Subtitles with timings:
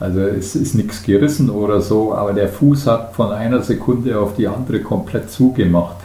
[0.00, 4.34] Also es ist nichts gerissen oder so, aber der Fuß hat von einer Sekunde auf
[4.34, 5.96] die andere komplett zugemacht.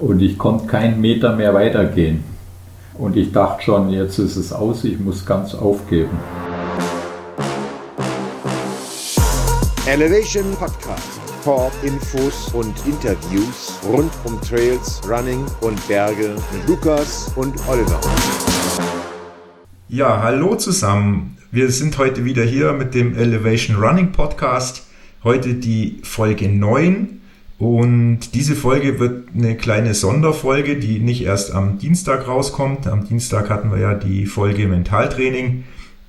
[0.00, 2.24] Und ich konnte keinen Meter mehr weitergehen.
[2.98, 6.18] Und ich dachte schon, jetzt ist es aus, ich muss ganz aufgeben.
[9.86, 11.20] Elevation Podcast.
[11.44, 18.00] Talk, Infos und Interviews rund um Trails, Running und Berge mit Lukas und Oliver.
[19.88, 21.39] Ja, hallo zusammen.
[21.52, 24.86] Wir sind heute wieder hier mit dem Elevation Running Podcast.
[25.24, 27.20] Heute die Folge 9
[27.58, 32.86] und diese Folge wird eine kleine Sonderfolge, die nicht erst am Dienstag rauskommt.
[32.86, 35.64] Am Dienstag hatten wir ja die Folge Mentaltraining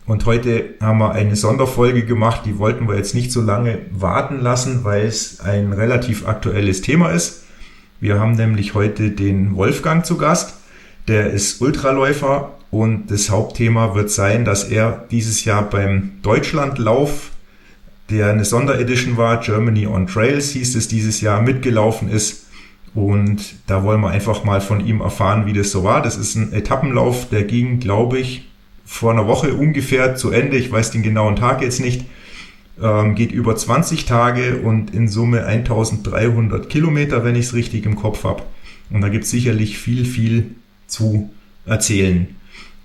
[0.05, 4.41] und heute haben wir eine Sonderfolge gemacht, die wollten wir jetzt nicht so lange warten
[4.41, 7.45] lassen, weil es ein relativ aktuelles Thema ist.
[7.99, 10.53] Wir haben nämlich heute den Wolfgang zu Gast.
[11.07, 17.31] Der ist Ultraläufer und das Hauptthema wird sein, dass er dieses Jahr beim Deutschlandlauf,
[18.09, 22.47] der eine Sonderedition war, Germany on Trails hieß es dieses Jahr, mitgelaufen ist.
[22.93, 26.01] Und da wollen wir einfach mal von ihm erfahren, wie das so war.
[26.01, 28.49] Das ist ein Etappenlauf, der ging, glaube ich,
[28.85, 30.57] vor einer Woche ungefähr zu Ende.
[30.57, 32.05] Ich weiß den genauen Tag jetzt nicht.
[32.81, 37.95] Ähm, geht über 20 Tage und in Summe 1300 Kilometer, wenn ich es richtig im
[37.95, 38.43] Kopf habe.
[38.89, 40.55] Und da gibt es sicherlich viel, viel
[40.87, 41.29] zu
[41.65, 42.35] erzählen.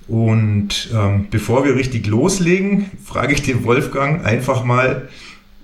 [0.09, 5.09] Und ähm, bevor wir richtig loslegen, frage ich den Wolfgang einfach mal,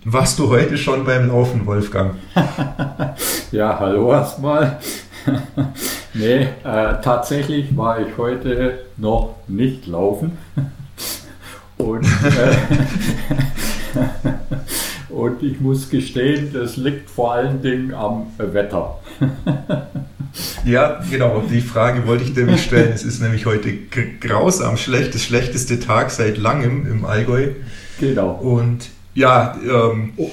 [0.05, 2.15] warst du heute schon beim Laufen, Wolfgang?
[3.53, 4.81] ja, hallo erstmal.
[6.15, 10.39] nee, äh, tatsächlich war ich heute noch nicht laufen.
[11.79, 12.53] Und, äh,
[15.09, 19.01] und ich muss gestehen, das liegt vor allen Dingen am Wetter.
[20.65, 21.43] Ja, genau.
[21.51, 22.93] Die Frage wollte ich nämlich stellen.
[22.93, 23.73] Es ist nämlich heute
[24.21, 27.49] grausam schlecht, das schlechteste Tag seit langem im Allgäu.
[28.01, 28.33] Genau.
[28.33, 30.31] Und ja, ähm, oh.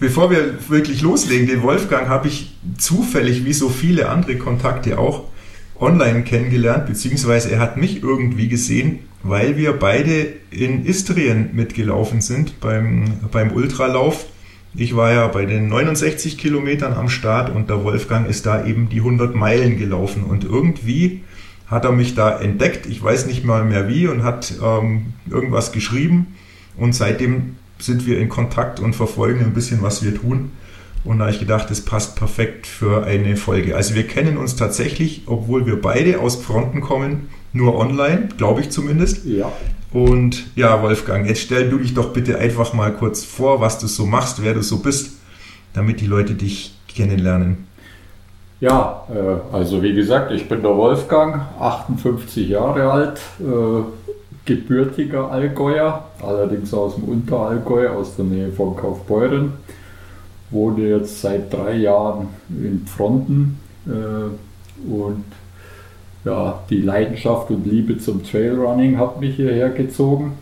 [0.00, 5.24] bevor wir wirklich loslegen, den Wolfgang habe ich zufällig, wie so viele andere Kontakte auch,
[5.78, 12.60] online kennengelernt, beziehungsweise er hat mich irgendwie gesehen, weil wir beide in Istrien mitgelaufen sind
[12.60, 14.26] beim, beim Ultralauf
[14.76, 18.88] ich war ja bei den 69 Kilometern am Start und der Wolfgang ist da eben
[18.88, 21.22] die 100 Meilen gelaufen und irgendwie
[21.66, 25.72] hat er mich da entdeckt, ich weiß nicht mal mehr wie und hat ähm, irgendwas
[25.72, 26.34] geschrieben
[26.76, 30.52] und seitdem sind wir in Kontakt und verfolgen ein bisschen, was wir tun.
[31.04, 33.76] Und da habe ich gedacht, das passt perfekt für eine Folge.
[33.76, 38.70] Also wir kennen uns tatsächlich, obwohl wir beide aus Fronten kommen, nur online, glaube ich
[38.70, 39.24] zumindest.
[39.26, 39.52] Ja.
[39.94, 43.86] Und ja, Wolfgang, jetzt stell du dich doch bitte einfach mal kurz vor, was du
[43.86, 45.20] so machst, wer du so bist,
[45.72, 47.68] damit die Leute dich kennenlernen.
[48.58, 53.84] Ja, äh, also wie gesagt, ich bin der Wolfgang, 58 Jahre alt, äh,
[54.44, 59.52] gebürtiger Allgäuer, allerdings aus dem Unterallgäu, aus der Nähe von Kaufbeuren.
[60.50, 65.24] Wohne jetzt seit drei Jahren in Fronten äh, und
[66.24, 70.32] ja, die Leidenschaft und Liebe zum Trailrunning hat mich hierher gezogen,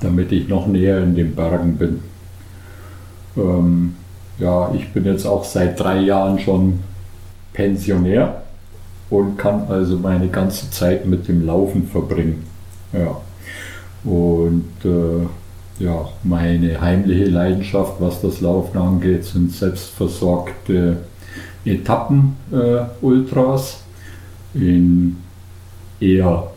[0.00, 2.00] damit ich noch näher in den Bergen bin.
[3.36, 3.94] Ähm,
[4.38, 6.80] ja, ich bin jetzt auch seit drei Jahren schon
[7.52, 8.42] Pensionär
[9.10, 12.44] und kann also meine ganze Zeit mit dem Laufen verbringen.
[12.92, 13.20] Ja.
[14.04, 15.26] Und äh,
[15.78, 20.98] ja, meine heimliche Leidenschaft, was das Laufen angeht, sind selbstversorgte
[21.64, 23.74] Etappen-Ultras.
[23.74, 23.81] Äh,
[24.54, 25.16] in
[26.00, 26.50] eher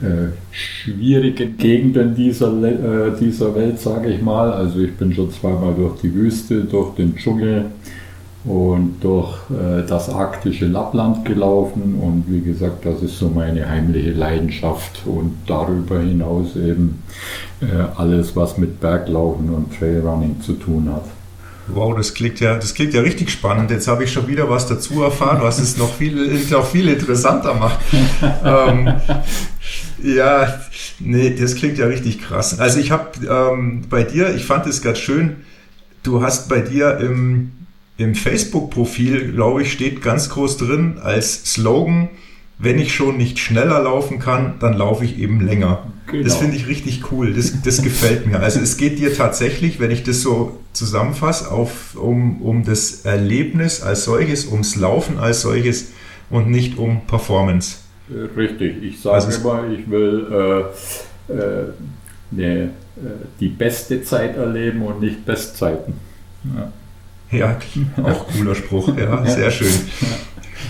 [0.00, 4.52] äh, schwierigen Gegenden dieser, äh, dieser Welt, sage ich mal.
[4.52, 7.66] Also ich bin schon zweimal durch die Wüste, durch den Dschungel
[8.44, 14.12] und durch äh, das arktische Lappland gelaufen und wie gesagt, das ist so meine heimliche
[14.12, 17.02] Leidenschaft und darüber hinaus eben
[17.60, 17.66] äh,
[17.96, 21.04] alles, was mit Berglaufen und Trailrunning zu tun hat.
[21.74, 23.70] Wow, das klingt ja, das klingt ja richtig spannend.
[23.70, 27.54] Jetzt habe ich schon wieder was dazu erfahren, was es noch viel, noch viel interessanter
[27.54, 27.78] macht.
[28.44, 28.94] ähm,
[30.02, 30.60] ja,
[30.98, 32.58] nee, das klingt ja richtig krass.
[32.58, 35.36] Also ich habe ähm, bei dir, ich fand es ganz schön,
[36.02, 37.52] du hast bei dir im,
[37.98, 42.08] im Facebook-Profil, glaube ich, steht ganz groß drin als Slogan,
[42.60, 45.86] wenn ich schon nicht schneller laufen kann, dann laufe ich eben länger.
[46.06, 46.24] Genau.
[46.24, 47.32] Das finde ich richtig cool.
[47.32, 48.40] Das, das gefällt mir.
[48.40, 53.82] Also es geht dir tatsächlich, wenn ich das so zusammenfasse, auf, um, um das Erlebnis
[53.82, 55.92] als solches, ums Laufen als solches
[56.28, 57.78] und nicht um Performance.
[58.36, 58.82] Richtig.
[58.82, 60.66] Ich sage also immer, ich will
[61.28, 61.64] äh, äh,
[62.30, 62.70] ne,
[63.38, 65.94] die beste Zeit erleben und nicht Bestzeiten.
[66.44, 66.72] Ja.
[67.32, 67.56] Ja,
[68.02, 69.72] auch cooler Spruch, ja, sehr schön.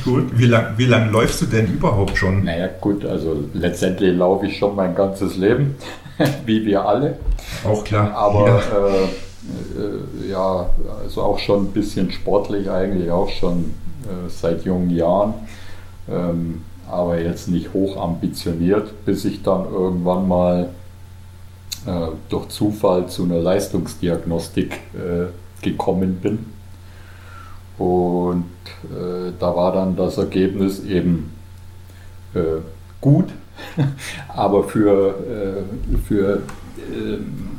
[0.05, 2.45] Gut, wie lange wie lang läufst du denn überhaupt schon?
[2.45, 5.77] Naja, gut, also letztendlich laufe ich schon mein ganzes Leben.
[6.47, 7.17] wie wir alle.
[7.65, 8.15] Auch klar.
[8.15, 8.59] Aber ja.
[8.59, 10.71] Äh, äh, ja,
[11.03, 15.35] also auch schon ein bisschen sportlich eigentlich, auch schon äh, seit jungen Jahren.
[16.09, 20.71] Ähm, aber jetzt nicht hoch ambitioniert, bis ich dann irgendwann mal
[21.87, 26.50] äh, durch Zufall zu einer Leistungsdiagnostik äh, gekommen bin.
[27.81, 28.44] Und
[28.91, 31.32] äh, da war dann das Ergebnis eben
[32.35, 32.61] äh,
[33.00, 33.31] gut,
[34.29, 36.43] aber für, äh, für,
[36.94, 37.53] ähm,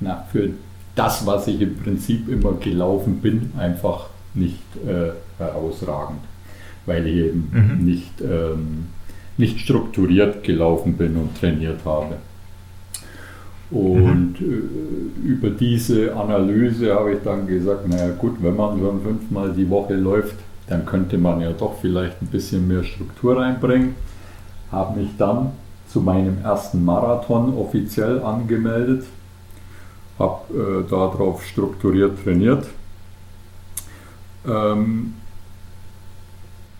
[0.00, 0.48] na, für
[0.94, 6.20] das, was ich im Prinzip immer gelaufen bin, einfach nicht äh, herausragend,
[6.86, 7.84] weil ich eben mhm.
[7.84, 8.86] nicht, ähm,
[9.36, 12.16] nicht strukturiert gelaufen bin und trainiert habe.
[13.70, 15.12] Und mhm.
[15.24, 19.94] über diese Analyse habe ich dann gesagt, naja gut, wenn man schon fünfmal die Woche
[19.94, 20.36] läuft,
[20.66, 23.94] dann könnte man ja doch vielleicht ein bisschen mehr Struktur reinbringen.
[24.72, 25.52] Habe mich dann
[25.88, 29.04] zu meinem ersten Marathon offiziell angemeldet,
[30.18, 32.66] habe äh, darauf strukturiert trainiert.
[34.46, 35.14] Ähm,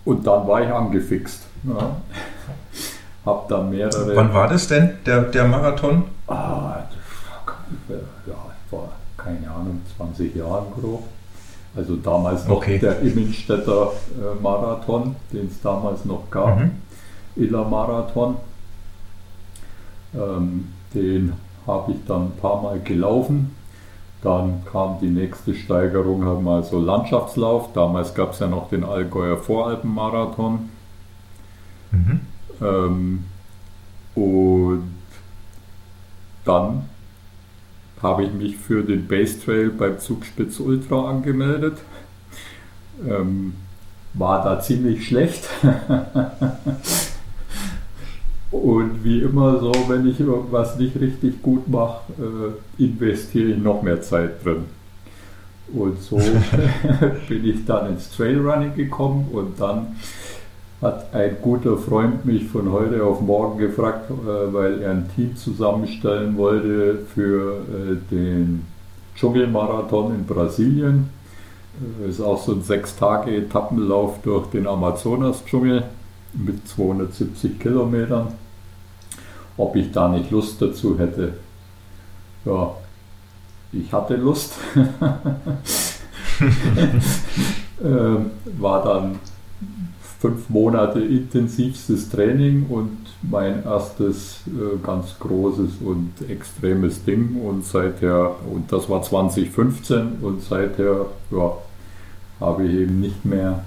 [0.05, 1.47] und dann war ich angefixt.
[1.65, 1.97] Ja.
[3.27, 4.17] Hab dann mehrere.
[4.17, 6.05] Wann war das denn, der, der Marathon?
[6.31, 6.85] Ah,
[7.89, 8.35] ja,
[8.71, 11.03] vor, keine Ahnung, 20 Jahren grob.
[11.75, 12.79] Also damals noch okay.
[12.79, 16.71] der Immenstädter äh, Marathon, den es damals noch gab, mhm.
[17.37, 18.37] Iller Marathon.
[20.15, 21.33] Ähm, den
[21.67, 23.55] habe ich dann ein paar Mal gelaufen.
[24.23, 27.73] Dann kam die nächste Steigerung, haben wir also Landschaftslauf.
[27.73, 30.69] Damals gab es ja noch den Allgäuer Voralpenmarathon.
[31.93, 32.21] Mhm.
[32.61, 33.25] Ähm,
[34.15, 35.00] und
[36.51, 36.83] dann
[38.03, 41.79] habe ich mich für den Base Trail beim Zugspitz Ultra angemeldet.
[43.07, 43.55] Ähm,
[44.15, 45.49] war da ziemlich schlecht.
[48.51, 53.83] Und wie immer so, wenn ich irgendwas nicht richtig gut mache, äh, investiere ich noch
[53.83, 54.65] mehr Zeit drin.
[55.73, 56.17] Und so
[57.29, 59.95] bin ich dann ins Trailrunning gekommen und dann
[60.81, 65.37] hat ein guter Freund mich von heute auf morgen gefragt, äh, weil er ein Team
[65.37, 68.67] zusammenstellen wollte für äh, den
[69.15, 71.11] Dschungelmarathon in Brasilien.
[71.99, 75.85] Das äh, ist auch so ein sechs Tage Etappenlauf durch den Amazonas-Dschungel
[76.33, 78.29] mit 270 Kilometern.
[79.59, 81.35] Ob ich da nicht Lust dazu hätte?
[82.47, 82.75] Ja,
[83.73, 84.55] ich hatte Lust.
[87.85, 89.19] ähm, war dann
[90.21, 98.37] fünf Monate intensivstes Training und mein erstes äh, ganz großes und extremes Ding und seither,
[98.53, 101.53] und das war 2015 und seither ja,
[102.39, 103.65] habe ich eben nicht mehr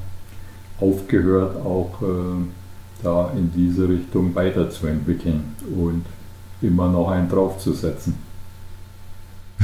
[0.79, 6.05] aufgehört, auch äh, da in diese Richtung weiterzuentwickeln und
[6.61, 8.15] immer noch einen draufzusetzen.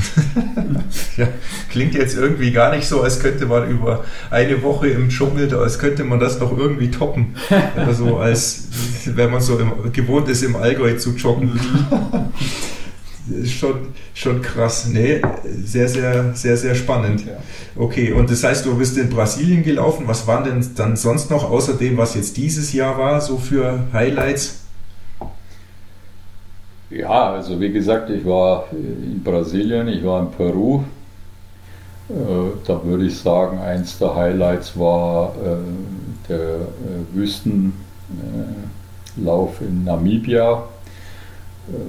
[1.17, 1.27] ja,
[1.71, 5.79] klingt jetzt irgendwie gar nicht so, als könnte man über eine Woche im Dschungel, als
[5.79, 7.35] könnte man das noch irgendwie toppen.
[7.75, 8.67] Also als
[9.05, 11.59] wenn man so im, gewohnt ist, im Allgäu zu joggen.
[13.45, 14.87] Schon, schon krass.
[14.87, 15.21] Nee,
[15.63, 17.25] sehr, sehr, sehr, sehr spannend.
[17.75, 20.07] Okay, und das heißt, du bist in Brasilien gelaufen.
[20.07, 23.87] Was waren denn dann sonst noch, außer dem, was jetzt dieses Jahr war, so für
[23.93, 24.61] Highlights?
[26.89, 30.83] Ja, also wie gesagt, ich war in Brasilien, ich war in Peru.
[32.09, 32.13] Äh,
[32.65, 35.57] da würde ich sagen, eins der Highlights war äh,
[36.27, 37.73] der äh, Wüstenlauf
[39.61, 40.63] in Namibia,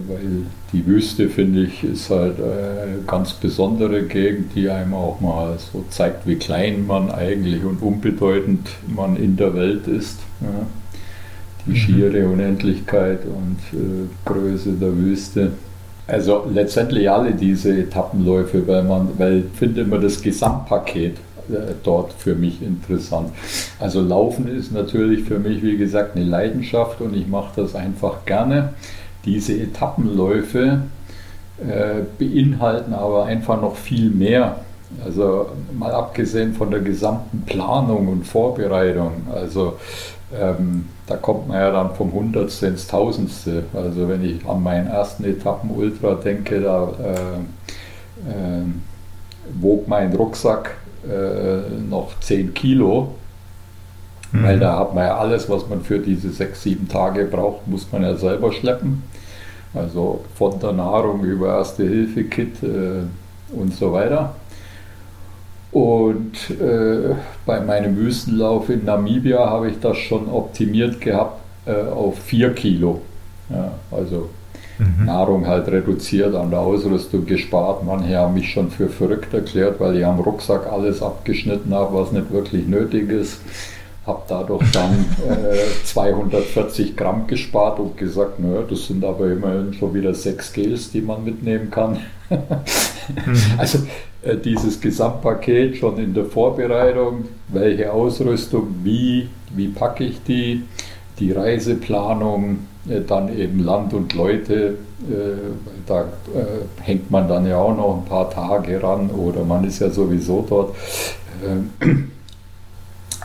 [0.08, 5.58] weil die Wüste, finde ich, ist halt eine ganz besondere Gegend, die einem auch mal
[5.58, 10.18] so zeigt, wie klein man eigentlich und unbedeutend man in der Welt ist
[11.70, 15.52] die schiere Unendlichkeit und äh, Größe der Wüste.
[16.06, 21.16] Also letztendlich alle diese Etappenläufe, weil man, weil ich finde immer das Gesamtpaket
[21.48, 23.30] äh, dort für mich interessant.
[23.78, 28.24] Also Laufen ist natürlich für mich, wie gesagt, eine Leidenschaft und ich mache das einfach
[28.24, 28.74] gerne.
[29.24, 30.82] Diese Etappenläufe
[31.60, 34.56] äh, beinhalten aber einfach noch viel mehr.
[35.04, 39.12] Also mal abgesehen von der gesamten Planung und Vorbereitung.
[39.32, 39.74] Also
[40.38, 43.64] ähm, da kommt man ja dann vom Hundertste ins Tausendste.
[43.74, 48.64] Also wenn ich an meinen ersten Etappen-Ultra denke, da äh, äh,
[49.60, 50.76] wog mein Rucksack
[51.08, 53.14] äh, noch 10 Kilo.
[54.32, 54.44] Mhm.
[54.44, 57.90] Weil da hat man ja alles, was man für diese sechs, sieben Tage braucht, muss
[57.90, 59.02] man ja selber schleppen.
[59.74, 64.34] Also von der Nahrung über Erste-Hilfe-Kit äh, und so weiter.
[65.72, 67.14] Und äh,
[67.50, 73.00] bei meinem Wüstenlauf in Namibia habe ich das schon optimiert gehabt äh, auf 4 Kilo.
[73.48, 74.30] Ja, also
[74.78, 75.04] mhm.
[75.04, 77.84] Nahrung halt reduziert, an der Ausrüstung gespart.
[77.84, 82.12] Manche haben mich schon für verrückt erklärt, weil ich am Rucksack alles abgeschnitten habe, was
[82.12, 83.40] nicht wirklich nötig ist.
[84.06, 89.92] Habe dadurch dann äh, 240 Gramm gespart und gesagt, naja, das sind aber immerhin schon
[89.92, 91.98] wieder sechs Gels, die man mitnehmen kann.
[92.30, 93.36] mhm.
[93.58, 93.78] Also
[94.22, 100.62] äh, dieses Gesamtpaket schon in der Vorbereitung, welche Ausrüstung, wie, wie packe ich die,
[101.18, 104.76] die Reiseplanung, äh, dann eben Land und Leute,
[105.08, 106.06] äh, da
[106.82, 110.44] hängt man dann ja auch noch ein paar Tage ran oder man ist ja sowieso
[110.48, 110.74] dort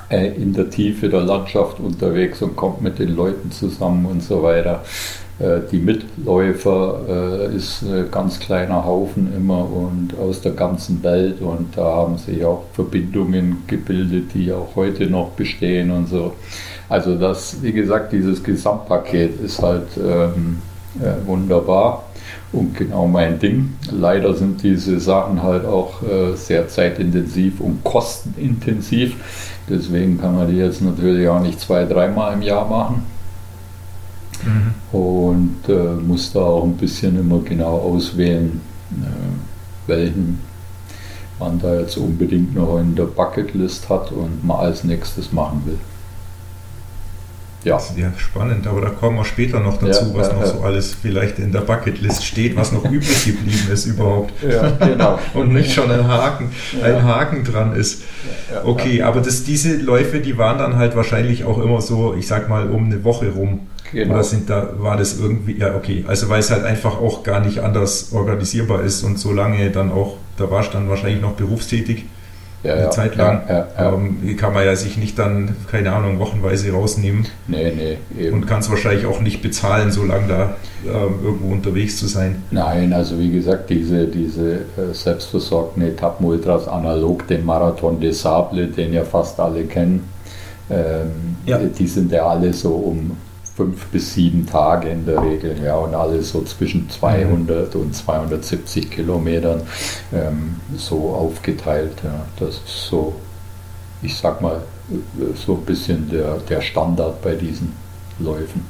[0.10, 4.84] in der Tiefe der Landschaft unterwegs und kommt mit den Leuten zusammen und so weiter.
[5.72, 11.84] Die Mitläufer ist ein ganz kleiner Haufen immer und aus der ganzen Welt und da
[11.84, 16.34] haben sich auch Verbindungen gebildet, die auch heute noch bestehen und so.
[16.88, 20.62] Also das, wie gesagt, dieses Gesamtpaket ist halt ähm,
[21.02, 22.04] äh, wunderbar
[22.52, 23.74] und genau mein Ding.
[23.92, 29.16] Leider sind diese Sachen halt auch äh, sehr zeitintensiv und kostenintensiv.
[29.70, 33.04] Deswegen kann man die jetzt natürlich auch nicht zwei, dreimal im Jahr machen.
[34.44, 34.98] Mhm.
[34.98, 38.62] Und äh, muss da auch ein bisschen immer genau auswählen,
[38.92, 40.40] äh, welchen
[41.40, 45.78] man da jetzt unbedingt noch in der Bucketlist hat und mal als nächstes machen will.
[47.66, 47.82] Ja.
[47.98, 51.40] ja, spannend, aber da kommen wir später noch dazu, ja, was noch so alles vielleicht
[51.40, 54.34] in der Bucketlist steht, was noch übrig geblieben ist überhaupt.
[54.46, 55.20] Ja, genau.
[55.34, 56.52] Und nicht schon ein Haken,
[56.84, 58.04] ein Haken dran ist.
[58.64, 62.48] Okay, aber das, diese Läufe, die waren dann halt wahrscheinlich auch immer so, ich sag
[62.48, 63.62] mal, um eine Woche rum.
[63.92, 64.14] Genau.
[64.14, 66.06] Oder sind da, war das irgendwie, ja, okay.
[66.08, 69.92] Also weil es halt einfach auch gar nicht anders organisierbar ist und so lange dann
[69.92, 72.06] auch, da warst du dann wahrscheinlich noch berufstätig
[72.66, 73.42] ja, eine ja, Zeit lang.
[73.48, 77.26] Ja, ähm, kann man ja sich nicht dann, keine Ahnung, wochenweise rausnehmen.
[77.48, 78.24] Nee, nee.
[78.24, 78.38] Eben.
[78.38, 80.56] Und kann es wahrscheinlich auch nicht bezahlen, so lange da
[80.86, 82.44] ähm, irgendwo unterwegs zu sein.
[82.52, 88.94] Nein, also wie gesagt, diese, diese äh, selbstversorgten Etappenultras analog dem Marathon des Sable, den
[88.94, 90.10] ja fast alle kennen,
[90.70, 91.38] ähm,
[91.78, 93.12] die sind ja alle so um
[93.56, 97.82] fünf bis sieben Tage in der Regel, ja, und alles so zwischen 200 mhm.
[97.82, 99.62] und 270 Kilometern
[100.14, 101.94] ähm, so aufgeteilt.
[102.04, 102.26] Ja.
[102.38, 103.16] Das ist so,
[104.02, 104.62] ich sag mal,
[105.36, 107.74] so ein bisschen der, der Standard bei diesen
[108.20, 108.66] Läufen.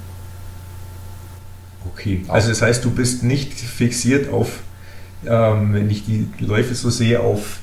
[1.93, 4.59] Okay, also das heißt, du bist nicht fixiert auf,
[5.25, 7.59] ähm, wenn ich die Läufe so sehe, auf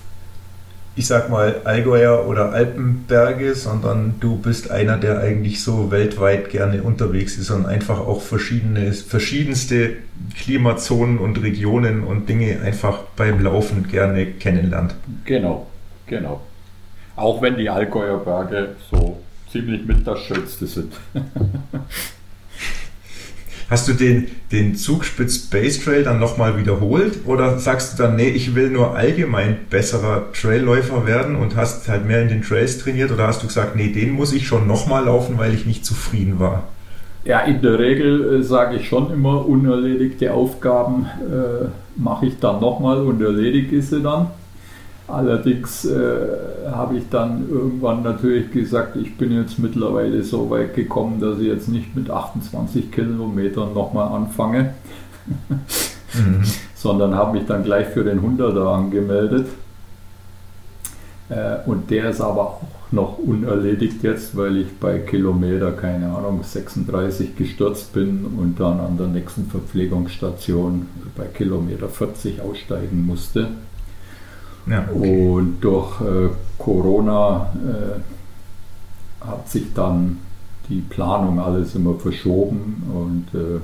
[0.95, 6.83] ich sag mal, Allgäuer oder Alpenberge, sondern du bist einer, der eigentlich so weltweit gerne
[6.83, 9.97] unterwegs ist und einfach auch verschiedene, verschiedenste
[10.37, 14.95] Klimazonen und Regionen und Dinge einfach beim Laufen gerne kennenlernt.
[15.25, 15.67] Genau,
[16.07, 16.43] genau.
[17.17, 19.19] Auch wenn die Allgäuer Berge so
[19.51, 20.93] ziemlich mit das Schönste sind.
[23.73, 28.29] Hast du den, den Zugspitz Base Trail dann nochmal wiederholt oder sagst du dann, nee,
[28.29, 33.11] ich will nur allgemein besserer Trailläufer werden und hast halt mehr in den Trails trainiert
[33.11, 36.39] oder hast du gesagt, nee, den muss ich schon nochmal laufen, weil ich nicht zufrieden
[36.39, 36.65] war?
[37.25, 42.61] Ja, in der Regel äh, sage ich schon immer, unerledigte Aufgaben äh, mache ich dann
[42.61, 44.27] nochmal und erledige sie dann.
[45.13, 51.21] Allerdings äh, habe ich dann irgendwann natürlich gesagt, ich bin jetzt mittlerweile so weit gekommen,
[51.21, 54.73] dass ich jetzt nicht mit 28 Kilometern nochmal anfange,
[55.27, 56.43] mhm.
[56.75, 59.49] sondern habe mich dann gleich für den 100er angemeldet.
[61.29, 66.43] Äh, und der ist aber auch noch unerledigt jetzt, weil ich bei Kilometer, keine Ahnung,
[66.43, 73.49] 36 gestürzt bin und dann an der nächsten Verpflegungsstation bei Kilometer 40 aussteigen musste.
[74.67, 75.29] Ja, okay.
[75.29, 76.29] Und durch äh,
[76.59, 80.19] Corona äh, hat sich dann
[80.69, 83.61] die Planung alles immer verschoben und äh,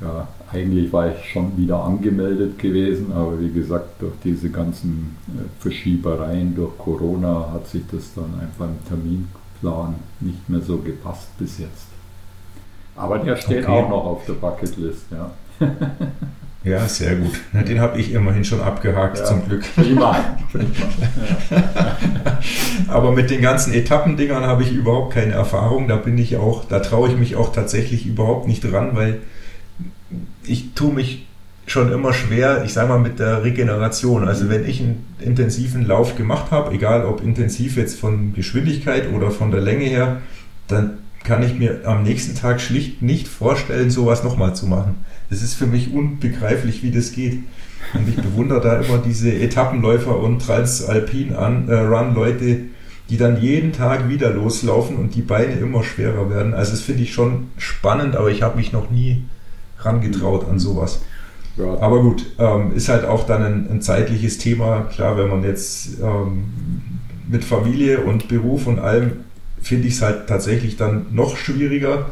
[0.00, 5.42] ja, eigentlich war ich schon wieder angemeldet gewesen, aber wie gesagt, durch diese ganzen äh,
[5.60, 11.58] Verschiebereien durch Corona hat sich das dann einfach im Terminplan nicht mehr so gepasst bis
[11.58, 11.86] jetzt.
[12.96, 13.72] Aber der steht okay.
[13.72, 15.30] auch noch auf der Bucketlist, ja.
[16.62, 17.32] Ja, sehr gut.
[17.52, 19.64] Na, den habe ich immerhin schon abgehakt, ja, zum Glück.
[19.74, 20.36] Prima.
[22.88, 25.88] Aber mit den ganzen Etappendingern habe ich überhaupt keine Erfahrung.
[25.88, 29.20] Da bin ich auch, da traue ich mich auch tatsächlich überhaupt nicht dran, weil
[30.44, 31.26] ich tue mich
[31.66, 34.28] schon immer schwer, ich sage mal, mit der Regeneration.
[34.28, 39.30] Also wenn ich einen intensiven Lauf gemacht habe, egal ob intensiv jetzt von Geschwindigkeit oder
[39.30, 40.20] von der Länge her,
[40.66, 45.04] dann kann ich mir am nächsten Tag schlicht nicht vorstellen, sowas nochmal zu machen.
[45.30, 47.38] Das ist für mich unbegreiflich, wie das geht.
[47.94, 52.64] Und ich bewundere da immer diese Etappenläufer und Transalpin-Run-Leute, äh,
[53.08, 56.54] die dann jeden Tag wieder loslaufen und die Beine immer schwerer werden.
[56.54, 59.24] Also das finde ich schon spannend, aber ich habe mich noch nie
[59.78, 61.00] rangetraut an sowas.
[61.56, 61.78] Ja.
[61.80, 64.82] Aber gut, ähm, ist halt auch dann ein, ein, zeitliches Thema.
[64.82, 66.44] Klar, wenn man jetzt ähm,
[67.28, 69.12] mit Familie und Beruf und allem,
[69.60, 72.06] finde ich es halt tatsächlich dann noch schwieriger,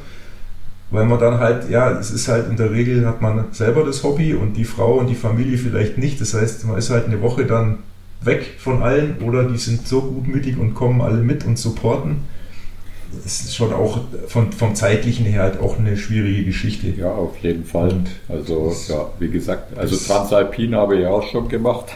[0.90, 4.02] weil man dann halt, ja, es ist halt in der Regel hat man selber das
[4.02, 6.21] Hobby und die Frau und die Familie vielleicht nicht.
[6.21, 7.78] Das heißt, man ist halt eine Woche dann
[8.23, 12.25] weg von allen oder die sind so gutmütig und kommen alle mit und supporten.
[13.23, 16.88] Das ist schon auch von, vom zeitlichen her halt auch eine schwierige Geschichte.
[16.88, 17.90] Ja, auf jeden Fall.
[17.90, 21.87] Und also, ja, wie gesagt, also Transalpin habe ich auch schon gemacht.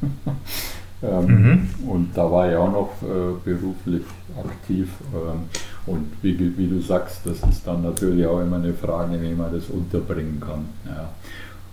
[1.02, 1.68] ähm, mhm.
[1.88, 4.02] Und da war ich auch noch äh, beruflich
[4.38, 4.88] aktiv.
[5.14, 5.48] Ähm,
[5.86, 9.52] und wie, wie, du sagst, das ist dann natürlich auch immer eine Frage, wie man
[9.52, 10.66] das unterbringen kann.
[10.86, 11.10] Ja.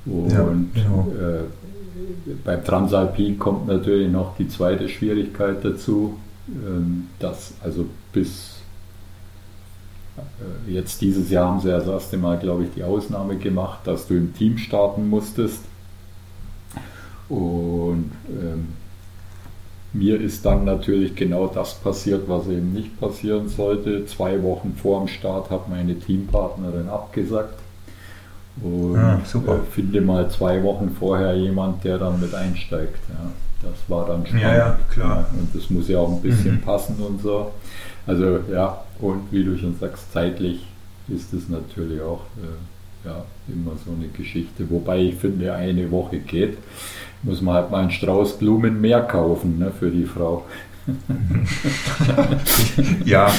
[0.06, 1.08] Und ja, genau.
[1.20, 8.58] äh, beim Transalpin kommt natürlich noch die zweite Schwierigkeit dazu, ähm, dass also bis
[10.18, 14.08] äh, jetzt dieses Jahr haben sie das erste Mal, glaube ich, die Ausnahme gemacht, dass
[14.08, 15.62] du im Team starten musstest.
[17.30, 18.70] Und ähm,
[19.98, 24.06] mir ist dann natürlich genau das passiert, was eben nicht passieren sollte.
[24.06, 27.60] Zwei Wochen vor dem Start hat meine Teampartnerin abgesagt.
[28.62, 29.56] Und ah, super.
[29.56, 33.00] Äh, finde mal zwei Wochen vorher jemand, der dann mit einsteigt.
[33.10, 33.32] Ja.
[33.62, 34.44] Das war dann spannend.
[34.44, 35.26] Ja, ja, klar.
[35.34, 36.62] Und das muss ja auch ein bisschen mhm.
[36.62, 37.52] passen und so.
[38.06, 40.66] Also ja, und wie du schon sagst, zeitlich
[41.08, 42.77] ist es natürlich auch äh,
[43.08, 44.70] ja, immer so eine Geschichte.
[44.70, 46.58] Wobei ich finde, eine Woche geht,
[47.24, 50.46] muss man halt mal einen Strauß Blumen mehr kaufen ne, für die Frau.
[53.04, 53.30] ja.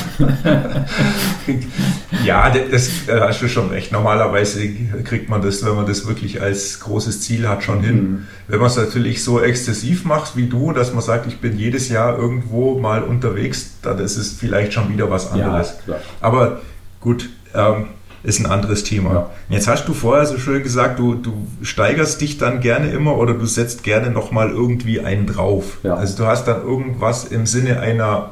[2.23, 3.91] ja, das da hast du schon recht.
[3.91, 4.69] Normalerweise
[5.05, 7.97] kriegt man das, wenn man das wirklich als großes Ziel hat, schon hin.
[7.97, 8.27] Mhm.
[8.49, 11.89] Wenn man es natürlich so exzessiv macht wie du, dass man sagt, ich bin jedes
[11.89, 15.79] Jahr irgendwo mal unterwegs, dann ist es vielleicht schon wieder was anderes.
[15.87, 16.61] Ja, Aber
[17.01, 17.87] gut, ähm,
[18.23, 19.13] ist ein anderes Thema.
[19.13, 19.31] Ja.
[19.49, 23.35] Jetzt hast du vorher so schön gesagt, du, du steigerst dich dann gerne immer oder
[23.35, 25.79] du setzt gerne nochmal irgendwie einen drauf.
[25.83, 25.95] Ja.
[25.95, 28.31] Also du hast dann irgendwas im Sinne einer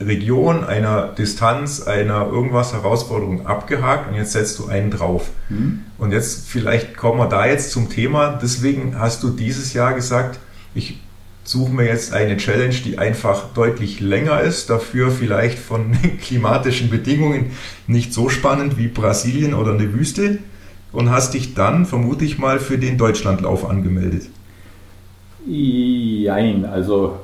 [0.00, 5.30] Region, einer Distanz, einer irgendwas Herausforderung abgehakt und jetzt setzt du einen drauf.
[5.48, 5.84] Mhm.
[5.98, 8.38] Und jetzt vielleicht kommen wir da jetzt zum Thema.
[8.42, 10.38] Deswegen hast du dieses Jahr gesagt,
[10.74, 11.00] ich
[11.44, 17.50] suchen wir jetzt eine Challenge, die einfach deutlich länger ist, dafür vielleicht von klimatischen Bedingungen
[17.86, 20.38] nicht so spannend wie Brasilien oder eine Wüste
[20.92, 24.28] und hast dich dann, vermute ich mal, für den Deutschlandlauf angemeldet.
[25.44, 27.16] Nein, also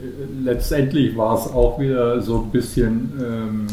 [0.00, 3.66] äh, letztendlich war es auch wieder so ein bisschen ähm,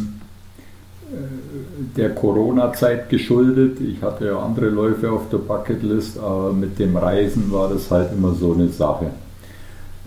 [1.11, 3.79] äh, der Corona-Zeit geschuldet.
[3.79, 8.11] Ich hatte ja andere Läufe auf der Bucketlist, aber mit dem Reisen war das halt
[8.11, 9.11] immer so eine Sache.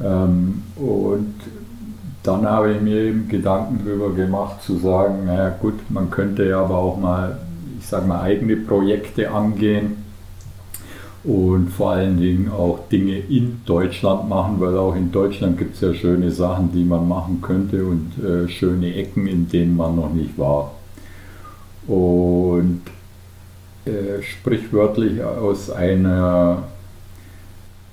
[0.02, 1.34] Ähm, und
[2.22, 6.60] dann habe ich mir eben Gedanken darüber gemacht, zu sagen, naja gut, man könnte ja
[6.62, 7.38] aber auch mal,
[7.78, 10.04] ich sage mal, eigene Projekte angehen
[11.24, 15.80] und vor allen Dingen auch Dinge in Deutschland machen, weil auch in Deutschland gibt es
[15.80, 20.12] ja schöne Sachen, die man machen könnte und äh, schöne Ecken, in denen man noch
[20.12, 20.72] nicht war.
[21.86, 22.82] Und
[23.84, 26.64] äh, sprichwörtlich aus einer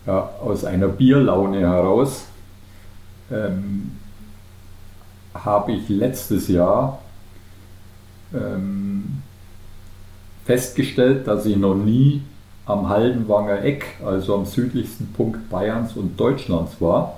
[0.06, 2.26] ja, aus einer Bierlaune heraus
[3.32, 3.92] ähm,
[5.34, 7.00] habe ich letztes Jahr
[8.34, 9.22] ähm,
[10.46, 12.22] festgestellt, dass ich noch nie
[12.66, 17.18] am Haldenwanger Eck, also am südlichsten Punkt Bayerns und Deutschlands war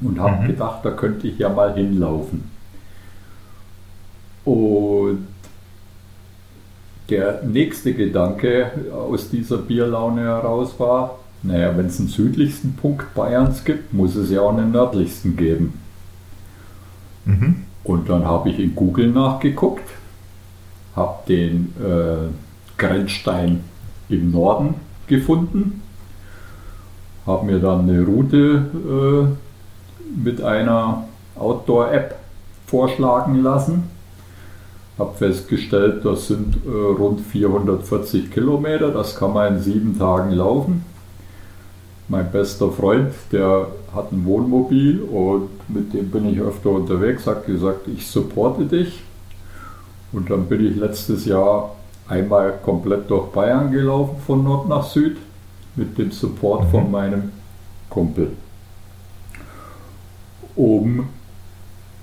[0.00, 0.46] und habe mhm.
[0.48, 2.50] gedacht, da könnte ich ja mal hinlaufen.
[4.44, 5.26] Und
[7.08, 13.64] der nächste Gedanke aus dieser Bierlaune heraus war, naja, wenn es einen südlichsten Punkt Bayerns
[13.64, 15.80] gibt, muss es ja auch einen nördlichsten geben.
[17.24, 17.62] Mhm.
[17.82, 19.88] Und dann habe ich in Google nachgeguckt,
[20.94, 22.28] habe den äh,
[22.76, 23.60] Grenzstein
[24.10, 24.74] im Norden
[25.06, 25.82] gefunden,
[27.26, 31.04] habe mir dann eine Route äh, mit einer
[31.36, 32.16] Outdoor-App
[32.66, 33.84] vorschlagen lassen,
[34.98, 40.84] habe festgestellt, das sind äh, rund 440 Kilometer, das kann man in sieben Tagen laufen
[42.10, 47.46] mein bester Freund, der hat ein Wohnmobil und mit dem bin ich öfter unterwegs, hat
[47.46, 49.00] gesagt, ich supporte dich.
[50.12, 51.76] Und dann bin ich letztes Jahr
[52.08, 55.18] einmal komplett durch Bayern gelaufen, von Nord nach Süd,
[55.76, 56.90] mit dem Support von mhm.
[56.90, 57.32] meinem
[57.88, 58.32] Kumpel.
[60.56, 61.08] Um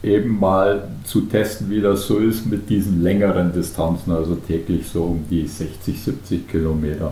[0.02, 5.04] eben mal zu testen, wie das so ist mit diesen längeren Distanzen, also täglich so
[5.04, 7.12] um die 60, 70 Kilometer.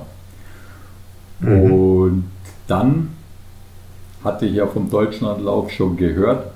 [1.41, 1.71] Mhm.
[1.71, 2.23] Und
[2.67, 3.09] dann
[4.23, 6.47] hatte ich ja vom Deutschlandlauf schon gehört,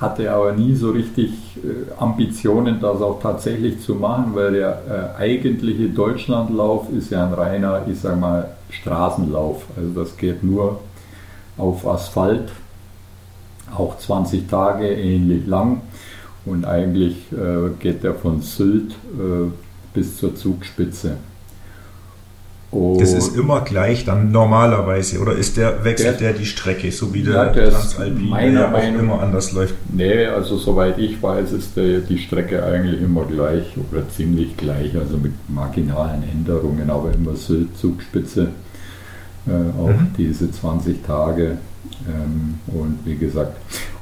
[0.00, 5.20] hatte aber nie so richtig äh, Ambitionen, das auch tatsächlich zu machen, weil der äh,
[5.20, 9.64] eigentliche Deutschlandlauf ist ja ein reiner, ich sag mal, Straßenlauf.
[9.76, 10.80] Also das geht nur
[11.56, 12.50] auf Asphalt,
[13.76, 15.82] auch 20 Tage ähnlich lang
[16.44, 19.50] und eigentlich äh, geht der von Sylt äh,
[19.94, 21.16] bis zur Zugspitze.
[22.72, 26.90] Und das ist immer gleich dann normalerweise oder ist der wechselt der, der die Strecke,
[26.90, 29.74] so wie der, ja, der Transalpine der auch Meinung, immer anders läuft?
[29.92, 34.96] Nee, also soweit ich weiß, ist der, die Strecke eigentlich immer gleich oder ziemlich gleich,
[34.96, 38.48] also mit marginalen Änderungen, aber immer Sylt, Zugspitze,
[39.46, 40.14] äh, auch mhm.
[40.16, 41.58] diese 20 Tage
[42.08, 43.54] ähm, und wie gesagt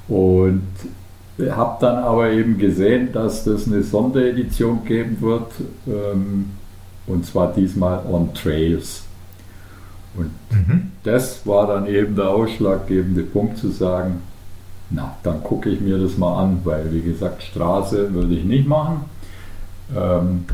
[0.07, 0.63] und
[1.51, 5.51] habe dann aber eben gesehen, dass das eine Sonderedition geben wird.
[5.89, 6.51] Ähm,
[7.11, 9.05] und zwar diesmal on Trails.
[10.17, 10.93] Und mhm.
[11.05, 14.23] das war dann eben der ausschlaggebende Punkt zu sagen,
[14.91, 18.67] na, dann gucke ich mir das mal an, weil wie gesagt, Straße würde ich nicht
[18.67, 19.05] machen.
[19.97, 20.47] Ähm,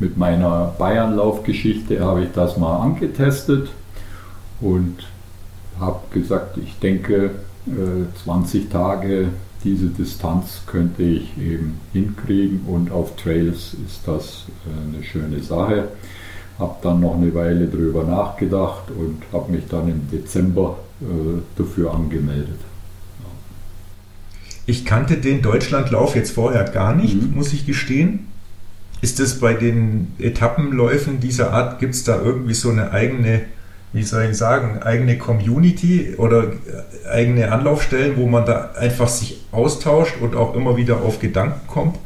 [0.00, 3.70] mit meiner Bayernlaufgeschichte habe ich das mal angetestet
[4.60, 4.96] und
[5.78, 7.30] habe gesagt, ich denke,
[7.66, 9.28] äh, 20 Tage
[9.64, 15.88] diese Distanz könnte ich eben hinkriegen und auf Trails ist das äh, eine schöne Sache.
[16.58, 21.04] Habe dann noch eine Weile drüber nachgedacht und habe mich dann im Dezember äh,
[21.56, 22.60] dafür angemeldet.
[24.66, 27.34] Ich kannte den Deutschlandlauf jetzt vorher gar nicht, mhm.
[27.34, 28.28] muss ich gestehen.
[29.00, 33.42] Ist es bei den Etappenläufen dieser Art, gibt es da irgendwie so eine eigene
[33.94, 36.52] wie soll ich sagen, eigene Community oder
[37.10, 41.96] eigene Anlaufstellen, wo man da einfach sich austauscht und auch immer wieder auf Gedanken kommt?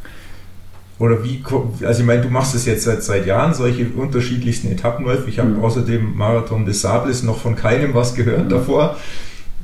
[0.98, 1.42] Oder wie,
[1.82, 5.30] also ich meine, du machst es jetzt seit, seit Jahren, solche unterschiedlichsten Etappenläufe.
[5.30, 5.64] Ich habe mhm.
[5.64, 8.48] außerdem Marathon des Sables noch von keinem was gehört mhm.
[8.50, 8.96] davor.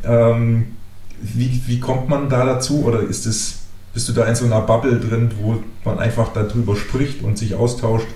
[0.03, 0.77] Ähm,
[1.21, 2.85] wie, wie kommt man da dazu?
[2.85, 6.75] Oder ist es, bist du da in so einer Bubble drin, wo man einfach darüber
[6.75, 8.07] spricht und sich austauscht?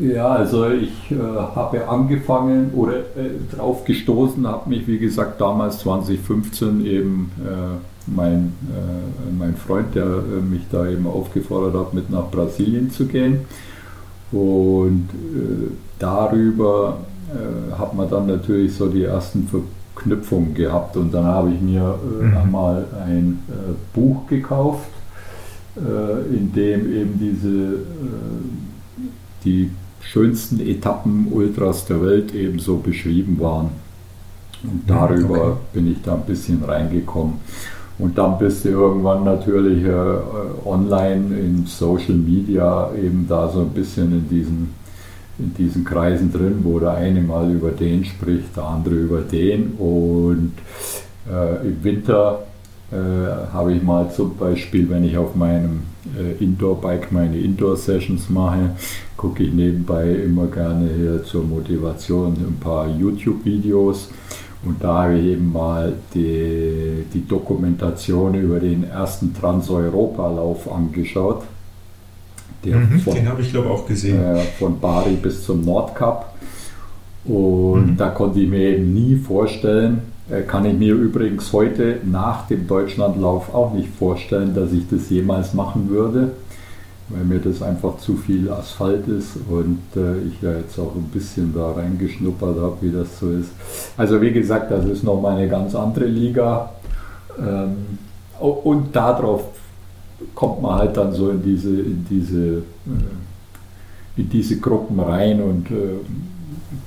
[0.00, 5.80] Ja, also ich äh, habe angefangen oder äh, drauf gestoßen, habe mich wie gesagt damals
[5.80, 12.10] 2015 eben äh, mein, äh, mein Freund, der äh, mich da eben aufgefordert hat, mit
[12.10, 13.40] nach Brasilien zu gehen.
[14.30, 16.98] Und äh, darüber
[17.78, 22.36] hat man dann natürlich so die ersten Verknüpfungen gehabt und dann habe ich mir mhm.
[22.36, 23.38] einmal ein
[23.94, 24.90] Buch gekauft,
[25.76, 27.78] in dem eben diese
[29.44, 29.70] die
[30.02, 33.70] schönsten Etappen Ultras der Welt ebenso beschrieben waren.
[34.62, 35.56] Und darüber okay.
[35.72, 37.34] bin ich da ein bisschen reingekommen.
[37.98, 43.70] Und dann bist du irgendwann natürlich äh, online in Social Media eben da so ein
[43.70, 44.74] bisschen in diesen,
[45.38, 49.72] in diesen Kreisen drin, wo der eine mal über den spricht, der andere über den.
[49.78, 50.52] Und
[51.30, 52.44] äh, im Winter
[52.90, 52.96] äh,
[53.52, 55.82] habe ich mal zum Beispiel, wenn ich auf meinem
[56.18, 58.70] äh, Indoor-Bike meine Indoor-Sessions mache,
[59.16, 64.10] gucke ich nebenbei immer gerne hier zur Motivation ein paar YouTube-Videos.
[64.64, 71.42] Und da habe ich eben mal die, die Dokumentation über den ersten Trans-Europa-Lauf angeschaut.
[72.64, 74.22] Mhm, von, den habe ich glaube auch gesehen.
[74.22, 76.32] Äh, von Bari bis zum Nordkap.
[77.24, 77.96] Und mhm.
[77.96, 80.11] da konnte ich mir eben nie vorstellen,
[80.46, 85.52] kann ich mir übrigens heute nach dem Deutschlandlauf auch nicht vorstellen, dass ich das jemals
[85.52, 86.30] machen würde,
[87.08, 91.10] weil mir das einfach zu viel Asphalt ist und äh, ich ja jetzt auch ein
[91.12, 93.50] bisschen da reingeschnuppert habe, wie das so ist.
[93.96, 96.70] Also wie gesagt, das ist nochmal eine ganz andere Liga
[97.38, 97.98] ähm,
[98.40, 99.44] und darauf
[100.34, 102.62] kommt man halt dann so in diese, in diese, äh,
[104.16, 105.66] in diese Gruppen rein und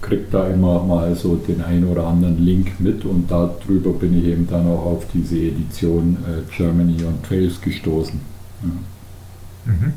[0.01, 4.25] kriege da immer mal so den einen oder anderen Link mit und darüber bin ich
[4.25, 8.19] eben dann auch auf diese Edition äh, Germany on Trails gestoßen.
[8.63, 9.71] Ja.
[9.71, 9.93] Mhm.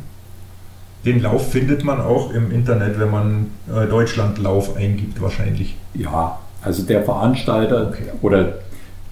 [1.04, 5.76] Den Lauf findet man auch im Internet, wenn man äh, Deutschlandlauf eingibt, wahrscheinlich.
[5.94, 8.04] Ja, also der Veranstalter okay.
[8.20, 8.54] oder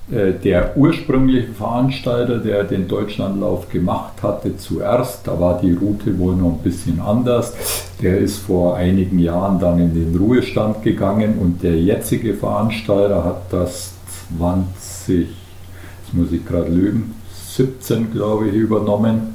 [0.08, 6.52] der ursprüngliche Veranstalter, der den Deutschlandlauf gemacht hatte, zuerst, da war die Route wohl noch
[6.52, 7.54] ein bisschen anders.
[8.00, 13.52] Der ist vor einigen Jahren dann in den Ruhestand gegangen und der jetzige Veranstalter hat
[13.52, 13.94] das
[14.38, 17.14] 20, jetzt muss ich gerade lügen,
[17.56, 19.34] 17 glaube ich übernommen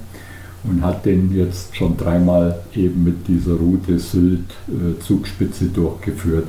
[0.64, 6.48] und hat den jetzt schon dreimal eben mit dieser Route Sylt äh, Zugspitze durchgeführt.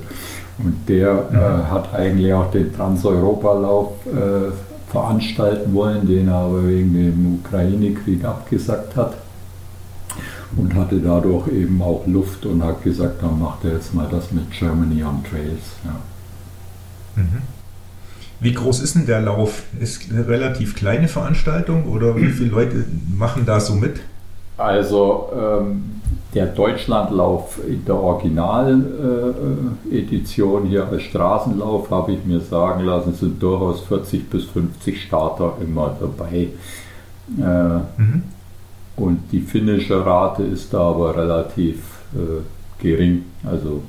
[0.58, 1.70] Und der mhm.
[1.70, 4.52] hat eigentlich auch den Transeuropalauf äh,
[4.90, 9.14] veranstalten wollen, den er aber wegen dem Ukraine-Krieg abgesagt hat.
[10.54, 14.32] Und hatte dadurch eben auch Luft und hat gesagt, dann macht er jetzt mal das
[14.32, 15.76] mit Germany on Trails.
[15.84, 17.22] Ja.
[17.22, 17.42] Mhm.
[18.40, 19.62] Wie groß ist denn der Lauf?
[19.80, 22.84] Ist eine relativ kleine Veranstaltung oder wie viele Leute
[23.16, 24.00] machen da so mit?
[24.58, 26.01] Also ähm,
[26.34, 33.42] der Deutschlandlauf in der Original-Edition äh, hier als Straßenlauf, habe ich mir sagen lassen, sind
[33.42, 36.48] durchaus 40 bis 50 Starter immer dabei.
[37.38, 38.22] Äh, mhm.
[38.96, 41.78] Und die finnische Rate ist da aber relativ
[42.14, 42.42] äh,
[42.82, 43.24] gering.
[43.44, 43.82] Also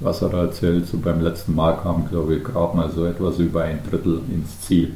[0.00, 3.64] was er erzählt, so beim letzten Mal kam, glaube ich, gerade mal so etwas über
[3.64, 4.94] ein Drittel ins Ziel.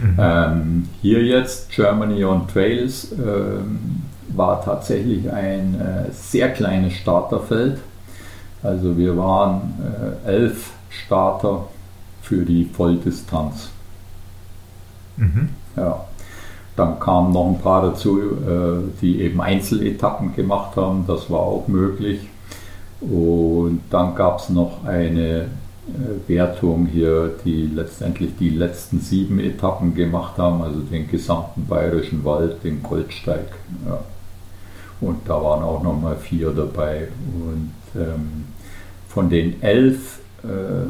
[0.00, 0.16] Mhm.
[0.18, 4.02] Ähm, hier jetzt Germany on Trails ähm,
[4.36, 7.78] war tatsächlich ein äh, sehr kleines Starterfeld.
[8.62, 9.74] Also wir waren
[10.26, 11.66] äh, elf Starter
[12.22, 13.70] für die Volldistanz.
[15.16, 15.48] Mhm.
[15.76, 16.04] Ja.
[16.76, 21.04] Dann kamen noch ein paar dazu, äh, die eben Einzeletappen gemacht haben.
[21.06, 22.20] Das war auch möglich.
[23.00, 29.94] Und dann gab es noch eine äh, Wertung hier, die letztendlich die letzten sieben Etappen
[29.94, 33.46] gemacht haben, also den gesamten Bayerischen Wald, den Goldsteig.
[33.86, 33.98] Ja.
[35.02, 37.08] Und da waren auch nochmal vier dabei.
[37.34, 38.44] Und ähm,
[39.08, 40.88] von den elf äh, äh,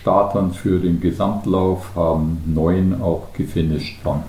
[0.00, 4.22] Startern für den Gesamtlauf haben neun auch gefinisht dann.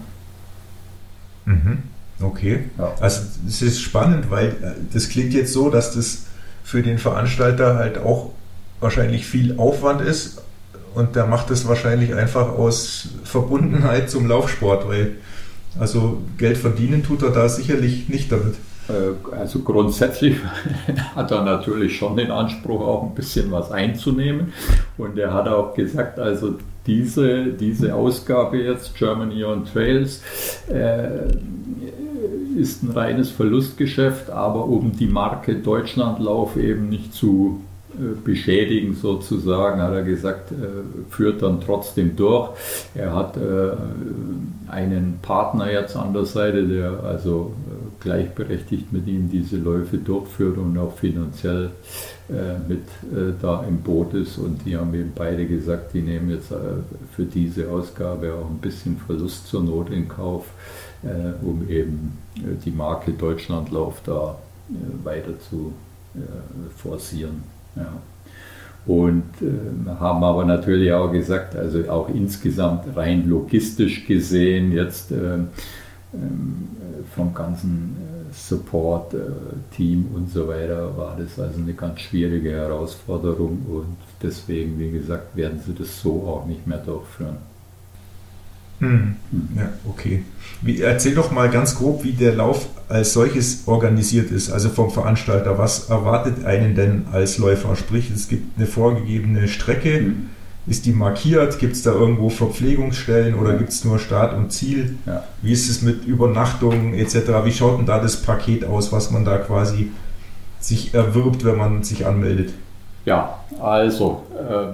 [1.45, 1.77] Mhm.
[2.21, 2.65] Okay.
[2.77, 2.93] Ja.
[2.99, 6.25] Also es ist spannend, weil äh, das klingt jetzt so, dass das
[6.63, 8.31] für den Veranstalter halt auch
[8.79, 10.41] wahrscheinlich viel Aufwand ist
[10.93, 15.15] und der macht das wahrscheinlich einfach aus Verbundenheit zum Laufsport, weil
[15.79, 18.55] also Geld verdienen tut er da sicherlich nicht damit.
[18.89, 20.37] Äh, also grundsätzlich
[21.15, 24.53] hat er natürlich schon den Anspruch, auch ein bisschen was einzunehmen.
[24.97, 26.55] Und er hat auch gesagt, also
[26.85, 30.21] diese, diese Ausgabe jetzt, Germany on Trails,
[30.69, 31.27] äh,
[32.57, 37.61] ist ein reines Verlustgeschäft, aber um die Marke Deutschlandlauf eben nicht zu
[37.93, 40.55] äh, beschädigen sozusagen, hat er gesagt, äh,
[41.09, 42.51] führt dann trotzdem durch.
[42.93, 43.37] Er hat
[44.73, 47.53] einen Partner jetzt an der Seite, der also
[47.99, 51.69] gleichberechtigt mit ihm diese Läufe durchführt und auch finanziell
[52.67, 52.81] mit
[53.41, 54.37] da im Boot ist.
[54.37, 56.51] Und die haben eben beide gesagt, die nehmen jetzt
[57.15, 60.45] für diese Ausgabe auch ein bisschen Verlust zur Not in Kauf,
[61.41, 62.17] um eben
[62.65, 64.37] die Marke Deutschlandlauf da
[65.03, 65.73] weiter zu
[66.75, 67.43] forcieren.
[67.75, 67.93] Ja.
[68.85, 75.35] Und äh, haben aber natürlich auch gesagt, also auch insgesamt rein logistisch gesehen, jetzt äh,
[75.35, 75.45] äh,
[77.15, 83.97] vom ganzen äh, Support-Team und so weiter, war das also eine ganz schwierige Herausforderung und
[84.21, 87.52] deswegen, wie gesagt, werden sie das so auch nicht mehr durchführen.
[88.79, 89.15] Hm.
[89.55, 90.23] Ja, okay.
[90.61, 94.91] Wie, erzähl doch mal ganz grob, wie der Lauf als solches organisiert ist, also vom
[94.91, 95.57] Veranstalter.
[95.57, 97.75] Was erwartet einen denn als Läufer?
[97.75, 99.99] Sprich, es gibt eine vorgegebene Strecke.
[99.99, 100.29] Hm.
[100.65, 101.59] Ist die markiert?
[101.59, 104.95] Gibt es da irgendwo Verpflegungsstellen oder gibt es nur Start und Ziel?
[105.05, 105.25] Ja.
[105.41, 107.15] Wie ist es mit Übernachtungen etc.?
[107.43, 109.91] Wie schaut denn da das Paket aus, was man da quasi
[110.61, 112.53] sich erwirbt, wenn man sich anmeldet?
[113.03, 114.73] Ja, also äh,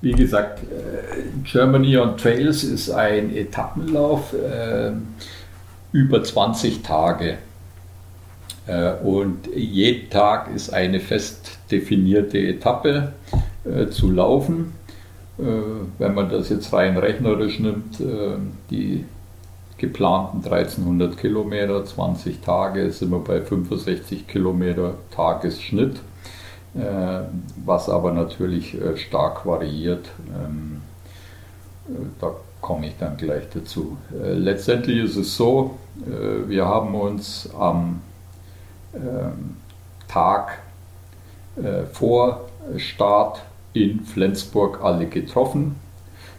[0.00, 4.92] wie gesagt, äh, Germany on Trails ist ein Etappenlauf äh,
[5.92, 7.38] über 20 Tage.
[8.66, 13.12] Äh, und jeden Tag ist eine fest definierte Etappe
[13.64, 14.74] äh, zu laufen.
[15.38, 15.42] Äh,
[15.98, 18.36] wenn man das jetzt rein rechnerisch nimmt, äh,
[18.70, 19.04] die
[19.78, 26.00] geplanten 1300 Kilometer, 20 Tage, sind wir bei 65 Kilometer Tagesschnitt.
[26.78, 27.22] Äh,
[27.64, 30.10] was aber natürlich äh, stark variiert.
[30.28, 30.82] Ähm,
[31.88, 33.96] äh, da komme ich dann gleich dazu.
[34.10, 38.00] Letztendlich ist es so, wir haben uns am
[38.92, 39.56] ähm,
[40.08, 40.58] Tag
[41.92, 43.42] vor Start
[43.74, 45.76] in Flensburg alle getroffen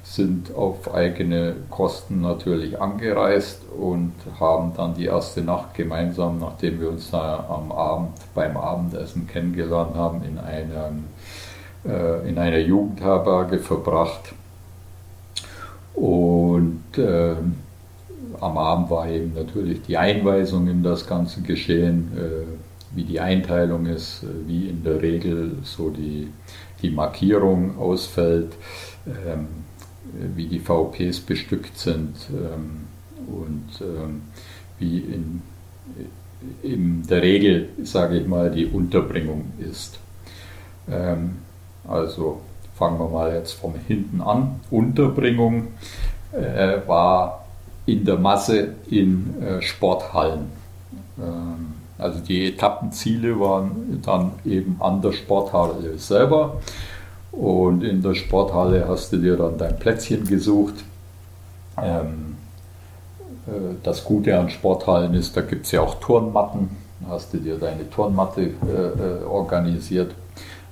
[0.10, 6.90] sind auf eigene Kosten natürlich angereist und haben dann die erste Nacht gemeinsam, nachdem wir
[6.90, 11.04] uns da am Abend beim Abendessen kennengelernt haben, in, einem,
[11.86, 14.34] äh, in einer Jugendherberge verbracht.
[15.94, 17.36] Und äh,
[18.42, 23.86] am Abend war eben natürlich die Einweisung in das ganze Geschehen, äh, wie die Einteilung
[23.86, 26.30] ist, äh, wie in der Regel so die,
[26.82, 28.54] die Markierung ausfällt.
[29.06, 29.69] Ähm, äh,
[30.36, 32.88] wie die VPs bestückt sind ähm,
[33.28, 34.22] und ähm,
[34.78, 35.42] wie in,
[36.64, 40.00] in der Regel, sage ich mal, die Unterbringung ist.
[40.90, 41.40] Ähm,
[41.88, 42.42] also
[42.76, 44.60] fangen wir mal jetzt von hinten an.
[44.72, 45.68] Unterbringung
[46.32, 47.46] äh, war
[47.86, 50.58] in der Masse in äh, Sporthallen.
[51.98, 56.62] also die Etappenziele waren dann eben an der Sporthalle selber.
[57.32, 60.76] Und in der Sporthalle hast du dir dann dein Plätzchen gesucht.
[61.82, 62.38] Ähm,
[63.48, 66.70] äh, das Gute an Sporthallen ist, da gibt es ja auch Turnmatten.
[67.08, 70.14] Hast du dir deine Turnmatte äh, äh, organisiert.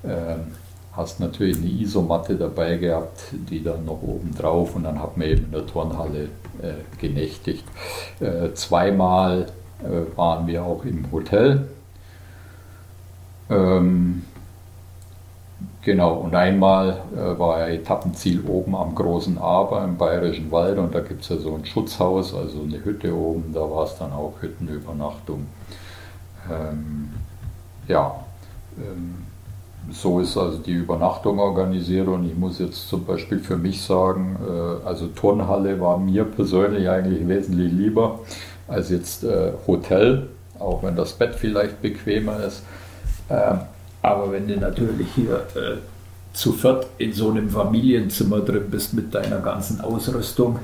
[0.03, 0.53] Ähm,
[0.97, 5.27] hast natürlich eine Isomatte dabei gehabt, die dann noch oben drauf und dann hat man
[5.27, 6.23] eben in der Turnhalle
[6.61, 7.63] äh, genächtigt.
[8.19, 9.45] Äh, zweimal
[9.83, 11.67] äh, waren wir auch im Hotel.
[13.49, 14.23] Ähm,
[15.88, 20.93] genau, und einmal äh, war ja Etappenziel oben am Großen Aber im Bayerischen Wald und
[20.93, 24.12] da gibt es ja so ein Schutzhaus, also eine Hütte oben, da war es dann
[24.12, 25.47] auch Hüttenübernachtung.
[26.52, 27.13] Ähm,
[27.88, 28.19] ja,
[28.78, 29.15] ähm,
[29.89, 34.36] so ist also die Übernachtung organisiert und ich muss jetzt zum Beispiel für mich sagen,
[34.45, 38.19] äh, also Turnhalle war mir persönlich eigentlich wesentlich lieber
[38.67, 40.28] als jetzt äh, Hotel,
[40.60, 42.63] auch wenn das Bett vielleicht bequemer ist.
[43.30, 43.60] Ähm,
[44.01, 45.77] aber wenn du natürlich hier äh,
[46.33, 50.60] zu viert in so einem Familienzimmer drin bist mit deiner ganzen Ausrüstung,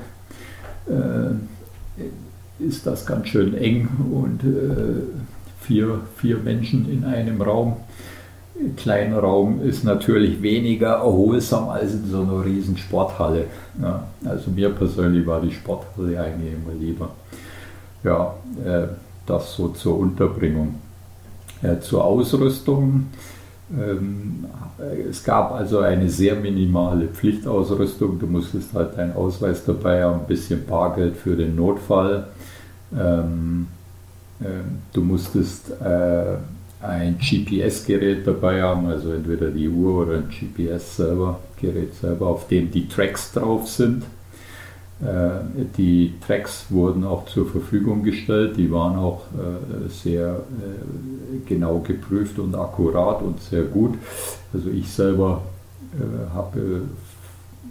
[2.60, 4.40] ist das ganz schön eng und
[5.62, 7.78] vier, vier Menschen in einem Raum
[8.76, 13.46] kleiner Raum ist natürlich weniger erholsam als in so einer riesen Sporthalle.
[13.80, 17.10] Ja, also mir persönlich war die Sporthalle eigentlich immer lieber.
[18.04, 18.88] Ja, äh,
[19.26, 20.76] das so zur Unterbringung.
[21.62, 23.06] Äh, zur Ausrüstung.
[23.72, 24.44] Ähm,
[25.08, 28.18] es gab also eine sehr minimale Pflichtausrüstung.
[28.18, 32.26] Du musstest halt deinen Ausweis dabei haben, ein bisschen Bargeld für den Notfall.
[32.96, 33.68] Ähm,
[34.40, 36.36] ähm, du musstest äh,
[36.82, 42.88] ein GPS-Gerät dabei haben, also entweder die Uhr oder ein GPS-Gerät selber, auf dem die
[42.88, 44.04] Tracks drauf sind.
[45.02, 51.80] Äh, die Tracks wurden auch zur Verfügung gestellt, die waren auch äh, sehr äh, genau
[51.80, 53.94] geprüft und akkurat und sehr gut.
[54.52, 55.42] Also ich selber
[56.34, 56.82] habe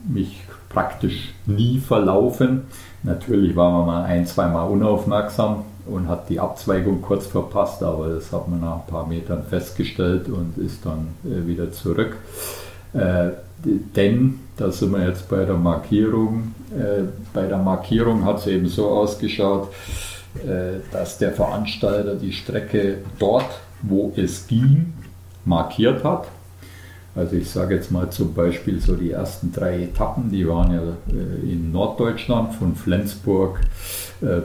[0.07, 2.61] mich praktisch nie verlaufen.
[3.03, 8.31] Natürlich war man mal ein, zweimal unaufmerksam, und hat die Abzweigung kurz verpasst, aber das
[8.31, 12.15] hat man nach ein paar Metern festgestellt und ist dann wieder zurück.
[12.93, 18.67] Denn, da sind wir jetzt bei der Markierung, äh, bei der Markierung hat es eben
[18.67, 19.69] so ausgeschaut,
[20.35, 24.93] äh, dass der Veranstalter die Strecke dort, wo es ging,
[25.45, 26.27] markiert hat.
[27.15, 30.81] Also ich sage jetzt mal zum Beispiel so die ersten drei Etappen, die waren ja
[30.81, 33.59] äh, in Norddeutschland von Flensburg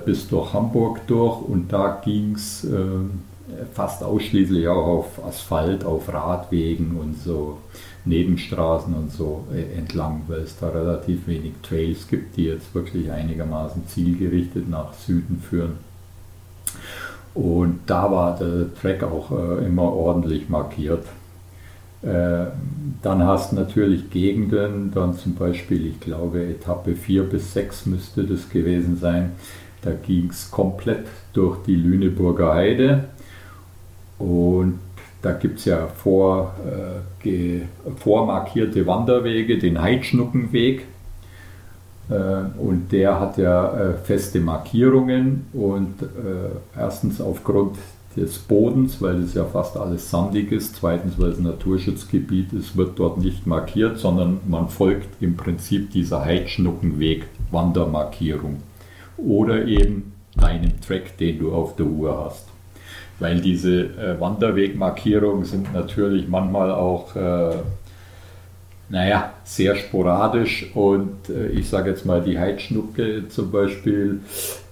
[0.05, 1.41] bis durch Hamburg durch.
[1.41, 7.59] Und da ging es äh, fast ausschließlich auch auf Asphalt, auf Radwegen und so
[8.09, 9.45] Nebenstraßen und so
[9.77, 15.41] entlang, weil es da relativ wenig Trails gibt, die jetzt wirklich einigermaßen zielgerichtet nach Süden
[15.41, 15.73] führen.
[17.35, 21.05] Und da war der Track auch immer ordentlich markiert.
[22.03, 22.47] Äh,
[23.03, 28.25] dann hast du natürlich Gegenden, dann zum Beispiel, ich glaube, Etappe 4 bis 6 müsste
[28.25, 29.33] das gewesen sein.
[29.83, 33.05] Da ging es komplett durch die Lüneburger Heide
[34.19, 34.79] und
[35.23, 36.55] da gibt es ja vor,
[37.25, 37.63] äh,
[37.97, 40.87] vormarkierte Wanderwege, den Heidschnuckenweg.
[42.09, 42.15] Äh,
[42.59, 46.07] und der hat ja äh, feste Markierungen und äh,
[46.77, 47.77] erstens aufgrund
[48.17, 50.77] des Bodens, weil es ja fast alles sandig ist.
[50.77, 55.91] Zweitens, weil es ein Naturschutzgebiet ist, wird dort nicht markiert, sondern man folgt im Prinzip
[55.91, 58.63] dieser Heidschnuckenweg-Wandermarkierung.
[59.17, 62.48] Oder eben deinem Track, den du auf der Uhr hast.
[63.19, 67.57] Weil diese äh, Wanderwegmarkierungen sind natürlich manchmal auch äh,
[68.91, 74.21] naja, sehr sporadisch und äh, ich sage jetzt mal die Heidschnucke zum Beispiel,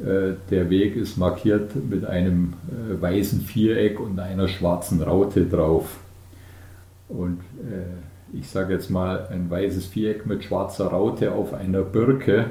[0.01, 5.99] äh, der Weg ist markiert mit einem äh, weißen Viereck und einer schwarzen Raute drauf.
[7.09, 12.47] Und äh, ich sage jetzt mal ein weißes Viereck mit schwarzer Raute auf einer Birke.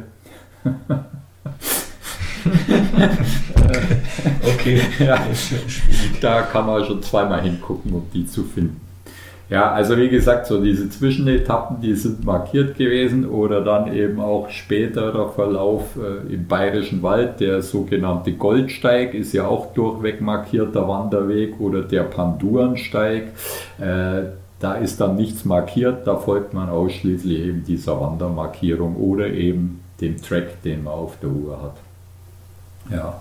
[4.43, 4.81] okay.
[4.99, 5.19] ja,
[6.21, 8.81] da kann man schon zweimal hingucken, um die zu finden.
[9.47, 14.49] Ja, also wie gesagt, so diese Zwischenetappen, die sind markiert gewesen oder dann eben auch
[14.49, 21.59] späterer Verlauf äh, im Bayerischen Wald, der sogenannte Goldsteig ist ja auch durchweg markierter Wanderweg
[21.59, 23.27] oder der Pandurensteig.
[23.77, 24.23] Äh,
[24.59, 30.19] da ist dann nichts markiert, da folgt man ausschließlich eben dieser Wandermarkierung oder eben dem
[30.19, 31.75] Track, den man auf der Uhr hat.
[32.91, 33.19] Ja,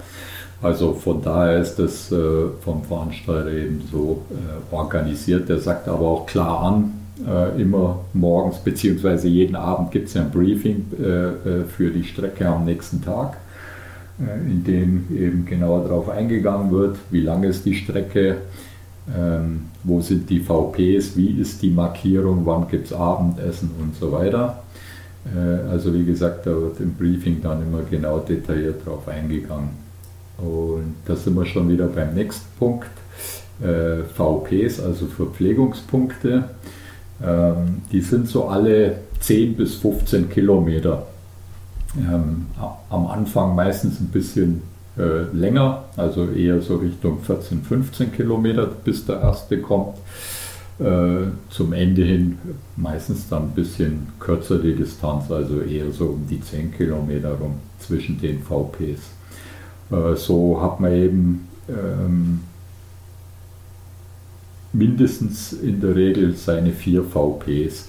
[0.64, 5.46] also von daher ist das äh, vom Veranstalter eben so äh, organisiert.
[5.50, 6.92] Der sagt aber auch klar an,
[7.28, 9.28] äh, immer morgens bzw.
[9.28, 13.36] jeden Abend gibt es ein Briefing äh, äh, für die Strecke am nächsten Tag,
[14.18, 18.38] äh, in dem eben genau darauf eingegangen wird, wie lang ist die Strecke,
[19.06, 24.10] Ähm, wo sind die VPs, wie ist die Markierung, wann gibt es Abendessen und so
[24.10, 24.62] weiter.
[25.70, 29.83] Also wie gesagt, da wird im Briefing dann immer genau detailliert drauf eingegangen.
[30.38, 32.90] Und da sind wir schon wieder beim nächsten Punkt.
[33.62, 36.50] Äh, VPs, also Verpflegungspunkte,
[37.22, 41.06] ähm, die sind so alle 10 bis 15 Kilometer.
[41.96, 42.46] Ähm,
[42.90, 44.62] am Anfang meistens ein bisschen
[44.98, 49.96] äh, länger, also eher so Richtung 14, 15 Kilometer, bis der erste kommt.
[50.80, 52.36] Äh, zum Ende hin
[52.76, 57.54] meistens dann ein bisschen kürzer die Distanz, also eher so um die 10 Kilometer rum
[57.78, 59.13] zwischen den VPs.
[59.94, 62.40] Äh, so hat man eben ähm,
[64.72, 67.88] mindestens in der Regel seine vier VPs.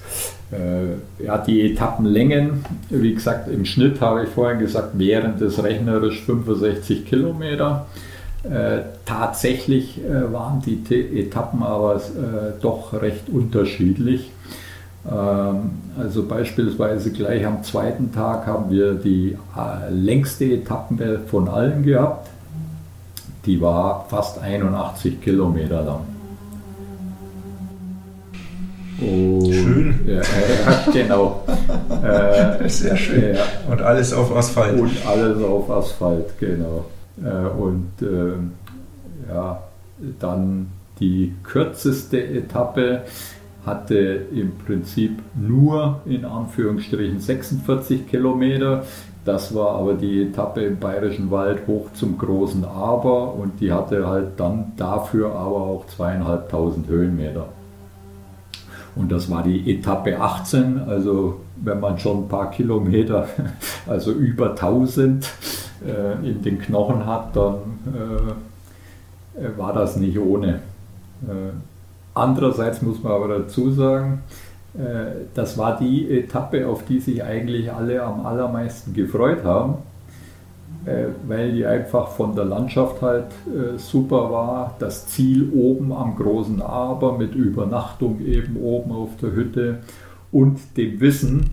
[0.52, 6.22] Äh, ja, die Etappenlängen, wie gesagt, im Schnitt habe ich vorhin gesagt, wären das rechnerisch
[6.24, 7.86] 65 Kilometer.
[8.44, 14.30] Äh, tatsächlich äh, waren die T Etappen aber äh, doch recht unterschiedlich.
[15.10, 21.82] Ähm, also beispielsweise gleich am zweiten Tag haben wir die äh, längste Etappe von allen
[21.82, 22.28] gehabt.
[23.44, 26.00] Die war fast 81 Kilometer lang.
[29.00, 30.00] Und, schön.
[30.06, 31.44] Ja, ja genau.
[32.02, 33.36] äh, Sehr schön.
[33.36, 33.44] Ja.
[33.70, 34.80] Und alles auf Asphalt.
[34.80, 36.86] Und alles auf Asphalt, genau.
[37.22, 39.62] Äh, und äh, ja,
[40.18, 43.02] dann die kürzeste Etappe
[43.66, 48.84] hatte im Prinzip nur in Anführungsstrichen 46 Kilometer.
[49.24, 54.06] Das war aber die Etappe im Bayerischen Wald hoch zum großen Aber und die hatte
[54.06, 57.48] halt dann dafür aber auch zweieinhalbtausend Höhenmeter.
[58.94, 63.28] Und das war die Etappe 18, also wenn man schon ein paar Kilometer,
[63.86, 65.28] also über 1000
[65.84, 67.56] äh, in den Knochen hat, dann
[69.34, 70.60] äh, war das nicht ohne.
[71.26, 71.52] Äh,
[72.16, 74.22] andererseits muss man aber dazu sagen,
[74.74, 79.78] äh, das war die Etappe, auf die sich eigentlich alle am allermeisten gefreut haben
[80.86, 84.76] äh, weil die einfach von der Landschaft halt äh, super war.
[84.78, 89.78] Das Ziel oben am großen Aber mit Übernachtung eben oben auf der Hütte
[90.30, 91.50] und dem Wissen,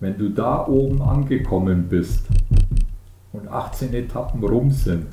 [0.00, 2.24] wenn du da oben angekommen bist
[3.34, 5.06] und 18 Etappen rum sind,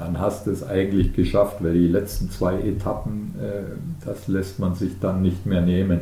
[0.00, 4.74] dann hast du es eigentlich geschafft, weil die letzten zwei Etappen, äh, das lässt man
[4.74, 6.00] sich dann nicht mehr nehmen.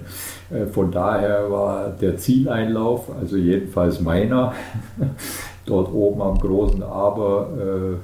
[0.51, 4.55] Äh, von daher war der Zieleinlauf, also jedenfalls meiner,
[5.66, 7.96] dort oben am großen Aber äh,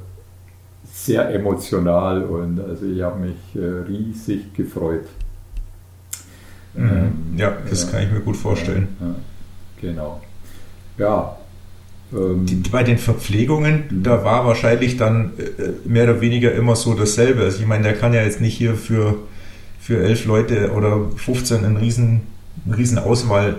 [0.92, 3.36] sehr emotional und also ich habe mich
[3.88, 5.07] riesig gefreut.
[6.74, 6.90] Mhm.
[6.90, 8.88] Ähm, ja, das kann ich mir gut vorstellen.
[9.80, 10.20] Genau.
[10.99, 11.36] Ja.
[12.14, 16.94] Ähm, Die, bei den Verpflegungen, da war wahrscheinlich dann äh, mehr oder weniger immer so
[16.94, 17.42] dasselbe.
[17.42, 19.16] Also ich meine, der kann ja jetzt nicht hier für,
[19.80, 22.22] für elf Leute oder 15 eine riesen,
[22.66, 23.56] eine riesen Auswahl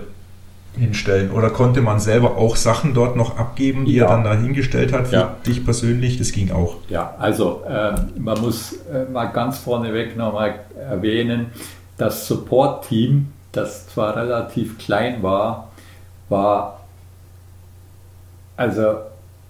[0.78, 1.30] hinstellen?
[1.30, 4.04] Oder konnte man selber auch Sachen dort noch abgeben, die ja.
[4.04, 5.36] er dann da hingestellt hat für ja.
[5.46, 6.18] dich persönlich?
[6.18, 6.76] Das ging auch.
[6.88, 11.46] Ja, also äh, man muss äh, mal ganz vorneweg nochmal erwähnen,
[11.96, 15.70] das Support-Team, das zwar relativ klein war,
[16.28, 16.75] war
[18.56, 18.96] also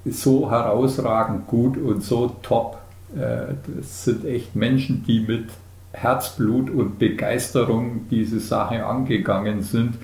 [0.04, 2.78] so herausragend gut und so top.
[3.14, 5.46] Äh, das sind echt Menschen, die mit
[5.92, 9.94] Herzblut und Begeisterung diese Sache angegangen sind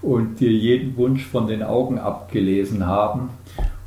[0.00, 3.30] und dir jeden Wunsch von den Augen abgelesen haben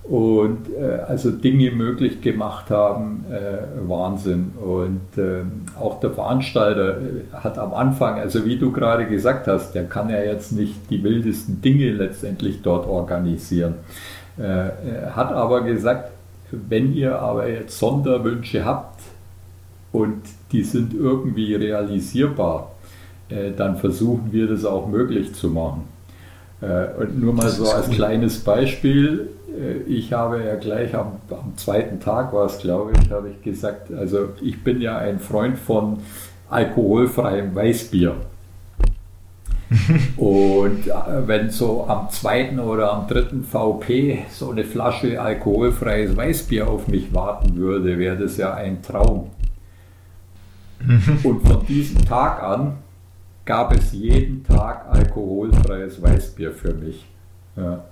[0.04, 4.52] und äh, also Dinge möglich gemacht haben, äh, Wahnsinn.
[4.62, 5.44] Und äh,
[5.80, 7.02] auch der Veranstalter äh,
[7.34, 11.04] hat am Anfang, also wie du gerade gesagt hast, der kann ja jetzt nicht die
[11.04, 13.76] wildesten Dinge letztendlich dort organisieren.
[14.38, 16.12] Äh, hat aber gesagt,
[16.52, 19.02] wenn ihr aber jetzt Sonderwünsche habt
[19.92, 20.22] und
[20.52, 22.72] die sind irgendwie realisierbar,
[23.30, 25.84] äh, dann versuchen wir das auch möglich zu machen.
[26.62, 29.30] Äh, und nur mal so als kleines Beispiel,
[29.88, 33.94] ich habe ja gleich am, am zweiten Tag war es, glaube ich, habe ich gesagt,
[33.94, 36.00] also ich bin ja ein Freund von
[36.50, 38.16] alkoholfreiem Weißbier.
[40.18, 40.88] Und
[41.26, 47.14] wenn so am zweiten oder am dritten VP so eine Flasche alkoholfreies Weißbier auf mich
[47.14, 49.32] warten würde, wäre das ja ein Traum.
[51.24, 52.78] Und von diesem Tag an
[53.46, 57.06] gab es jeden Tag alkoholfreies Weißbier für mich.
[57.56, 57.84] Ja.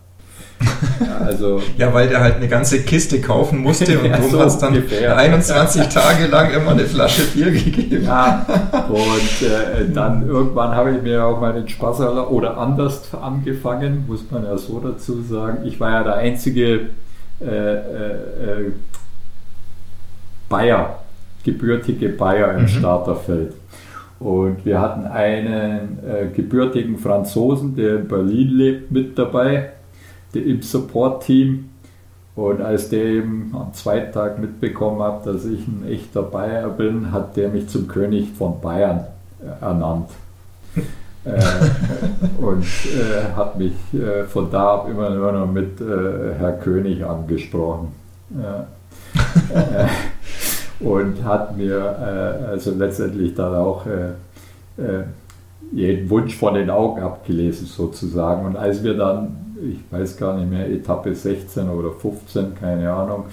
[1.25, 4.61] Also, ja, weil der halt eine ganze Kiste kaufen musste und ja, du so hast
[4.61, 5.17] dann ungefähr.
[5.17, 8.05] 21 Tage lang immer eine Flasche Bier gegeben.
[8.05, 8.45] Ja,
[8.89, 14.29] und äh, dann irgendwann habe ich mir auch mal den Spaß oder anders angefangen, muss
[14.29, 15.65] man ja so dazu sagen.
[15.65, 16.89] Ich war ja der einzige
[17.41, 18.71] äh, äh, äh
[20.49, 21.01] Bayer
[21.43, 22.67] gebürtige Bayer im mhm.
[22.67, 23.53] Starterfeld.
[24.19, 29.71] Und wir hatten einen äh, gebürtigen Franzosen, der in Berlin lebt, mit dabei,
[30.39, 31.69] im Support-Team.
[32.35, 37.11] Und als der eben am zweiten Tag mitbekommen hat, dass ich ein echter Bayer bin,
[37.11, 39.05] hat der mich zum König von Bayern
[39.41, 40.09] äh, ernannt.
[41.25, 46.53] äh, und äh, hat mich äh, von da ab immer nur noch mit äh, Herr
[46.53, 47.89] König angesprochen.
[50.79, 54.13] und hat mir äh, also letztendlich dann auch äh,
[54.81, 55.03] äh,
[55.71, 58.45] jeden Wunsch von den Augen abgelesen sozusagen.
[58.45, 63.25] Und als wir dann, ich weiß gar nicht mehr, Etappe 16 oder 15, keine Ahnung,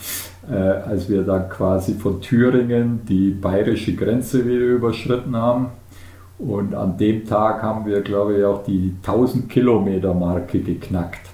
[0.51, 5.69] äh, als wir dann quasi von Thüringen die bayerische Grenze wieder überschritten haben,
[6.39, 11.29] und an dem Tag haben wir, glaube ich, auch die 1000 Kilometer Marke geknackt.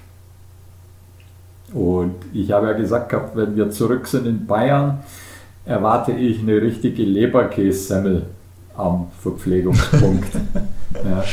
[1.75, 5.01] Und ich habe ja gesagt gehabt, wenn wir zurück sind in Bayern,
[5.67, 8.27] erwarte ich eine richtige Leberkässemmel
[8.77, 10.35] am Verpflegungspunkt.
[10.95, 11.25] ja.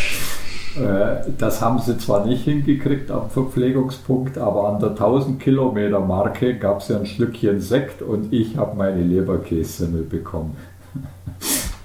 [0.78, 6.58] Äh, das haben sie zwar nicht hingekriegt am Verpflegungspunkt, aber an der 1000 Kilometer Marke
[6.58, 10.56] gab es ja ein Stückchen Sekt und ich habe meine Leberkässemmel bekommen.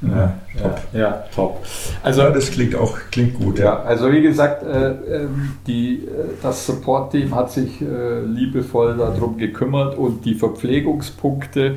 [0.03, 0.79] Ja, top.
[0.93, 1.65] Ja, ja, top.
[2.03, 3.59] Also ja, das klingt auch klingt gut.
[3.59, 9.39] Ja, also wie gesagt, äh, ähm, die, äh, das Support-Team hat sich äh, liebevoll darum
[9.39, 11.77] gekümmert und die Verpflegungspunkte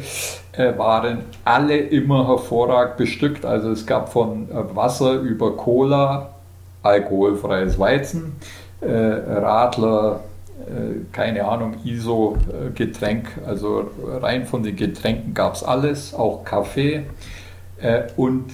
[0.52, 3.46] äh, waren alle immer hervorragend bestückt.
[3.46, 6.30] Also es gab von äh, Wasser über Cola,
[6.84, 8.34] alkoholfreies Weizen,
[8.82, 10.22] äh, Radler,
[11.14, 13.90] keine Ahnung, ISO-Getränk, also
[14.22, 17.06] rein von den Getränken gab es alles, auch Kaffee.
[17.82, 18.52] Äh, und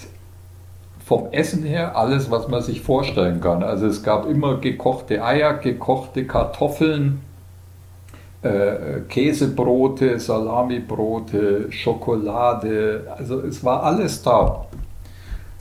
[1.04, 3.64] vom Essen her alles, was man sich vorstellen kann.
[3.64, 7.22] Also es gab immer gekochte Eier, gekochte Kartoffeln,
[8.42, 13.06] äh, Käsebrote, Salamibrote, Schokolade.
[13.16, 14.66] Also es war alles da.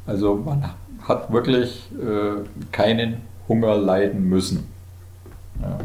[0.07, 0.71] Also man
[1.09, 2.43] hat wirklich äh,
[2.73, 4.69] keinen Hunger leiden müssen.
[5.61, 5.79] Ja.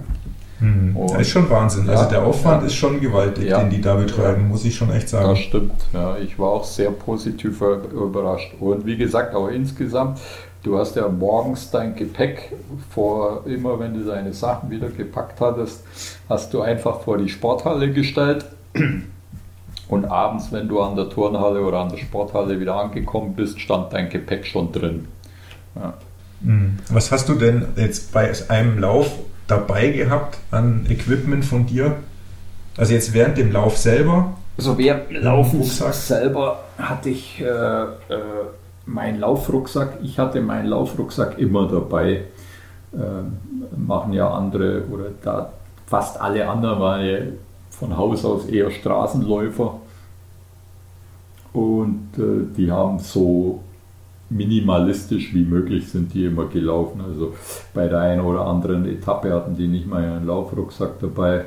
[0.59, 0.95] Mhm.
[1.09, 1.81] Das ist schon Wahnsinn.
[1.81, 4.75] Also ja, also der Aufwand ja, ist schon gewaltig, den die da betreiben, muss ich
[4.75, 5.29] schon echt sagen.
[5.29, 5.73] Das stimmt.
[5.93, 8.53] Ja, ich war auch sehr positiv überrascht.
[8.59, 10.19] Und wie gesagt, auch insgesamt,
[10.63, 12.53] du hast ja morgens dein Gepäck
[12.89, 15.83] vor, immer wenn du deine Sachen wieder gepackt hattest,
[16.27, 18.45] hast du einfach vor die Sporthalle gestellt.
[19.89, 23.91] Und abends, wenn du an der Turnhalle oder an der Sporthalle wieder angekommen bist, stand
[23.91, 25.07] dein Gepäck schon drin.
[26.41, 26.77] Mhm.
[26.89, 29.11] Was hast du denn jetzt bei einem Lauf
[29.47, 31.97] dabei gehabt an Equipment von dir?
[32.77, 34.33] Also jetzt während dem Lauf selber?
[34.57, 37.87] Also während dem Laufen selber hatte ich äh, äh,
[38.85, 39.97] meinen Laufrucksack.
[40.03, 42.23] Ich hatte meinen Laufrucksack immer dabei.
[42.93, 45.51] Äh, machen ja andere oder da
[45.85, 47.17] fast alle anderen waren ja
[47.69, 49.78] von Haus aus eher Straßenläufer.
[51.59, 53.59] Und äh, die haben so
[54.29, 57.01] minimalistisch wie möglich sind die immer gelaufen.
[57.01, 57.33] Also
[57.73, 61.45] bei der einen oder anderen Etappe hatten die nicht mal einen Laufrucksack dabei,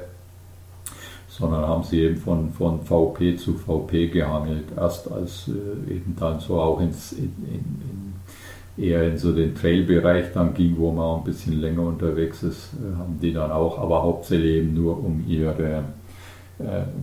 [1.28, 4.66] sondern haben sie eben von, von VP zu VP gehangelt.
[4.76, 8.12] Erst als äh, eben dann so auch ins, in, in,
[8.76, 12.74] in, eher in so den Trailbereich dann ging, wo man ein bisschen länger unterwegs ist,
[12.74, 15.84] äh, haben die dann auch, aber hauptsächlich eben nur um ihre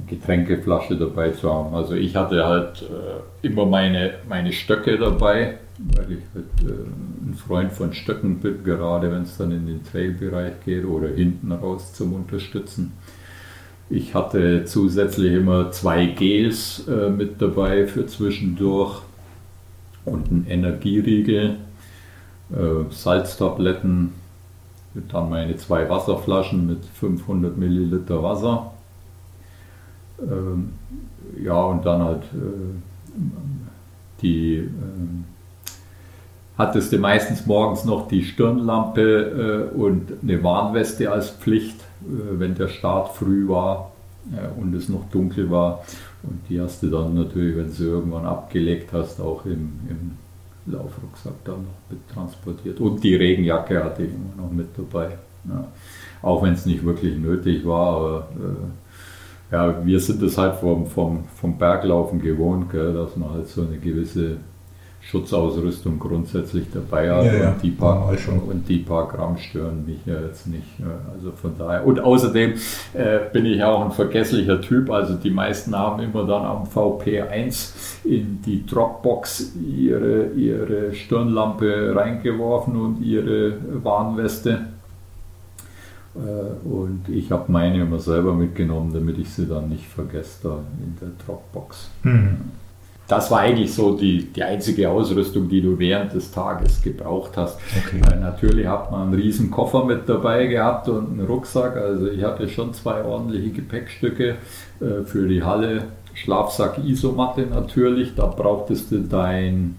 [0.07, 1.75] Getränkeflasche dabei zu haben.
[1.75, 7.33] Also ich hatte halt äh, immer meine, meine Stöcke dabei, weil ich halt, äh, ein
[7.33, 11.93] Freund von Stöcken bin, gerade wenn es dann in den Trailbereich geht oder hinten raus
[11.93, 12.93] zum Unterstützen.
[13.89, 19.01] Ich hatte zusätzlich immer zwei Gels äh, mit dabei für zwischendurch
[20.05, 21.55] und einen Energieriegel,
[22.51, 24.13] äh, Salztabletten,
[25.11, 28.73] dann meine zwei Wasserflaschen mit 500 Milliliter Wasser
[30.21, 30.73] ähm,
[31.41, 33.19] ja, und dann halt äh,
[34.21, 34.69] die, äh,
[36.57, 42.55] hattest du meistens morgens noch die Stirnlampe äh, und eine Warnweste als Pflicht, äh, wenn
[42.55, 43.91] der Start früh war
[44.31, 45.83] äh, und es noch dunkel war.
[46.23, 50.17] Und die hast du dann natürlich, wenn du irgendwann abgelegt hast, auch im, im
[50.65, 52.79] Laufrucksack dann noch mit transportiert.
[52.81, 55.17] Und die Regenjacke hatte ich immer noch mit dabei.
[55.47, 55.65] Ja.
[56.21, 58.88] Auch wenn es nicht wirklich nötig war, aber äh,
[59.51, 63.61] ja, wir sind es halt vom, vom, vom Berglaufen gewohnt, gell, dass man halt so
[63.61, 64.37] eine gewisse
[65.01, 67.49] Schutzausrüstung grundsätzlich dabei hat ja, ja.
[67.49, 68.13] Und, die paar,
[68.47, 70.67] und die paar Gramm stören mich ja jetzt nicht.
[71.13, 71.85] Also von daher.
[71.85, 72.53] Und außerdem
[72.93, 74.91] äh, bin ich auch ein vergesslicher Typ.
[74.91, 82.75] Also die meisten haben immer dann am VP1 in die Dropbox ihre, ihre Stirnlampe reingeworfen
[82.75, 84.67] und ihre Warnweste.
[86.15, 90.59] Äh, und ich habe meine immer selber mitgenommen, damit ich sie dann nicht vergesse da
[90.83, 91.89] in der Dropbox.
[92.03, 92.37] Mhm.
[93.07, 97.59] das war eigentlich so die, die einzige Ausrüstung, die du während des Tages gebraucht hast.
[97.77, 98.01] Okay.
[98.11, 101.75] Äh, natürlich hat man einen riesen Koffer mit dabei gehabt und einen Rucksack.
[101.75, 104.35] Also ich hatte schon zwei ordentliche Gepäckstücke
[104.79, 105.83] äh, für die Halle.
[106.13, 108.13] Schlafsack, Isomatte natürlich.
[108.15, 109.75] Da brauchtest du dein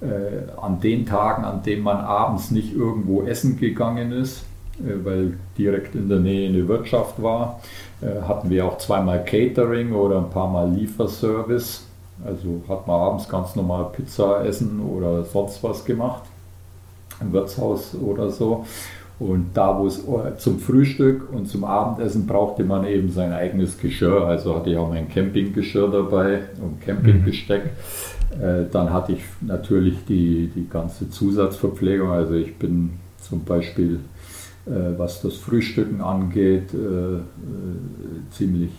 [0.00, 4.44] äh, an den Tagen, an denen man abends nicht irgendwo essen gegangen ist,
[5.04, 7.60] weil direkt in der Nähe eine Wirtschaft war,
[8.00, 11.86] äh, hatten wir auch zweimal Catering oder ein paar Mal Lieferservice
[12.24, 16.22] also hat man abends ganz normal Pizza essen oder sonst was gemacht,
[17.20, 18.66] im Wirtshaus oder so.
[19.18, 20.02] Und da, wo es
[20.38, 24.26] zum Frühstück und zum Abendessen brauchte man eben sein eigenes Geschirr.
[24.26, 27.64] Also hatte ich auch mein Campinggeschirr dabei und Campingbesteck.
[27.64, 28.66] Mhm.
[28.72, 32.10] Dann hatte ich natürlich die, die ganze Zusatzverpflegung.
[32.10, 34.00] Also ich bin zum Beispiel,
[34.96, 36.70] was das Frühstücken angeht,
[38.30, 38.70] ziemlich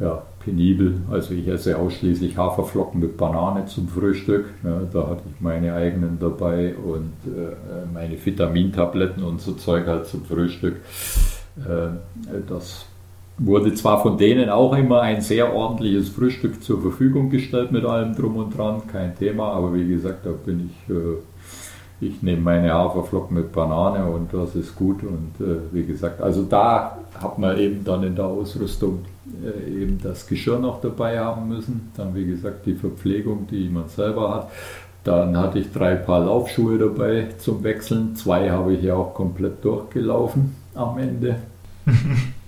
[0.00, 1.02] ja, penibel.
[1.10, 4.46] Also ich esse ausschließlich Haferflocken mit Banane zum Frühstück.
[4.64, 7.52] Ja, da hatte ich meine eigenen dabei und äh,
[7.92, 10.76] meine Vitamintabletten und so Zeug halt zum Frühstück.
[11.58, 12.86] Äh, das
[13.38, 18.14] wurde zwar von denen auch immer ein sehr ordentliches Frühstück zur Verfügung gestellt mit allem
[18.14, 21.16] drum und dran, kein Thema, aber wie gesagt, da bin ich, äh,
[22.00, 26.42] ich nehme meine Haferflocken mit Banane und das ist gut und äh, wie gesagt, also
[26.42, 29.00] da hat man eben dann in der Ausrüstung
[29.44, 31.90] äh, eben das Geschirr noch dabei haben müssen.
[31.96, 34.50] Dann, wie gesagt, die Verpflegung, die man selber hat.
[35.04, 38.16] Dann hatte ich drei Paar Laufschuhe dabei zum Wechseln.
[38.16, 41.36] Zwei habe ich ja auch komplett durchgelaufen am Ende.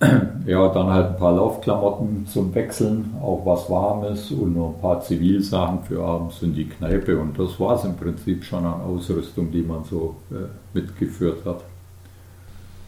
[0.46, 5.00] ja, dann halt ein paar Laufklamotten zum Wechseln, auch was Warmes und noch ein paar
[5.00, 7.18] Zivilsachen für abends in die Kneipe.
[7.18, 11.62] Und das war es im Prinzip schon an Ausrüstung, die man so äh, mitgeführt hat.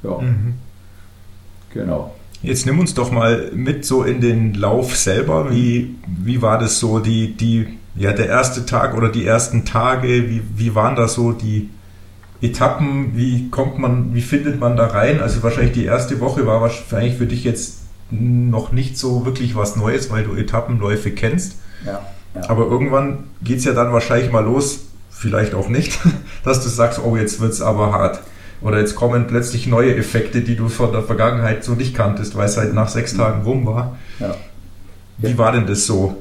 [0.02, 0.54] Ja, mhm.
[1.72, 2.14] genau.
[2.42, 5.50] Jetzt nimm uns doch mal mit so in den Lauf selber.
[5.50, 10.30] Wie, wie war das so, die, die, ja, der erste Tag oder die ersten Tage?
[10.30, 11.68] Wie, wie waren da so die
[12.42, 13.16] Etappen?
[13.16, 15.20] Wie kommt man, wie findet man da rein?
[15.20, 17.78] Also wahrscheinlich die erste Woche war wahrscheinlich für dich jetzt
[18.10, 21.56] noch nicht so wirklich was Neues, weil du Etappenläufe kennst.
[21.84, 22.00] Ja,
[22.34, 22.48] ja.
[22.48, 24.80] Aber irgendwann geht es ja dann wahrscheinlich mal los,
[25.10, 25.98] vielleicht auch nicht,
[26.44, 28.20] dass du sagst, oh, jetzt wird es aber hart.
[28.62, 32.46] Oder jetzt kommen plötzlich neue Effekte, die du von der Vergangenheit so nicht kanntest, weil
[32.46, 33.96] es halt nach sechs Tagen rum war.
[34.18, 34.34] Ja.
[35.16, 36.16] Wie war denn das so?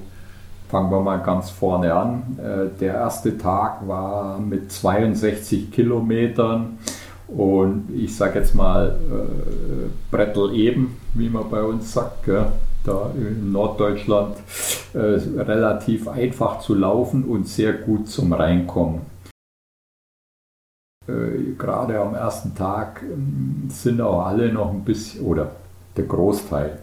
[0.70, 2.38] Fangen wir mal ganz vorne an.
[2.38, 6.78] Äh, der erste Tag war mit 62 Kilometern
[7.28, 13.52] und ich sage jetzt mal äh, Brettel eben, wie man bei uns sagt, da in
[13.52, 14.38] Norddeutschland
[14.94, 19.02] äh, relativ einfach zu laufen und sehr gut zum Reinkommen.
[21.08, 25.52] Äh, gerade am ersten Tag ähm, sind auch alle noch ein bisschen, oder
[25.98, 26.80] der Großteil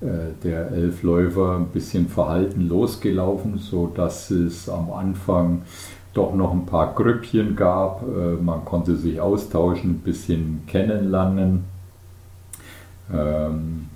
[0.00, 5.62] der elf Läufer ein bisschen verhalten losgelaufen, sodass es am Anfang
[6.14, 8.02] doch noch ein paar Grüppchen gab.
[8.02, 11.64] Äh, man konnte sich austauschen, ein bisschen kennenlernen.
[13.12, 13.86] Ähm,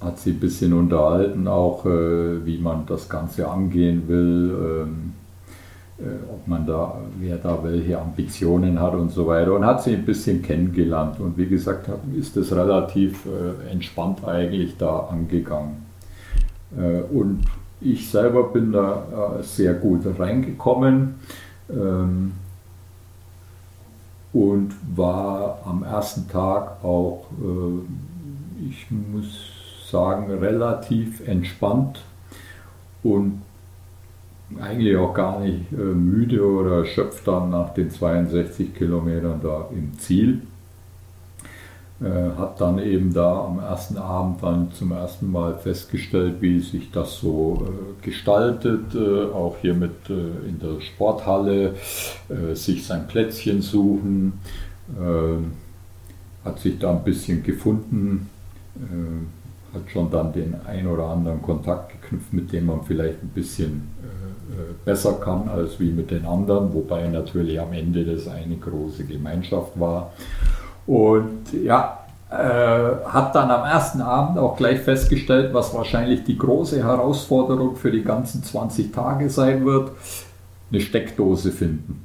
[0.00, 4.86] hat sich ein bisschen unterhalten, auch wie man das Ganze angehen will.
[4.86, 5.17] Ähm, äh,
[6.00, 9.52] ob man da, wer da welche Ambitionen hat und so weiter.
[9.54, 11.18] Und hat sie ein bisschen kennengelernt.
[11.18, 15.86] Und wie gesagt ist es relativ äh, entspannt eigentlich da angegangen.
[16.76, 17.40] Äh, und
[17.80, 21.14] ich selber bin da sehr gut reingekommen
[21.70, 22.32] ähm,
[24.32, 27.26] und war am ersten Tag auch,
[28.68, 29.28] ich muss
[29.88, 32.00] sagen, relativ entspannt.
[33.04, 33.42] Und
[34.56, 39.98] eigentlich auch gar nicht äh, müde oder erschöpft dann nach den 62 Kilometern da im
[39.98, 40.42] Ziel.
[42.00, 46.90] Äh, hat dann eben da am ersten Abend dann zum ersten Mal festgestellt, wie sich
[46.92, 48.96] das so äh, gestaltet,
[49.34, 51.74] auch hier mit in der Sporthalle,
[52.54, 54.34] sich sein Plätzchen suchen,
[56.44, 58.28] hat sich da ein bisschen gefunden,
[59.74, 63.88] hat schon dann den ein oder anderen Kontakt geknüpft, mit dem man vielleicht ein bisschen
[64.84, 69.78] besser kann als wie mit den anderen, wobei natürlich am Ende das eine große Gemeinschaft
[69.78, 70.12] war.
[70.86, 71.98] Und ja,
[72.30, 77.90] äh, hat dann am ersten Abend auch gleich festgestellt, was wahrscheinlich die große Herausforderung für
[77.90, 79.92] die ganzen 20 Tage sein wird,
[80.70, 82.04] eine Steckdose finden.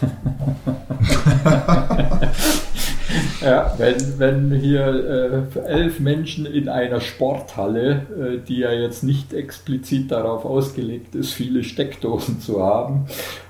[3.40, 9.32] Ja, wenn, wenn hier äh, elf Menschen in einer Sporthalle, äh, die ja jetzt nicht
[9.32, 13.06] explizit darauf ausgelegt ist, viele Steckdosen zu haben,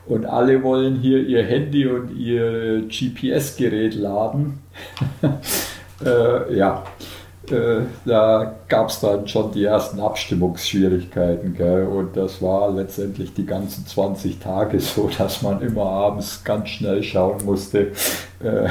[0.07, 4.61] und alle wollen hier ihr Handy und ihr GPS-Gerät laden,
[6.05, 6.85] äh, ja,
[7.53, 11.55] äh, da gab es dann schon die ersten Abstimmungsschwierigkeiten.
[11.55, 11.87] Gell?
[11.87, 17.03] Und das war letztendlich die ganzen 20 Tage so, dass man immer abends ganz schnell
[17.03, 17.93] schauen musste,
[18.41, 18.69] äh,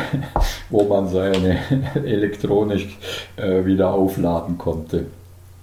[0.69, 1.57] wo man seine
[1.95, 2.97] elektronisch
[3.35, 5.05] äh, wieder aufladen konnte.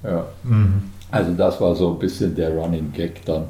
[0.03, 0.27] Ja.
[0.43, 0.91] Mhm.
[1.11, 3.45] Also das war so ein bisschen der Running Gag dann.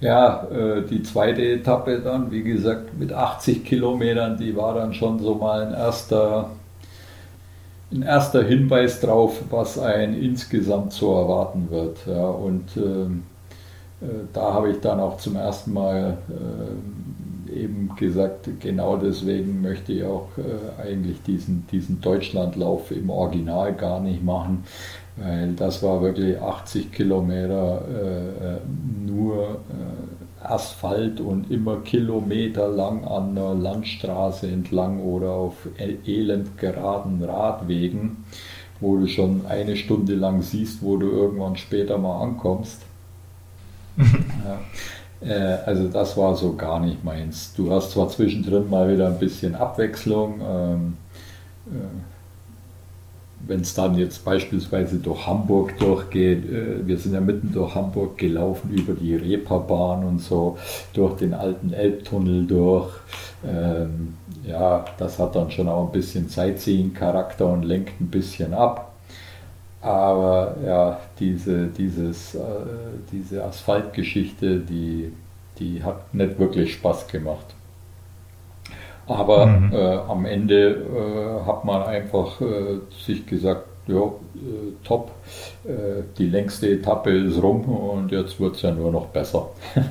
[0.00, 5.18] Ja, äh, die zweite Etappe dann, wie gesagt, mit 80 Kilometern, die war dann schon
[5.18, 6.50] so mal ein erster,
[7.90, 11.98] ein erster Hinweis drauf, was ein insgesamt zu erwarten wird.
[12.06, 13.24] Ja, und ähm,
[14.00, 19.92] äh, da habe ich dann auch zum ersten Mal äh, eben gesagt, genau deswegen möchte
[19.92, 24.64] ich auch äh, eigentlich diesen, diesen Deutschlandlauf im Original gar nicht machen,
[25.16, 28.60] weil das war wirklich 80 Kilometer äh, äh,
[29.06, 38.24] nur äh, Asphalt und immer kilometerlang an der Landstraße entlang oder auf elend geraden Radwegen,
[38.80, 42.82] wo du schon eine Stunde lang siehst, wo du irgendwann später mal ankommst.
[43.96, 45.26] ja.
[45.26, 47.52] äh, also das war so gar nicht meins.
[47.54, 50.40] Du hast zwar zwischendrin mal wieder ein bisschen Abwechslung.
[50.40, 50.96] Ähm,
[51.66, 52.17] äh,
[53.46, 58.18] wenn es dann jetzt beispielsweise durch Hamburg durchgeht, äh, wir sind ja mitten durch Hamburg
[58.18, 60.58] gelaufen über die Reeperbahn und so,
[60.92, 62.90] durch den alten Elbtunnel durch.
[63.46, 64.14] Ähm,
[64.44, 68.92] ja, das hat dann schon auch ein bisschen Sightseeing-Charakter und lenkt ein bisschen ab.
[69.80, 72.40] Aber ja, diese, dieses, äh,
[73.12, 75.12] diese Asphaltgeschichte, die,
[75.58, 77.54] die hat nicht wirklich Spaß gemacht.
[79.08, 79.72] Aber mhm.
[79.72, 84.10] äh, am Ende äh, hat man einfach äh, sich gesagt, ja, äh,
[84.84, 85.10] top,
[85.64, 89.48] äh, die längste Etappe ist rum und jetzt wird es ja nur noch besser.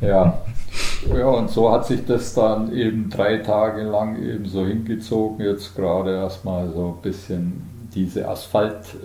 [0.00, 0.42] ja.
[1.16, 5.46] ja, und so hat sich das dann eben drei Tage lang eben so hingezogen.
[5.46, 8.96] Jetzt gerade erstmal so ein bisschen diese Asphalt.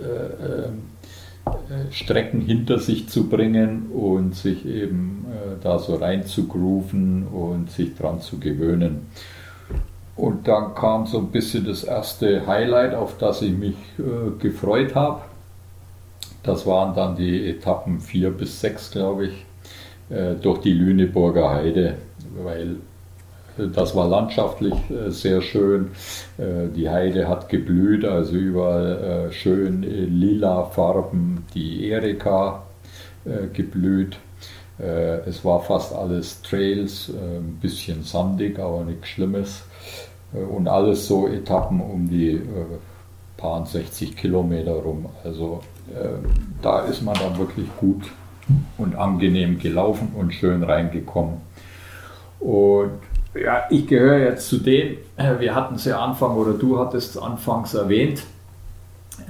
[1.48, 7.26] Äh, Strecken hinter sich zu bringen und sich eben äh, da so rein zu grooven
[7.26, 9.06] und sich dran zu gewöhnen.
[10.16, 14.94] Und dann kam so ein bisschen das erste Highlight, auf das ich mich äh, gefreut
[14.94, 15.22] habe.
[16.42, 19.44] Das waren dann die Etappen 4 bis 6, glaube ich,
[20.10, 21.98] äh, durch die Lüneburger Heide,
[22.42, 22.76] weil
[23.66, 25.90] das war landschaftlich äh, sehr schön.
[26.38, 32.62] Äh, die Heide hat geblüht, also überall äh, schön lila Farben, die Erika
[33.52, 34.16] geblüht.
[34.78, 39.64] Es war fast alles Trails, ein bisschen sandig, aber nichts Schlimmes.
[40.32, 42.40] Und alles so Etappen um die
[43.36, 45.06] paar 60 Kilometer rum.
[45.24, 45.60] Also
[46.62, 48.04] da ist man dann wirklich gut
[48.78, 51.38] und angenehm gelaufen und schön reingekommen.
[52.40, 53.00] Und
[53.34, 57.16] ja, ich gehöre jetzt zu denen, äh, wir hatten es ja Anfang oder du hattest
[57.16, 58.22] es anfangs erwähnt,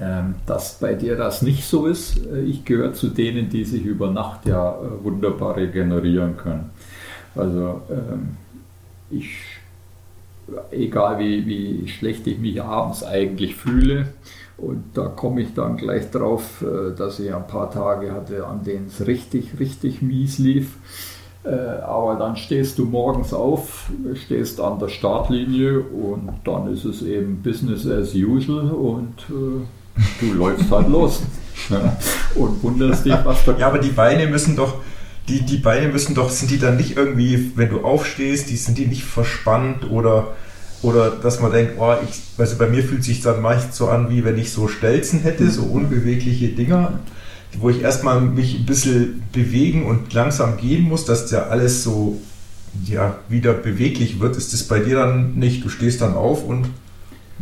[0.01, 2.25] ähm, dass bei dir das nicht so ist.
[2.27, 6.71] Äh, ich gehöre zu denen, die sich über Nacht ja äh, wunderbar regenerieren können.
[7.35, 8.37] Also ähm,
[9.11, 9.39] ich,
[10.71, 14.09] egal wie, wie schlecht ich mich abends eigentlich fühle,
[14.57, 16.65] und da komme ich dann gleich drauf,
[16.99, 20.75] dass ich ein paar Tage hatte, an denen es richtig, richtig mies lief
[21.49, 23.91] aber dann stehst du morgens auf,
[24.27, 30.35] stehst an der Startlinie und dann ist es eben Business as usual und äh, du
[30.37, 31.23] läufst halt los.
[32.35, 34.75] und wunderst dich, was da Ja, aber die Beine müssen doch,
[35.29, 38.79] die, die Beine müssen doch, sind die dann nicht irgendwie, wenn du aufstehst, die sind
[38.79, 40.29] die nicht verspannt oder
[40.81, 44.11] oder dass man denkt, oh, ich, also bei mir fühlt sich dann meist so an,
[44.11, 47.01] wie wenn ich so Stelzen hätte, so unbewegliche Dinger
[47.59, 52.21] wo ich erstmal mich ein bisschen bewegen und langsam gehen muss, dass ja alles so
[52.85, 55.65] ja, wieder beweglich wird, ist das bei dir dann nicht.
[55.65, 56.71] Du stehst dann auf und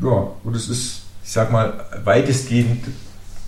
[0.03, 2.85] ja, und es ist, ich sag mal, weitestgehend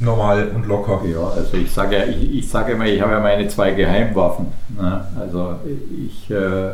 [0.01, 1.03] normal und locker.
[1.07, 4.47] Ja, also ich sage ja, ich, ich sage immer, ich habe ja meine zwei Geheimwaffen.
[4.77, 5.07] Ne?
[5.19, 5.57] Also
[6.07, 6.73] ich äh, äh,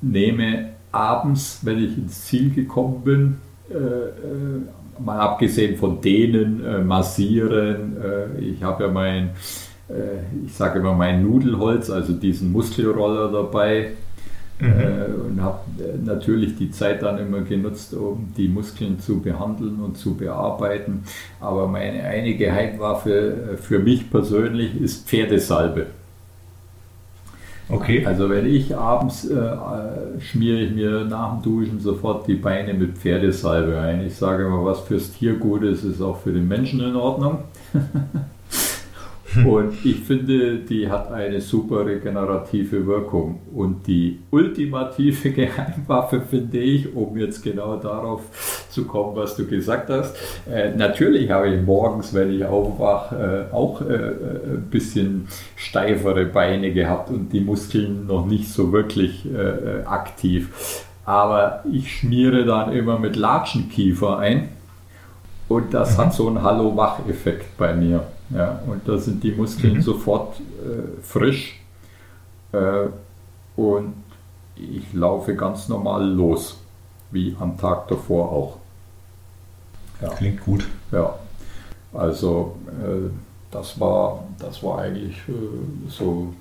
[0.00, 3.38] nehme abends, wenn ich ins Ziel gekommen bin,
[3.70, 4.62] äh, äh
[4.98, 7.96] mal abgesehen von denen, äh, massieren.
[7.96, 9.30] Äh, ich habe ja mein,
[9.88, 13.92] äh, ich sage immer mein Nudelholz, also diesen Muskelroller dabei.
[14.60, 14.68] Mhm.
[14.68, 19.80] Äh, und habe äh, natürlich die Zeit dann immer genutzt, um die Muskeln zu behandeln
[19.80, 21.02] und zu bearbeiten.
[21.40, 25.86] Aber meine eine Geheimwaffe für mich persönlich ist Pferdesalbe.
[27.72, 28.04] Okay.
[28.04, 32.74] Also wenn ich abends äh, äh, schmiere ich mir nach dem Duschen sofort die Beine
[32.74, 34.06] mit Pferdesalbe ein.
[34.06, 37.44] Ich sage mal, was fürs Tier gut ist, ist auch für den Menschen in Ordnung.
[39.46, 43.40] Und ich finde, die hat eine super regenerative Wirkung.
[43.54, 48.22] Und die ultimative Geheimwaffe finde ich, um jetzt genau darauf
[48.68, 50.16] zu kommen, was du gesagt hast.
[50.50, 56.26] Äh, natürlich habe ich morgens, wenn ich aufwache, äh, auch äh, äh, ein bisschen steifere
[56.26, 60.84] Beine gehabt und die Muskeln noch nicht so wirklich äh, äh, aktiv.
[61.04, 64.48] Aber ich schmiere dann immer mit Latschenkiefer ein.
[65.48, 66.02] Und das mhm.
[66.02, 68.04] hat so einen Hallo-Wach-Effekt bei mir.
[68.34, 69.82] Ja, und da sind die Muskeln mhm.
[69.82, 71.60] sofort äh, frisch
[72.52, 72.86] äh,
[73.56, 73.94] und
[74.56, 76.58] ich laufe ganz normal los,
[77.10, 78.56] wie am Tag davor auch.
[80.00, 80.08] Ja.
[80.10, 80.66] Klingt gut.
[80.90, 81.14] Ja,
[81.92, 83.10] also äh,
[83.50, 86.32] das, war, das war eigentlich äh, so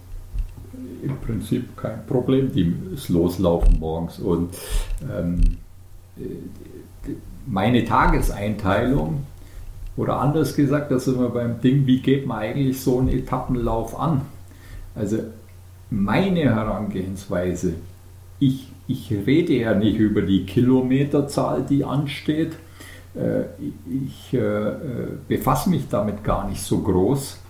[1.04, 2.52] im Prinzip kein Problem,
[2.92, 4.20] das Loslaufen morgens.
[4.20, 4.56] Und
[5.04, 5.42] ähm,
[6.18, 7.12] äh,
[7.46, 9.26] meine Tageseinteilung
[10.02, 14.00] oder anders gesagt, das sind wir beim Ding, wie geht man eigentlich so einen Etappenlauf
[14.00, 14.22] an?
[14.96, 15.20] Also
[15.92, 17.76] meine Herangehensweise,
[18.40, 22.54] ich, ich rede ja nicht über die Kilometerzahl, die ansteht.
[23.14, 23.44] Äh,
[24.04, 24.72] ich äh,
[25.28, 27.41] befasse mich damit gar nicht so groß, äh,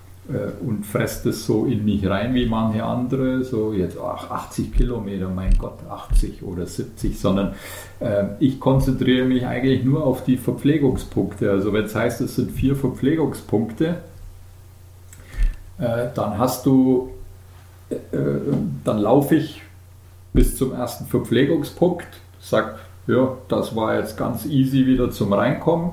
[0.61, 5.27] und fresst es so in mich rein wie manche andere, so jetzt ach, 80 Kilometer,
[5.27, 7.55] mein Gott, 80 oder 70, sondern
[7.99, 11.49] äh, ich konzentriere mich eigentlich nur auf die Verpflegungspunkte.
[11.49, 13.97] Also wenn es heißt, es sind vier Verpflegungspunkte,
[15.79, 17.09] äh, dann hast du,
[17.89, 17.95] äh,
[18.83, 19.63] dann laufe ich
[20.33, 22.07] bis zum ersten Verpflegungspunkt,
[22.39, 25.91] sag, ja, das war jetzt ganz easy wieder zum Reinkommen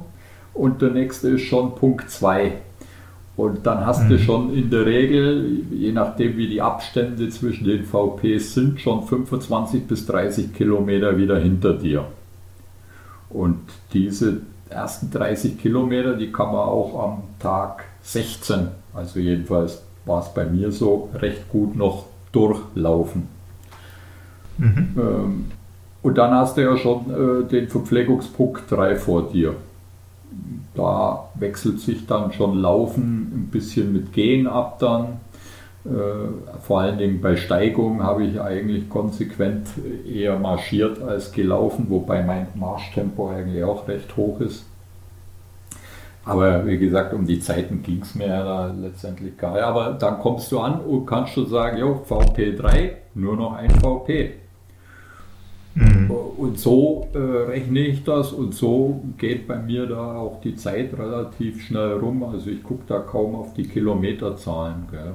[0.53, 2.53] und der nächste ist schon Punkt 2
[3.39, 4.09] und dann hast mhm.
[4.09, 9.05] du schon in der Regel, je nachdem wie die Abstände zwischen den VPs sind, schon
[9.05, 12.07] 25 bis 30 Kilometer wieder hinter dir.
[13.31, 13.61] Und
[13.93, 20.35] diese ersten 30 Kilometer, die kann man auch am Tag 16, also jedenfalls war es
[20.35, 23.29] bei mir so, recht gut noch durchlaufen.
[24.57, 24.97] Mhm.
[24.99, 25.45] Ähm,
[26.03, 29.55] und dann hast du ja schon äh, den Verpflegungspunkt 3 vor dir.
[30.75, 35.21] Da wechselt sich dann schon Laufen ein bisschen mit Gehen ab dann.
[35.85, 39.69] Äh, vor allen Dingen bei Steigung habe ich eigentlich konsequent
[40.07, 44.67] eher marschiert als gelaufen, wobei mein Marschtempo eigentlich auch recht hoch ist.
[46.25, 49.63] Aber wie gesagt, um die Zeiten ging es mir ja letztendlich gar nicht.
[49.63, 54.35] Aber dann kommst du an und kannst schon sagen, jo, VP3, nur noch ein VP.
[56.09, 56.39] Mhm.
[56.39, 60.97] Und so äh, rechne ich das und so geht bei mir da auch die Zeit
[60.99, 62.23] relativ schnell rum.
[62.23, 64.87] Also ich gucke da kaum auf die Kilometerzahlen.
[64.91, 65.15] Gell?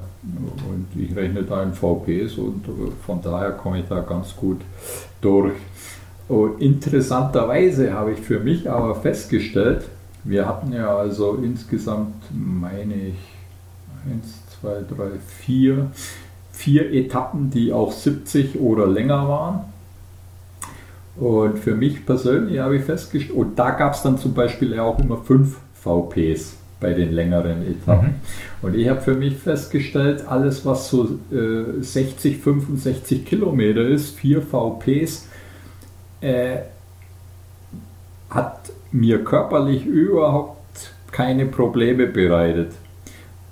[0.70, 4.62] Und ich rechne da in VPs und äh, von daher komme ich da ganz gut
[5.22, 5.54] durch.
[6.28, 9.90] Und interessanterweise habe ich für mich aber festgestellt,
[10.24, 13.16] wir hatten ja also insgesamt, meine ich,
[14.10, 15.92] 1, 2, 3, 4,
[16.52, 19.73] vier Etappen, die auch 70 oder länger waren.
[21.16, 24.98] Und für mich persönlich habe ich festgestellt, und da gab es dann zum Beispiel auch
[25.00, 28.10] immer fünf VPs bei den längeren Etappen.
[28.10, 28.68] Mhm.
[28.68, 34.42] Und ich habe für mich festgestellt, alles was so äh, 60, 65 Kilometer ist, vier
[34.42, 35.28] VPs,
[36.22, 36.58] äh,
[38.30, 42.72] hat mir körperlich überhaupt keine Probleme bereitet.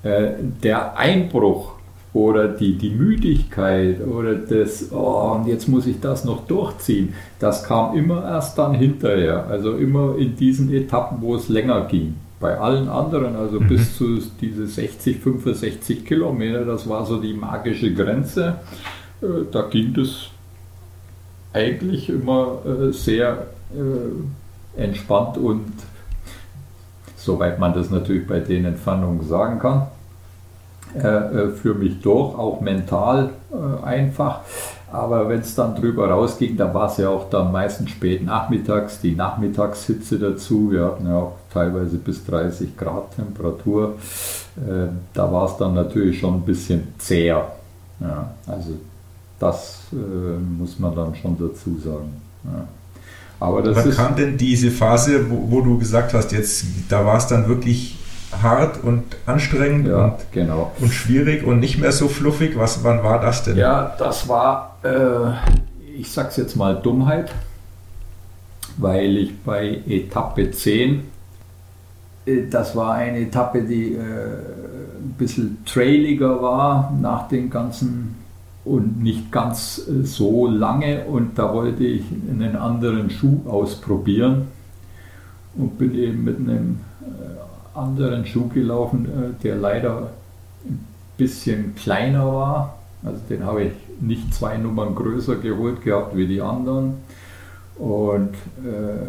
[0.03, 0.31] Äh,
[0.63, 1.73] der Einbruch
[2.13, 7.63] oder die, die Müdigkeit oder das, oh, und jetzt muss ich das noch durchziehen, das
[7.63, 9.47] kam immer erst dann hinterher.
[9.47, 12.15] Also immer in diesen Etappen, wo es länger ging.
[12.39, 13.67] Bei allen anderen, also mhm.
[13.67, 18.55] bis zu diese 60, 65 Kilometer, das war so die magische Grenze.
[19.21, 20.29] Äh, da ging es
[21.53, 25.71] eigentlich immer äh, sehr äh, entspannt und
[27.15, 29.87] soweit man das natürlich bei den Entfernungen sagen kann
[30.99, 34.41] für mich durch, auch mental äh, einfach.
[34.91, 38.99] Aber wenn es dann drüber rausging, dann war es ja auch dann meistens spät nachmittags,
[38.99, 40.71] die Nachmittagshitze dazu.
[40.71, 43.95] Wir hatten ja auch teilweise bis 30 Grad Temperatur.
[44.57, 47.51] Äh, da war es dann natürlich schon ein bisschen zäher.
[48.01, 48.71] Ja, also
[49.39, 52.21] das äh, muss man dann schon dazu sagen.
[52.43, 52.67] Ja.
[53.39, 57.17] Aber das Wann kam denn diese Phase, wo, wo, du gesagt hast, jetzt da war
[57.17, 57.97] es dann wirklich
[58.41, 60.71] hart und anstrengend ja, und, genau.
[60.79, 62.57] und schwierig und nicht mehr so fluffig.
[62.57, 63.57] Was, wann war das denn?
[63.57, 67.31] Ja, das war, äh, ich sag's jetzt mal Dummheit,
[68.77, 71.03] weil ich bei Etappe 10,
[72.25, 78.15] äh, das war eine Etappe, die äh, ein bisschen trailiger war nach den ganzen
[78.63, 84.47] und nicht ganz äh, so lange und da wollte ich einen anderen Schuh ausprobieren
[85.55, 87.30] und bin eben mit einem äh,
[87.73, 90.09] anderen Schuh gelaufen, äh, der leider
[90.65, 90.85] ein
[91.17, 92.77] bisschen kleiner war.
[93.03, 96.95] Also den habe ich nicht zwei Nummern größer geholt gehabt wie die anderen.
[97.77, 99.07] Und äh,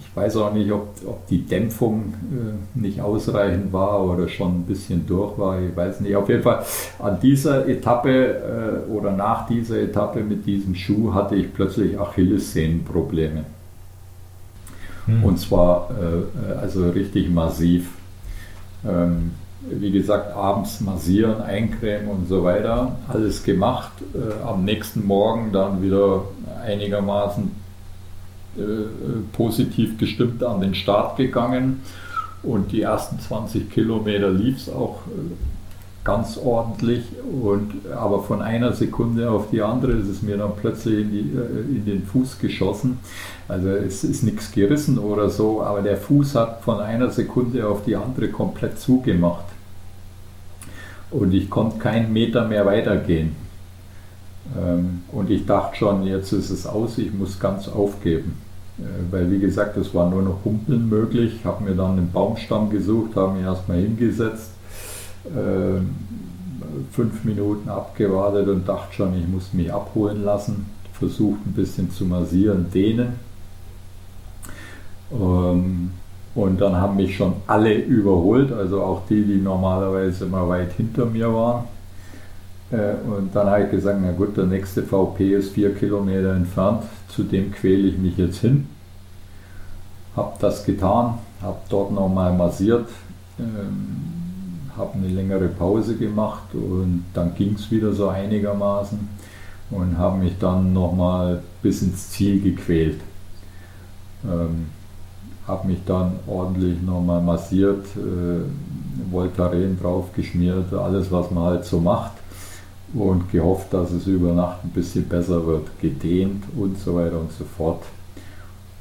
[0.00, 4.64] ich weiß auch nicht, ob, ob die Dämpfung äh, nicht ausreichend war oder schon ein
[4.64, 5.60] bisschen durch war.
[5.60, 6.16] Ich weiß nicht.
[6.16, 6.64] Auf jeden Fall
[6.98, 13.44] an dieser Etappe äh, oder nach dieser Etappe mit diesem Schuh hatte ich plötzlich Achillessehnenprobleme.
[15.06, 15.24] Hm.
[15.24, 17.88] Und zwar äh, also richtig massiv.
[18.84, 19.32] Ähm,
[19.70, 22.96] wie gesagt, abends massieren, eincremen und so weiter.
[23.08, 23.92] Alles gemacht.
[24.14, 26.24] Äh, am nächsten Morgen dann wieder
[26.64, 27.52] einigermaßen
[28.56, 28.62] äh,
[29.32, 31.82] positiv gestimmt an den Start gegangen
[32.42, 35.51] und die ersten 20 Kilometer lief es auch äh,
[36.04, 41.00] ganz ordentlich und aber von einer Sekunde auf die andere ist es mir dann plötzlich
[41.00, 42.98] in, die, äh, in den Fuß geschossen.
[43.46, 47.84] Also es ist nichts gerissen oder so, aber der Fuß hat von einer Sekunde auf
[47.84, 49.44] die andere komplett zugemacht.
[51.10, 53.36] Und ich konnte keinen Meter mehr weitergehen.
[54.58, 58.40] Ähm, und ich dachte schon, jetzt ist es aus, ich muss ganz aufgeben.
[58.78, 61.34] Äh, weil, wie gesagt, es war nur noch Humpeln möglich.
[61.36, 64.51] Ich habe mir dann einen Baumstamm gesucht, habe mich erstmal hingesetzt,
[66.90, 70.66] fünf Minuten abgewartet und dachte schon, ich muss mich abholen lassen.
[70.92, 73.14] Versucht ein bisschen zu massieren, dehnen.
[75.12, 75.90] Ähm,
[76.34, 81.06] und dann haben mich schon alle überholt, also auch die, die normalerweise immer weit hinter
[81.06, 81.64] mir waren.
[82.70, 86.84] Äh, und dann habe ich gesagt, na gut, der nächste VP ist vier Kilometer entfernt,
[87.08, 88.66] zu dem quäle ich mich jetzt hin.
[90.16, 92.88] Habe das getan, habe dort nochmal massiert,
[93.38, 94.21] ähm,
[94.76, 98.98] habe eine längere Pause gemacht und dann ging es wieder so einigermaßen
[99.70, 103.00] und habe mich dann nochmal bis ins Ziel gequält.
[104.24, 104.66] Ähm,
[105.46, 112.12] habe mich dann ordentlich nochmal massiert, äh, Voltaren draufgeschmiert, alles was man halt so macht
[112.94, 117.32] und gehofft, dass es über Nacht ein bisschen besser wird, gedehnt und so weiter und
[117.32, 117.82] so fort.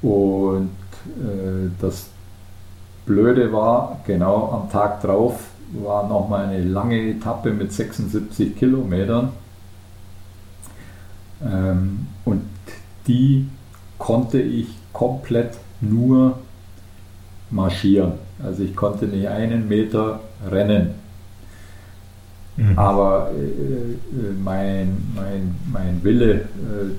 [0.02, 0.70] Und
[1.18, 2.08] äh, das
[3.06, 9.30] Blöde war, genau am Tag drauf war nochmal eine lange Etappe mit 76 Kilometern.
[11.44, 12.42] Ähm, und
[13.08, 13.48] die
[13.98, 16.38] konnte ich komplett nur
[17.50, 18.14] marschieren.
[18.44, 20.20] Also ich konnte nicht einen Meter
[20.50, 20.96] rennen.
[22.58, 22.78] Mhm.
[22.78, 23.96] Aber äh, äh,
[24.44, 26.42] mein, mein, mein Wille, äh,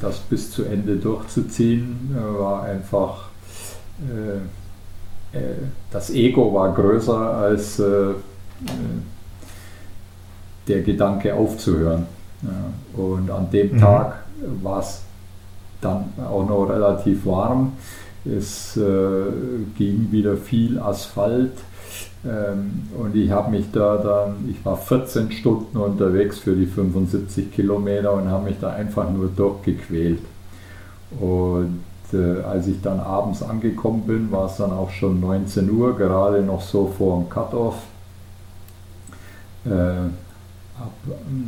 [0.01, 3.29] das bis zu Ende durchzuziehen, äh, war einfach,
[4.01, 5.55] äh, äh,
[5.91, 7.83] das Ego war größer als
[10.69, 12.07] der Gedanke aufzuhören.
[12.43, 13.01] Ja.
[13.03, 13.79] Und an dem mhm.
[13.79, 14.25] Tag
[14.63, 15.03] war es
[15.81, 17.73] dann auch noch relativ warm.
[18.25, 18.79] Es
[19.77, 21.53] ging wieder viel Asphalt
[22.25, 27.53] ähm, und ich habe mich da dann, ich war 14 Stunden unterwegs für die 75
[27.53, 30.21] Kilometer und habe mich da einfach nur durchgequält.
[31.19, 31.81] Und
[32.13, 36.43] äh, als ich dann abends angekommen bin, war es dann auch schon 19 Uhr, gerade
[36.43, 37.77] noch so vor dem Cut-Off.
[39.65, 40.11] Äh,
[40.79, 40.91] habe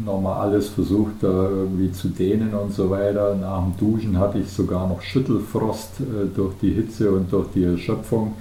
[0.05, 3.35] nochmal alles versucht, da irgendwie zu dehnen und so weiter.
[3.35, 7.65] Nach dem Duschen hatte ich sogar noch Schüttelfrost äh, durch die Hitze und durch die
[7.65, 8.35] Erschöpfung.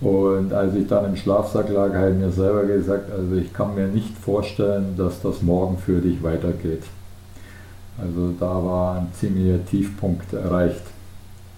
[0.00, 3.74] Und als ich dann im Schlafsack lag, habe ich mir selber gesagt, also ich kann
[3.74, 6.84] mir nicht vorstellen, dass das morgen für dich weitergeht.
[7.98, 10.82] Also da war ein ziemlicher Tiefpunkt erreicht.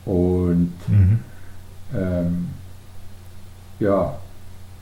[0.05, 1.21] Und mhm.
[1.95, 2.49] ähm,
[3.79, 4.17] ja,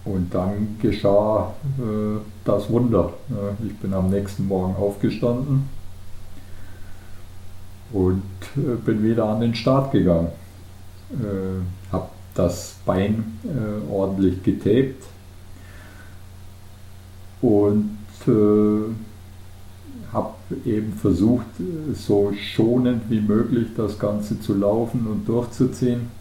[0.05, 3.13] und dann geschah äh, das Wunder.
[3.65, 5.69] ich bin am nächsten Morgen aufgestanden
[7.93, 8.23] und
[8.57, 10.29] äh, bin wieder an den Start gegangen.
[11.13, 15.05] Äh, habe das Bein äh, ordentlich getaped
[17.43, 18.93] und äh,
[20.13, 20.35] habe
[20.65, 21.47] eben versucht,
[21.95, 26.20] so schonend wie möglich das Ganze zu laufen und durchzuziehen.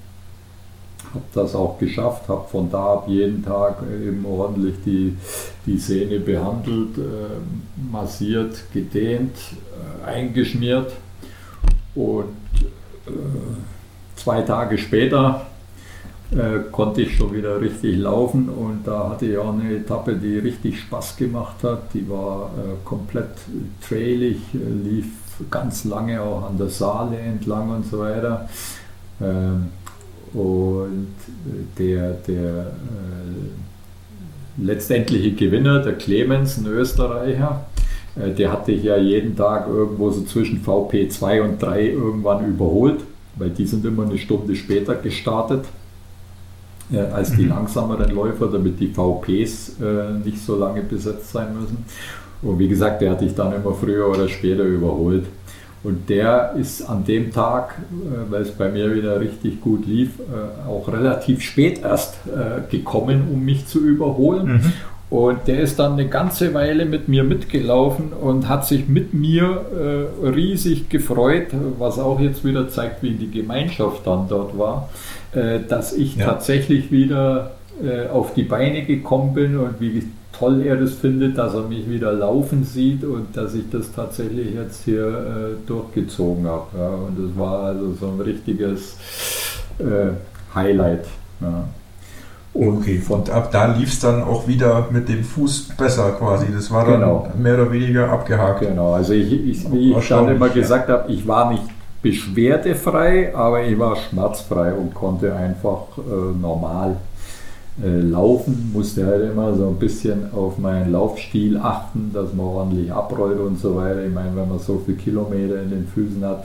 [1.14, 5.18] Habe das auch geschafft, habe von da ab jeden Tag eben ordentlich die,
[5.66, 9.36] die Sehne behandelt, äh, massiert, gedehnt,
[10.06, 10.92] äh, eingeschmiert
[11.96, 12.36] und
[13.08, 13.12] äh,
[14.16, 15.48] zwei Tage später
[16.32, 20.38] äh, konnte ich schon wieder richtig laufen und da hatte ich auch eine Etappe, die
[20.38, 21.94] richtig Spaß gemacht hat.
[21.94, 23.32] Die war äh, komplett
[23.82, 25.08] trailig, äh, lief
[25.50, 28.48] ganz lange auch an der Saale entlang und so weiter.
[29.22, 29.70] Ähm,
[30.34, 31.16] und
[31.78, 33.38] der, der äh,
[34.58, 37.66] letztendliche Gewinner, der Clemens, ein Österreicher,
[38.16, 42.46] äh, der hatte ich ja jeden Tag irgendwo so zwischen VP 2 und 3 irgendwann
[42.48, 43.02] überholt,
[43.36, 45.66] weil die sind immer eine Stunde später gestartet.
[46.92, 47.50] äh, als die mhm.
[47.50, 51.86] langsameren Läufer, damit die VPs äh, nicht so lange besetzt sein müssen.
[52.42, 55.26] Und wie gesagt, der hatte ich dann immer früher oder später überholt.
[55.82, 60.20] Und der ist an dem Tag, äh, weil es bei mir wieder richtig gut lief,
[60.20, 64.48] äh, auch relativ spät erst äh, gekommen, um mich zu überholen.
[64.48, 64.74] Mhm.
[65.10, 69.66] Und der ist dann eine ganze Weile mit mir mitgelaufen und hat sich mit mir
[70.24, 71.48] riesig gefreut,
[71.80, 74.90] was auch jetzt wieder zeigt, wie die Gemeinschaft dann dort war,
[75.68, 76.26] dass ich ja.
[76.26, 77.54] tatsächlich wieder
[78.14, 80.04] auf die Beine gekommen bin und wie
[80.40, 84.56] toll er das findet, dass er mich wieder laufen sieht und dass ich das tatsächlich
[84.56, 86.66] jetzt hier äh, durchgezogen habe.
[86.78, 86.90] Ja.
[86.90, 88.96] Und das war also so ein richtiges
[89.80, 90.14] äh,
[90.56, 91.06] Highlight.
[91.42, 91.66] Ja.
[92.54, 96.48] Okay, und ab da lief es dann auch wieder mit dem Fuß besser quasi.
[96.54, 97.28] Das war dann genau.
[97.38, 98.62] mehr oder weniger abgehakt.
[98.62, 101.64] Genau, also ich, ich wie ich dann immer gesagt habe, ich war nicht
[102.02, 106.98] beschwerdefrei, aber ich war schmerzfrei und konnte einfach äh, normal
[107.84, 108.72] äh, laufen.
[108.74, 113.60] Musste halt immer so ein bisschen auf meinen Laufstil achten, dass man ordentlich abrollt und
[113.60, 114.06] so weiter.
[114.06, 116.44] Ich meine, wenn man so viele Kilometer in den Füßen hat,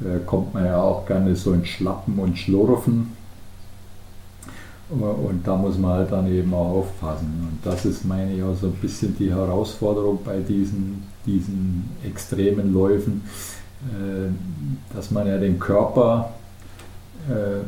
[0.00, 3.16] äh, kommt man ja auch gerne so in Schlappen und Schlurfen.
[4.90, 7.50] Und da muss man halt dann eben auch aufpassen.
[7.50, 12.72] Und das ist, meine ich, auch so ein bisschen die Herausforderung bei diesen, diesen extremen
[12.72, 13.22] Läufen,
[13.82, 14.30] äh,
[14.94, 16.30] dass man ja den Körper
[17.28, 17.64] äh,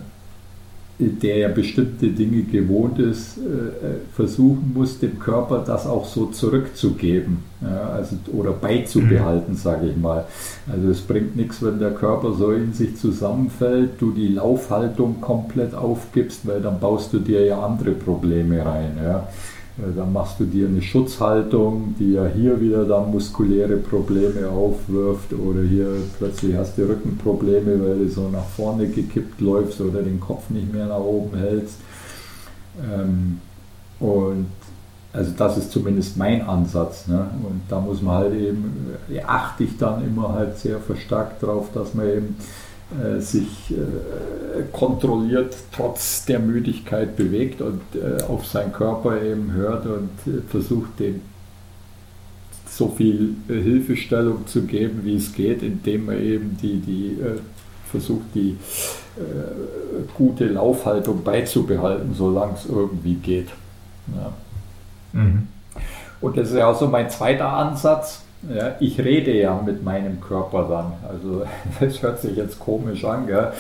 [1.08, 7.38] der ja bestimmte Dinge gewohnt ist, äh, versuchen muss, dem Körper das auch so zurückzugeben
[7.62, 9.58] ja, also, oder beizubehalten, mhm.
[9.58, 10.24] sage ich mal.
[10.70, 15.74] Also es bringt nichts, wenn der Körper so in sich zusammenfällt, du die Laufhaltung komplett
[15.74, 18.98] aufgibst, weil dann baust du dir ja andere Probleme rein.
[19.02, 19.28] Ja.
[19.78, 25.32] Äh, dann machst du dir eine Schutzhaltung, die ja hier wieder dann muskuläre Probleme aufwirft
[25.32, 30.20] oder hier plötzlich hast du Rückenprobleme, weil du so nach vorne gekippt läufst oder den
[30.20, 31.76] Kopf nicht mehr nach oben hältst.
[32.82, 33.40] Ähm,
[33.98, 34.46] und
[35.12, 37.08] also das ist zumindest mein Ansatz.
[37.08, 37.26] Ne?
[37.42, 41.72] Und da muss man halt eben, äh, achte ich dann immer halt sehr verstärkt darauf,
[41.72, 42.36] dass man eben
[42.98, 49.86] äh, sich äh, kontrolliert trotz der Müdigkeit bewegt und äh, auf seinen Körper eben hört
[49.86, 50.10] und
[50.48, 51.20] versucht, dem
[52.68, 57.18] so viel Hilfestellung zu geben, wie es geht, indem man eben die, die
[57.90, 58.56] versucht, die
[60.16, 63.48] gute Laufhaltung beizubehalten, solange es irgendwie geht.
[64.14, 64.32] Ja.
[65.20, 65.48] Mhm.
[66.20, 70.20] Und das ist ja auch so mein zweiter Ansatz ja, ich rede ja mit meinem
[70.20, 71.10] Körper dann.
[71.10, 71.42] Also
[71.80, 73.52] das hört sich jetzt komisch an, gell?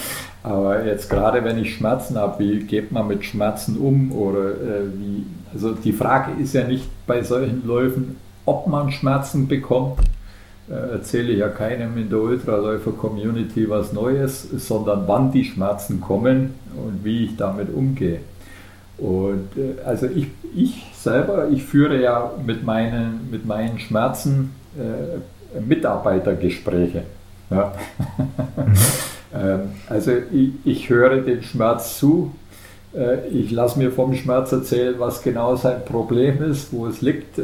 [0.42, 4.86] aber jetzt gerade wenn ich Schmerzen habe, wie geht man mit Schmerzen um oder äh,
[4.94, 5.26] wie?
[5.52, 8.16] Also die Frage ist ja nicht bei solchen Läufen,
[8.46, 9.98] ob man Schmerzen bekommt.
[10.70, 16.54] Äh, erzähle ich ja keinem in der Ultraläufer-Community was Neues, sondern wann die Schmerzen kommen
[16.74, 18.20] und wie ich damit umgehe.
[18.96, 25.60] Und äh, also ich, ich selber, ich führe ja mit meinen, mit meinen Schmerzen äh,
[25.60, 27.02] Mitarbeitergespräche.
[27.50, 27.72] Ja.
[29.32, 32.34] Ähm, also ich, ich, höre dem Schmerz zu,
[32.92, 37.38] äh, ich lasse mir vom Schmerz erzählen, was genau sein Problem ist, wo es liegt
[37.38, 37.42] äh,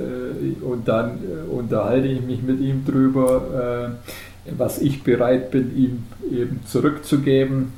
[0.63, 6.03] und dann äh, unterhalte ich mich mit ihm drüber, äh, was ich bereit bin, ihm
[6.37, 7.73] eben zurückzugeben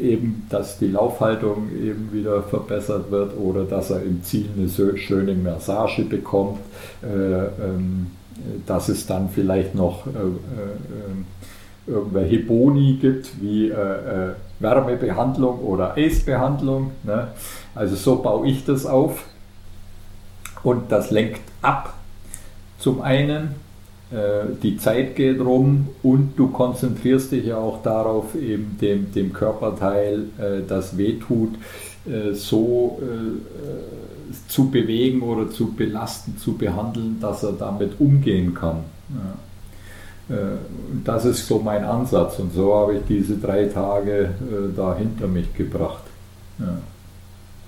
[0.00, 4.68] eben, dass die Laufhaltung eben wieder verbessert wird oder dass er im Ziel eine
[4.98, 6.58] schöne Massage bekommt,
[7.02, 8.08] äh, ähm,
[8.66, 13.72] dass es dann vielleicht noch äh, äh, irgendwelche Boni gibt, wie
[14.58, 16.90] Wärmebehandlung oder Eisbehandlung.
[17.04, 17.28] Ne?
[17.76, 19.22] Also so baue ich das auf
[20.64, 21.94] und das lenkt ab.
[22.80, 23.54] Zum einen
[24.62, 30.26] die Zeit geht rum und du konzentrierst dich ja auch darauf, eben dem, dem Körperteil,
[30.38, 31.54] äh, das wehtut,
[32.06, 33.00] äh, so
[34.48, 38.78] zu bewegen oder zu belasten, zu behandeln, dass er damit umgehen kann.
[41.04, 44.30] Das ist so mein Ansatz und so habe ich diese drei Tage
[44.76, 46.02] da hinter mich gebracht.
[46.58, 46.78] Ja,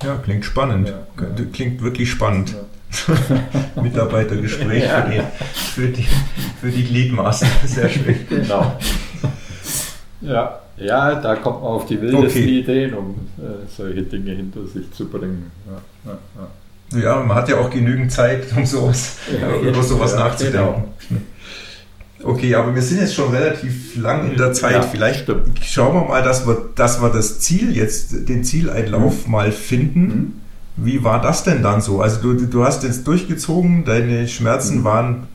[0.04, 0.88] ja klingt spannend.
[0.88, 2.56] Ja, klingt wirklich spannend.
[2.90, 3.82] Ja.
[3.82, 5.02] Mitarbeitergespräch ja.
[5.02, 5.22] für, die,
[5.74, 6.06] für, die,
[6.60, 7.48] für die Gliedmaßen.
[7.66, 8.16] Sehr schön.
[8.28, 8.78] Genau.
[10.20, 12.58] Ja, ja, da kommt man auf die wildesten okay.
[12.60, 15.50] Ideen, um äh, solche Dinge hinter sich zu bringen.
[16.04, 16.18] Ja,
[16.92, 17.16] ja, ja.
[17.22, 19.18] man hat ja auch genügend Zeit, um sowas,
[19.62, 20.84] über sowas nachzudenken.
[21.08, 21.20] Genau.
[22.24, 24.84] Okay, aber wir sind jetzt schon relativ lang in der Zeit.
[24.86, 25.60] Vielleicht stimmt.
[25.62, 29.32] schauen wir mal, dass wir, dass wir das Ziel jetzt, den Zieleinlauf mhm.
[29.32, 30.37] mal finden.
[30.80, 32.00] Wie war das denn dann so?
[32.00, 34.84] Also du, du hast jetzt durchgezogen, deine Schmerzen mhm.
[34.84, 35.26] waren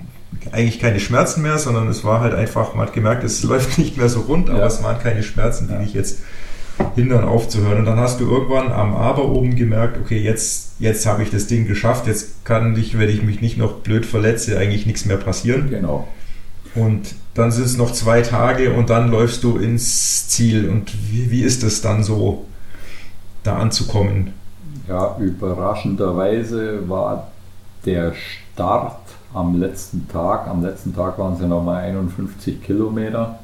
[0.51, 3.97] eigentlich keine Schmerzen mehr, sondern es war halt einfach, man hat gemerkt, es läuft nicht
[3.97, 4.67] mehr so rund, aber ja.
[4.67, 5.79] es waren keine Schmerzen, die ja.
[5.79, 6.19] dich jetzt
[6.95, 7.79] hindern aufzuhören.
[7.79, 11.47] Und dann hast du irgendwann am Aber oben gemerkt, okay, jetzt, jetzt habe ich das
[11.47, 15.17] Ding geschafft, jetzt kann ich, wenn ich mich nicht noch blöd verletze, eigentlich nichts mehr
[15.17, 15.69] passieren.
[15.69, 16.07] Genau.
[16.75, 20.69] Und dann sind es noch zwei Tage und dann läufst du ins Ziel.
[20.69, 22.45] Und wie, wie ist es dann so,
[23.43, 24.33] da anzukommen?
[24.87, 27.31] Ja, überraschenderweise war
[27.85, 28.99] der Start
[29.33, 33.39] am letzten Tag, am letzten Tag waren es ja nochmal 51 Kilometer,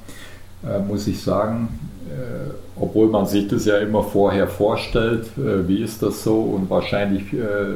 [0.63, 1.79] äh, muss ich sagen.
[2.09, 6.69] Äh, obwohl man sich das ja immer vorher vorstellt, äh, wie ist das so und
[6.69, 7.75] wahrscheinlich äh,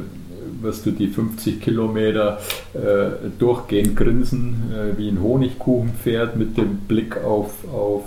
[0.60, 2.38] wirst du die 50 Kilometer
[2.74, 8.04] äh, durchgehend grinsen äh, wie ein Honigkuchenpferd mit dem Blick auf, auf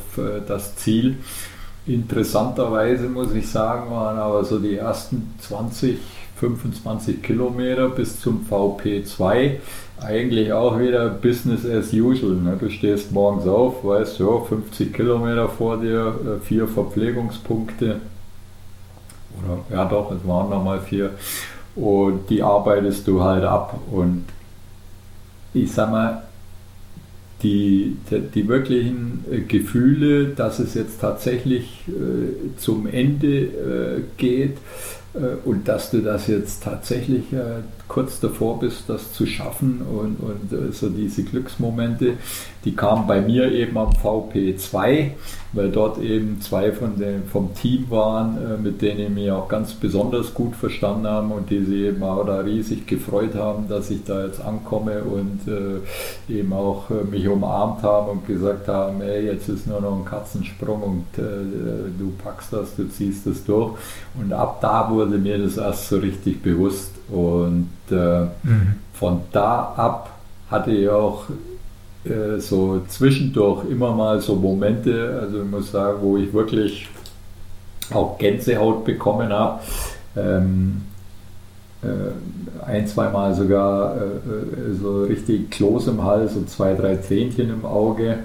[0.47, 1.17] das Ziel.
[1.87, 5.97] Interessanterweise muss ich sagen, waren aber so die ersten 20,
[6.37, 9.57] 25 Kilometer bis zum VP2
[10.01, 12.35] eigentlich auch wieder Business as usual.
[12.35, 12.57] Ne?
[12.59, 18.01] Du stehst morgens auf, weißt ja, 50 Kilometer vor dir, äh, vier Verpflegungspunkte.
[19.39, 21.11] Oder ja doch, es waren nochmal vier.
[21.75, 23.79] Und die arbeitest du halt ab.
[23.91, 24.25] Und
[25.53, 26.26] ich sag mal,
[27.43, 27.97] die,
[28.33, 34.57] die, wirklichen äh, Gefühle, dass es jetzt tatsächlich äh, zum Ende äh, geht
[35.13, 40.17] äh, und dass du das jetzt tatsächlich äh, kurz davor bist, das zu schaffen und,
[40.19, 42.13] und äh, so diese Glücksmomente,
[42.65, 45.11] die kamen bei mir eben am VP2,
[45.53, 49.47] weil dort eben zwei von den, vom Team waren, äh, mit denen ich mich auch
[49.47, 53.89] ganz besonders gut verstanden haben und die sich eben auch da riesig gefreut haben, dass
[53.89, 59.27] ich da jetzt ankomme und äh, eben auch mich umarmt haben und gesagt haben, ey,
[59.27, 63.75] jetzt ist nur noch ein Katzensprung und du packst das, du ziehst das durch.
[64.19, 68.75] Und ab da wurde mir das erst so richtig bewusst und äh, mhm.
[68.93, 70.11] von da ab
[70.49, 71.25] hatte ich auch
[72.05, 76.87] äh, so zwischendurch immer mal so Momente, also ich muss sagen, wo ich wirklich
[77.93, 79.59] auch Gänsehaut bekommen habe.
[80.15, 80.81] Ähm,
[81.83, 87.49] äh, ein, zweimal sogar äh, äh, so richtig Kloß im Hals und zwei, drei Tränchen
[87.49, 88.19] im Auge,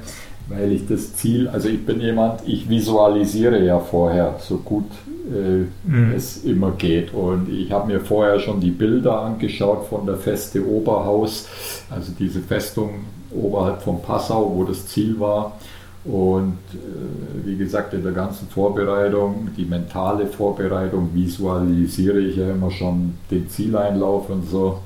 [0.49, 4.91] weil ich das Ziel, also ich bin jemand, ich visualisiere ja vorher so gut
[5.33, 6.13] äh, mhm.
[6.15, 7.13] es immer geht.
[7.15, 11.49] Und ich habe mir vorher schon die Bilder angeschaut von der Feste Oberhaus,
[11.91, 15.59] also diese Festung oberhalb von Passau, wo das Ziel war.
[16.05, 22.71] Und äh, wie gesagt, in der ganzen Vorbereitung, die mentale Vorbereitung, visualisiere ich ja immer
[22.71, 24.81] schon den Zieleinlauf und so,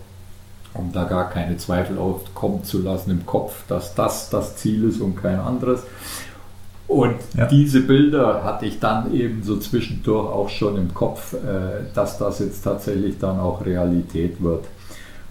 [0.74, 5.00] um da gar keine Zweifel aufkommen zu lassen im Kopf, dass das das Ziel ist
[5.00, 5.84] und kein anderes.
[6.88, 7.46] Und ja.
[7.46, 12.38] diese Bilder hatte ich dann eben so zwischendurch auch schon im Kopf, äh, dass das
[12.38, 14.64] jetzt tatsächlich dann auch Realität wird.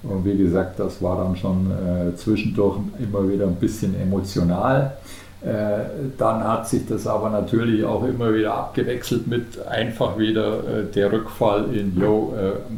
[0.03, 4.97] Und wie gesagt, das war dann schon äh, zwischendurch immer wieder ein bisschen emotional.
[5.41, 10.57] Äh, dann hat sich das aber natürlich auch immer wieder abgewechselt mit einfach wieder
[10.93, 12.33] der Rückfall in, yo,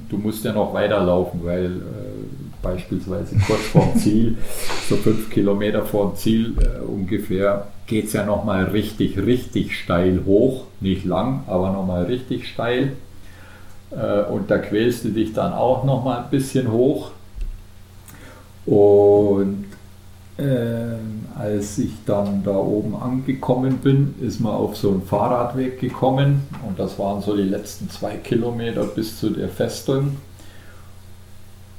[0.10, 1.72] du musst ja noch weiterlaufen, weil
[2.61, 4.38] beispielsweise kurz vorm Ziel,
[4.89, 6.55] so fünf Kilometer vorm Ziel
[6.88, 10.65] ungefähr, geht es ja nochmal richtig, richtig steil hoch.
[10.79, 12.93] Nicht lang, aber nochmal richtig steil.
[13.91, 17.11] Äh, und da quälst du dich dann auch nochmal ein bisschen hoch.
[18.65, 19.65] Und
[20.38, 20.97] äh,
[21.39, 26.43] als ich dann da oben angekommen bin, ist man auf so einen Fahrradweg gekommen.
[26.67, 30.17] Und das waren so die letzten zwei Kilometer bis zu der Festung.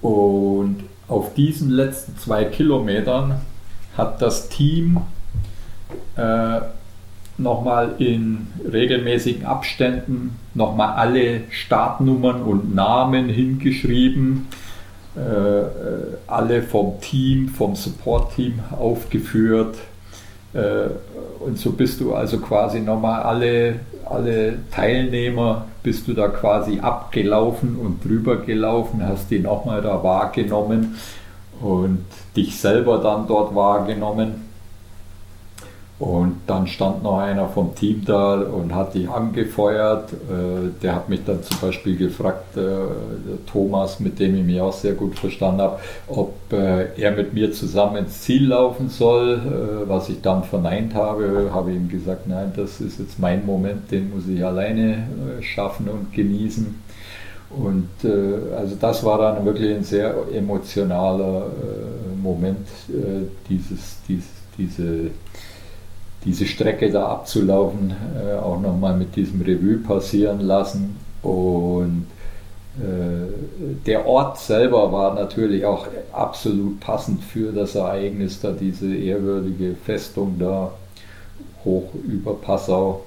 [0.01, 3.41] Und auf diesen letzten zwei Kilometern
[3.97, 5.01] hat das Team
[6.17, 6.61] äh,
[7.39, 14.49] nochmal in regelmäßigen Abständen nochmal alle Startnummern und Namen hingeschrieben,
[15.17, 15.67] äh, äh,
[16.27, 19.79] alle vom Team, vom Support-Team aufgeführt.
[20.53, 20.89] Äh,
[21.41, 27.77] und so bist du also quasi nochmal alle, alle Teilnehmer, bist du da quasi abgelaufen
[27.77, 30.97] und drüber gelaufen, hast die nochmal da wahrgenommen
[31.61, 32.05] und
[32.37, 34.48] dich selber dann dort wahrgenommen.
[35.99, 40.13] Und dann stand noch einer vom Team da und hat dich angefeuert.
[40.13, 42.61] Äh, der hat mich dann zum Beispiel gefragt, äh,
[43.51, 47.51] Thomas, mit dem ich mich auch sehr gut verstanden habe, ob äh, er mit mir
[47.51, 49.19] zusammen ins Ziel laufen soll.
[49.89, 54.11] Was ich dann verneint habe, habe ihm gesagt, nein, das ist jetzt mein Moment, den
[54.11, 55.09] muss ich alleine
[55.41, 56.83] schaffen und genießen.
[57.51, 57.89] Und
[58.57, 61.47] also das war dann wirklich ein sehr emotionaler
[62.23, 62.67] Moment,
[63.49, 65.11] dieses, dieses, diese
[66.25, 70.97] diese Strecke da abzulaufen, äh, auch nochmal mit diesem Revue passieren lassen.
[71.23, 72.07] Und
[72.79, 79.75] äh, der Ort selber war natürlich auch absolut passend für das Ereignis, da diese ehrwürdige
[79.75, 80.73] Festung da
[81.65, 83.05] hoch über Passau.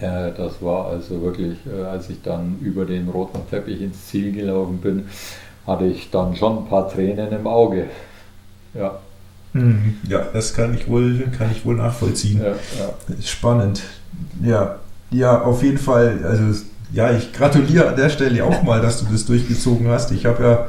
[0.00, 4.32] Äh, das war also wirklich, äh, als ich dann über den roten Teppich ins Ziel
[4.32, 5.08] gelaufen bin,
[5.66, 7.86] hatte ich dann schon ein paar Tränen im Auge.
[8.74, 8.98] Ja.
[9.54, 9.96] Mhm.
[10.08, 12.40] Ja, das kann ich wohl, kann ich wohl nachvollziehen.
[12.42, 13.22] Ja, ja.
[13.22, 13.82] Spannend.
[14.42, 14.76] Ja,
[15.10, 16.18] ja, auf jeden Fall.
[16.24, 16.60] Also
[16.92, 20.10] ja, ich gratuliere an der Stelle auch mal, dass du das durchgezogen hast.
[20.12, 20.68] Ich habe ja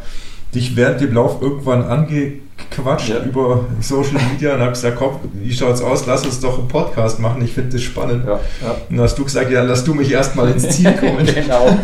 [0.56, 3.20] dich während dem Lauf irgendwann angequatscht ja.
[3.24, 7.20] über Social Media und habe gesagt, komm, wie schaut's aus, lass uns doch einen Podcast
[7.20, 8.26] machen, ich finde das spannend.
[8.26, 8.76] Ja, ja.
[8.90, 11.26] Und hast du gesagt, ja, lass du mich erstmal ins Ziel kommen.
[11.26, 11.68] genau.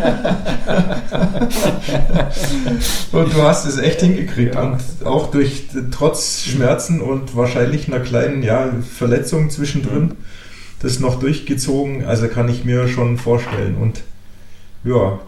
[3.12, 8.42] und du hast es echt hingekriegt und auch durch, trotz Schmerzen und wahrscheinlich einer kleinen
[8.42, 10.16] ja, Verletzung zwischendrin
[10.82, 14.02] das noch durchgezogen, also kann ich mir schon vorstellen und
[14.84, 15.20] ja,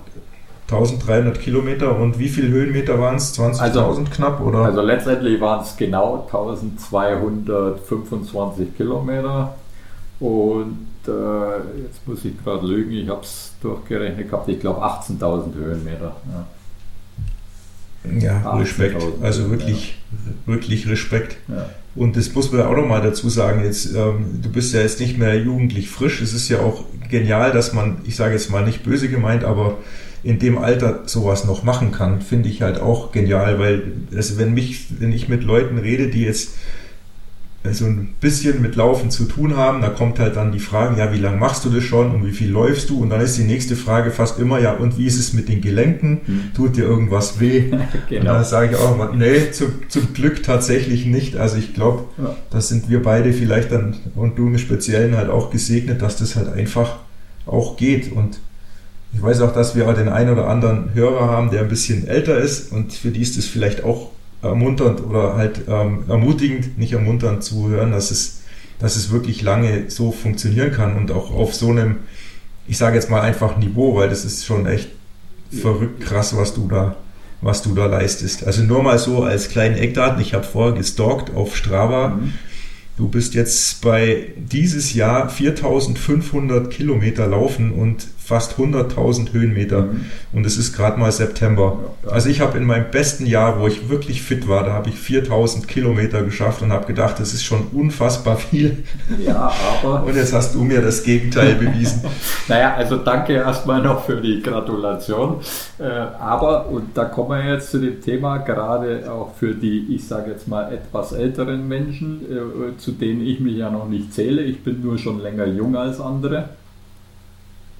[0.74, 3.38] 1300 Kilometer und wie viele Höhenmeter waren es?
[3.38, 4.40] 20.000 also, knapp?
[4.40, 4.60] Oder?
[4.60, 9.54] Also letztendlich waren es genau 1225 Kilometer
[10.20, 15.54] und äh, jetzt muss ich gerade lügen, ich habe es durchgerechnet gehabt, ich glaube 18.000
[15.54, 16.16] Höhenmeter.
[18.04, 19.98] Ja, ja Respekt, also wirklich,
[20.46, 20.54] ja.
[20.54, 21.36] wirklich Respekt.
[21.48, 21.68] Ja.
[21.96, 25.00] Und das muss man auch noch mal dazu sagen, jetzt, ähm, du bist ja jetzt
[25.00, 28.64] nicht mehr jugendlich frisch, es ist ja auch genial, dass man, ich sage jetzt mal
[28.64, 29.76] nicht böse gemeint, aber
[30.24, 33.82] in dem Alter sowas noch machen kann, finde ich halt auch genial, weil
[34.16, 36.54] also wenn mich, wenn ich mit Leuten rede, die jetzt
[37.72, 41.14] so ein bisschen mit Laufen zu tun haben, da kommt halt dann die Frage, ja,
[41.14, 43.00] wie lange machst du das schon und wie viel läufst du?
[43.00, 45.62] Und dann ist die nächste Frage fast immer, ja, und wie ist es mit den
[45.62, 46.20] Gelenken?
[46.26, 46.40] Hm.
[46.54, 47.70] Tut dir irgendwas weh?
[48.08, 48.20] genau.
[48.20, 51.36] Und dann sage ich auch immer, nee, zu, zum Glück tatsächlich nicht.
[51.36, 52.36] Also ich glaube, ja.
[52.50, 56.36] das sind wir beide vielleicht dann und du im Speziellen halt auch gesegnet, dass das
[56.36, 56.98] halt einfach
[57.46, 58.12] auch geht.
[58.12, 58.40] Und
[59.14, 62.38] ich weiß auch, dass wir den einen oder anderen Hörer haben, der ein bisschen älter
[62.38, 64.10] ist und für die ist es vielleicht auch
[64.42, 68.42] ermunternd oder halt ähm, ermutigend, nicht ermunternd zu hören, dass es,
[68.78, 71.98] dass es wirklich lange so funktionieren kann und auch auf so einem,
[72.66, 74.90] ich sage jetzt mal einfach Niveau, weil das ist schon echt
[75.50, 76.96] verrückt krass, was du da,
[77.40, 78.46] was du da leistest.
[78.46, 82.08] Also nur mal so als kleinen Eckdaten, ich habe vorher gestalkt auf Strava.
[82.08, 82.34] Mhm.
[82.96, 90.06] Du bist jetzt bei dieses Jahr 4500 Kilometer laufen und fast 100.000 Höhenmeter mhm.
[90.32, 91.78] und es ist gerade mal September.
[92.04, 94.88] Ja, also ich habe in meinem besten Jahr, wo ich wirklich fit war, da habe
[94.88, 98.84] ich 4.000 Kilometer geschafft und habe gedacht, das ist schon unfassbar viel.
[99.24, 99.52] Ja,
[99.82, 100.04] aber...
[100.06, 102.02] und jetzt hast du mir das Gegenteil bewiesen.
[102.48, 105.40] naja, also danke erstmal noch für die Gratulation.
[105.78, 110.08] Äh, aber, und da kommen wir jetzt zu dem Thema, gerade auch für die, ich
[110.08, 114.42] sage jetzt mal, etwas älteren Menschen, äh, zu denen ich mich ja noch nicht zähle.
[114.42, 116.48] Ich bin nur schon länger jung als andere.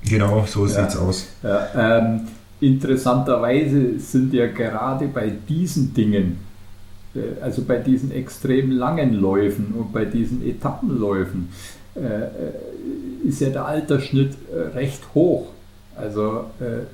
[0.08, 0.68] Genau, so ja.
[0.68, 1.26] sieht es aus.
[1.42, 2.28] Ja, ähm,
[2.60, 6.38] interessanterweise sind ja gerade bei diesen Dingen,
[7.14, 11.48] äh, also bei diesen extrem langen Läufen und bei diesen Etappenläufen,
[11.96, 12.30] äh, äh
[13.24, 15.46] ist ja der Altersschnitt äh, recht hoch.
[15.96, 16.84] Also äh,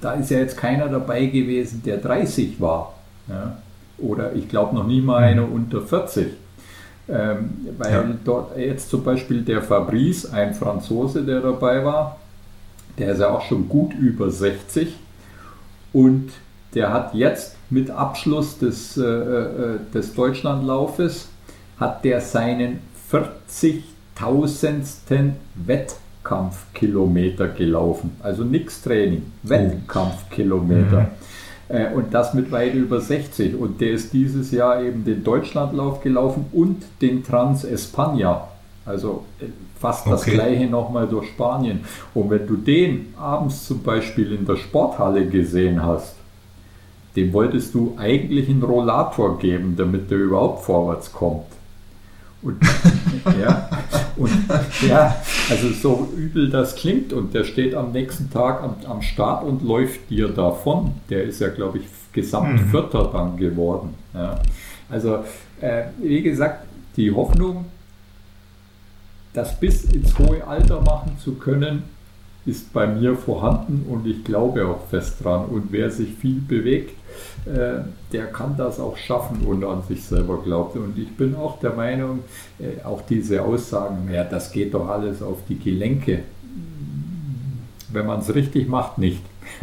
[0.00, 2.94] da ist ja jetzt keiner dabei gewesen, der 30 war.
[3.28, 3.58] Ja?
[3.98, 5.26] Oder ich glaube noch nie mal mhm.
[5.26, 6.32] einer unter 40.
[7.08, 8.04] Ähm, weil ja.
[8.24, 12.18] dort jetzt zum Beispiel der Fabrice, ein Franzose, der dabei war,
[12.98, 14.94] der ist ja auch schon gut über 60
[15.92, 16.30] und
[16.74, 21.28] der hat jetzt mit Abschluss des, äh, äh des Deutschlandlaufes,
[21.78, 22.80] hat der seinen
[23.10, 25.32] 40.000.
[25.54, 28.12] Wettkampfkilometer gelaufen.
[28.22, 29.48] Also nichts Training, oh.
[29.48, 31.00] Wettkampfkilometer.
[31.00, 31.08] Mhm.
[31.72, 33.58] Äh, und das mit weit über 60.
[33.58, 38.42] Und der ist dieses Jahr eben den Deutschlandlauf gelaufen und den Trans España.
[38.84, 39.46] Also äh,
[39.80, 40.32] fast das okay.
[40.32, 41.80] gleiche nochmal durch Spanien.
[42.14, 46.14] Und wenn du den abends zum Beispiel in der Sporthalle gesehen hast,
[47.16, 51.46] dem wolltest du eigentlich einen Rollator geben, damit der überhaupt vorwärts kommt.
[52.42, 52.58] Und,
[53.40, 53.68] ja,
[54.16, 54.30] und
[54.88, 55.16] ja,
[55.50, 59.62] also so übel das klingt und der steht am nächsten Tag am, am Start und
[59.62, 60.94] läuft dir davon.
[61.10, 63.12] Der ist ja, glaube ich, Gesamtvierter mhm.
[63.12, 63.94] dann geworden.
[64.14, 64.40] Ja.
[64.90, 65.24] Also,
[65.60, 66.66] äh, wie gesagt,
[66.96, 67.66] die Hoffnung,
[69.32, 71.84] das bis ins hohe Alter machen zu können,
[72.44, 75.46] ist bei mir vorhanden und ich glaube auch fest dran.
[75.46, 76.94] Und wer sich viel bewegt,
[78.12, 80.76] der kann das auch schaffen und an sich selber glaubt.
[80.76, 82.20] Und ich bin auch der Meinung,
[82.58, 86.20] äh, auch diese Aussagen, ja, das geht doch alles auf die Gelenke.
[87.92, 89.22] Wenn man es richtig macht, nicht.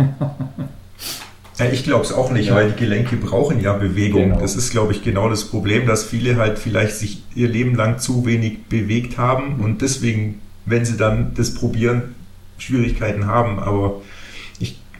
[1.73, 2.55] Ich glaube es auch nicht, ja.
[2.55, 4.29] weil die Gelenke brauchen ja Bewegung.
[4.29, 4.39] Genau.
[4.39, 7.99] Das ist, glaube ich, genau das Problem, dass viele halt vielleicht sich ihr Leben lang
[7.99, 12.15] zu wenig bewegt haben und deswegen, wenn sie dann das probieren,
[12.59, 13.59] Schwierigkeiten haben.
[13.59, 14.01] Aber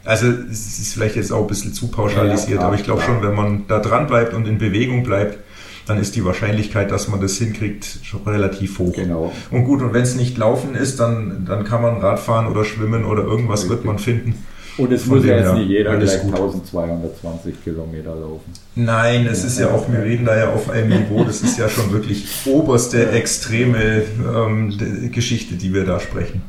[0.10, 3.22] also es ist vielleicht jetzt auch ein bisschen zu pauschalisiert, ja, aber ich glaube schon,
[3.22, 5.38] wenn man da dran bleibt und in Bewegung bleibt,
[5.86, 8.94] dann ist die Wahrscheinlichkeit, dass man das hinkriegt, schon relativ hoch.
[8.94, 9.32] Genau.
[9.52, 13.06] Und gut, und wenn es nicht laufen ist, dann, dann kann man Radfahren oder schwimmen
[13.06, 13.78] oder irgendwas Richtig.
[13.78, 14.46] wird man finden.
[14.78, 16.34] Und es Von muss ja jetzt nicht jeder gleich gut.
[16.34, 18.52] 1220 Kilometer laufen.
[18.76, 21.70] Nein, es ist ja auch, wir reden da ja auf einem Niveau, das ist ja
[21.70, 26.42] schon wirklich oberste, extreme ähm, Geschichte, die wir da sprechen.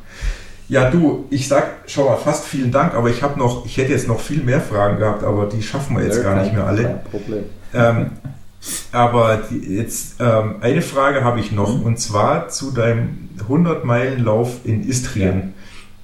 [0.70, 3.90] Ja, du, ich sag schon mal fast vielen Dank, aber ich habe noch, ich hätte
[3.90, 6.54] jetzt noch viel mehr Fragen gehabt, aber die schaffen wir jetzt Ja, gar kein- nicht
[6.54, 6.82] mehr alle.
[6.84, 7.44] Kein Problem.
[7.74, 8.10] Ähm,
[8.92, 14.24] aber die, jetzt ähm, eine Frage habe ich noch und zwar zu deinem 100 Meilen
[14.24, 15.54] Lauf in Istrien.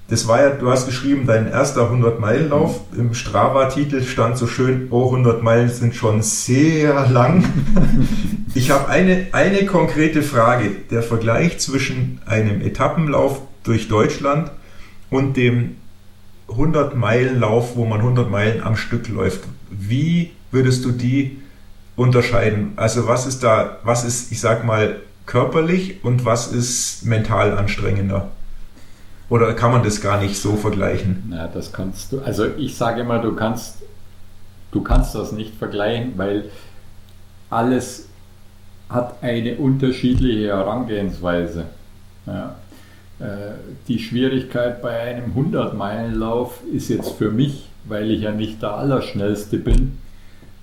[0.09, 2.81] Das war ja, du hast geschrieben, dein erster 100 Meilen Lauf.
[2.97, 7.45] Im Strava-Titel stand so schön, oh 100 Meilen sind schon sehr lang.
[8.53, 10.71] ich habe eine, eine konkrete Frage.
[10.91, 14.49] Der Vergleich zwischen einem Etappenlauf durch Deutschland
[15.09, 15.77] und dem
[16.49, 19.41] 100 Meilen Lauf, wo man 100 Meilen am Stück läuft.
[19.69, 21.39] Wie würdest du die
[21.95, 22.73] unterscheiden?
[22.77, 28.29] Also was ist da, was ist, ich sag mal, körperlich und was ist mental anstrengender?
[29.29, 31.23] Oder kann man das gar nicht so vergleichen?
[31.29, 32.21] Na, das kannst du.
[32.21, 33.83] Also ich sage immer, du kannst,
[34.71, 36.45] du kannst das nicht vergleichen, weil
[37.49, 38.07] alles
[38.89, 41.65] hat eine unterschiedliche Herangehensweise.
[42.25, 42.55] Ja.
[43.19, 43.25] Äh,
[43.87, 49.57] Die Schwierigkeit bei einem 100-Meilen-Lauf ist jetzt für mich, weil ich ja nicht der Allerschnellste
[49.57, 49.97] bin,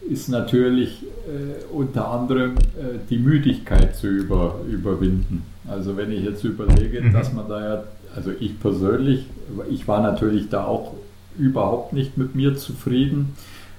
[0.08, 5.42] ist natürlich äh, unter anderem äh, die Müdigkeit zu über, überwinden.
[5.66, 7.12] Also wenn ich jetzt überlege, Mhm.
[7.12, 9.24] dass man da ja, also ich persönlich,
[9.70, 10.92] ich war natürlich da auch
[11.38, 13.34] überhaupt nicht mit mir zufrieden,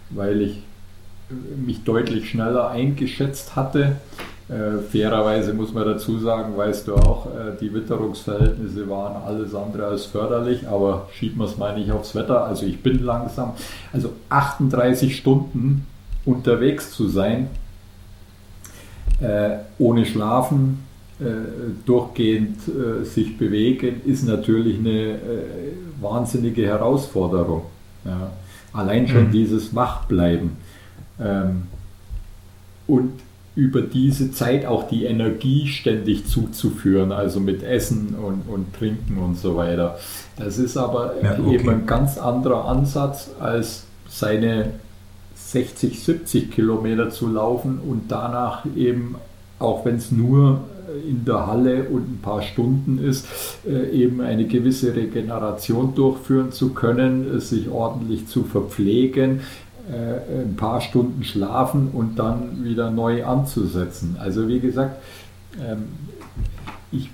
[0.10, 0.58] weil ich
[1.30, 1.34] äh,
[1.66, 3.98] mich deutlich schneller eingeschätzt hatte.
[4.48, 9.88] Äh, fairerweise muss man dazu sagen, weißt du auch, äh, die Witterungsverhältnisse waren alles andere
[9.88, 12.46] als förderlich, aber schieben wir es mal nicht aufs Wetter.
[12.46, 13.54] Also ich bin langsam,
[13.92, 15.88] also 38 Stunden
[16.26, 17.48] unterwegs zu sein,
[19.20, 20.84] äh, ohne Schlafen,
[21.20, 21.26] äh,
[21.86, 25.18] durchgehend äh, sich bewegen, ist natürlich eine äh,
[26.02, 27.64] wahnsinnige Herausforderung.
[28.04, 28.32] Ja.
[28.74, 29.32] Allein schon Mhm.
[29.32, 30.52] dieses Wachbleiben.
[31.20, 31.64] Ähm,
[32.88, 33.14] und
[33.56, 39.38] über diese Zeit auch die Energie ständig zuzuführen, also mit Essen und, und Trinken und
[39.38, 39.98] so weiter.
[40.38, 41.56] Das ist aber Ja, okay.
[41.56, 44.72] eben ein ganz anderer Ansatz, als seine
[45.36, 49.16] 60, 70 Kilometer zu laufen und danach eben,
[49.60, 50.62] auch wenn es nur
[51.08, 53.28] in der Halle und ein paar Stunden ist,
[53.68, 59.42] äh, eben eine gewisse Regeneration durchführen zu können, äh, sich ordentlich zu verpflegen,
[59.92, 64.18] äh, ein paar Stunden schlafen und dann wieder neu anzusetzen.
[64.20, 65.02] Also wie gesagt,
[65.60, 65.86] ähm,
[66.92, 67.10] ich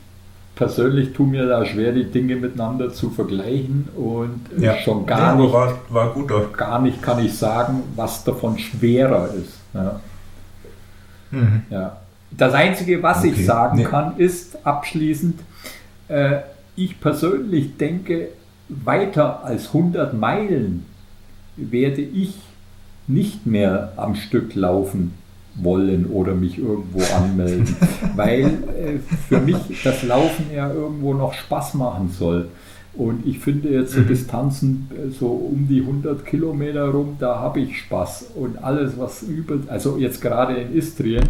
[0.55, 5.43] persönlich tue mir da schwer, die Dinge miteinander zu vergleichen und äh, schon gar Nee,
[5.43, 6.45] nicht war, war guter.
[6.55, 9.53] gar nicht kann ich sagen, was davon schwerer ist.
[9.73, 9.99] Ja.
[11.31, 11.63] Mhm.
[11.69, 11.97] Ja.
[12.31, 13.33] Das Einzige, was Okay.
[13.35, 13.83] ich sagen Nee.
[13.85, 15.39] kann, ist abschließend,
[16.07, 16.39] äh,
[16.75, 18.29] ich persönlich denke,
[18.69, 20.85] weiter als 100 Meilen
[21.57, 22.35] werde ich
[23.13, 25.13] nicht mehr am Stück laufen
[25.55, 27.75] wollen oder mich irgendwo anmelden,
[28.15, 32.47] weil äh, für mich das Laufen ja irgendwo noch Spaß machen soll.
[32.93, 34.07] Und ich finde jetzt so Mhm.
[34.07, 38.31] Distanzen äh, so um die 100 Kilometer rum, da habe ich Spaß.
[38.35, 41.23] Und alles, was über, also jetzt gerade in Istrien,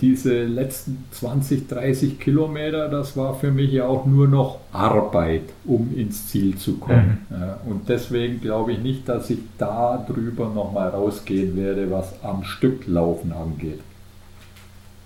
[0.00, 5.92] diese letzten 20, 30 Kilometer, das war für mich ja auch nur noch Arbeit, um
[5.96, 7.26] ins Ziel zu kommen.
[7.30, 12.44] Ja, und deswegen glaube ich nicht, dass ich da drüber nochmal rausgehen werde, was am
[12.44, 13.80] Stück Laufen angeht.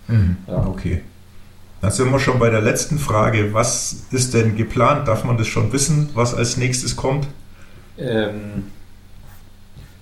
[0.09, 0.37] Mhm.
[0.47, 0.66] Ja.
[0.66, 1.03] Okay.
[1.81, 3.55] Dann sind wir schon bei der letzten Frage.
[3.55, 5.09] Was ist denn geplant?
[5.09, 7.27] Darf man das schon wissen, was als nächstes kommt?
[7.97, 8.65] Ähm,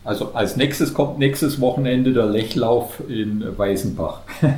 [0.09, 4.21] also als nächstes kommt nächstes Wochenende der Lechlauf in Weißenbach.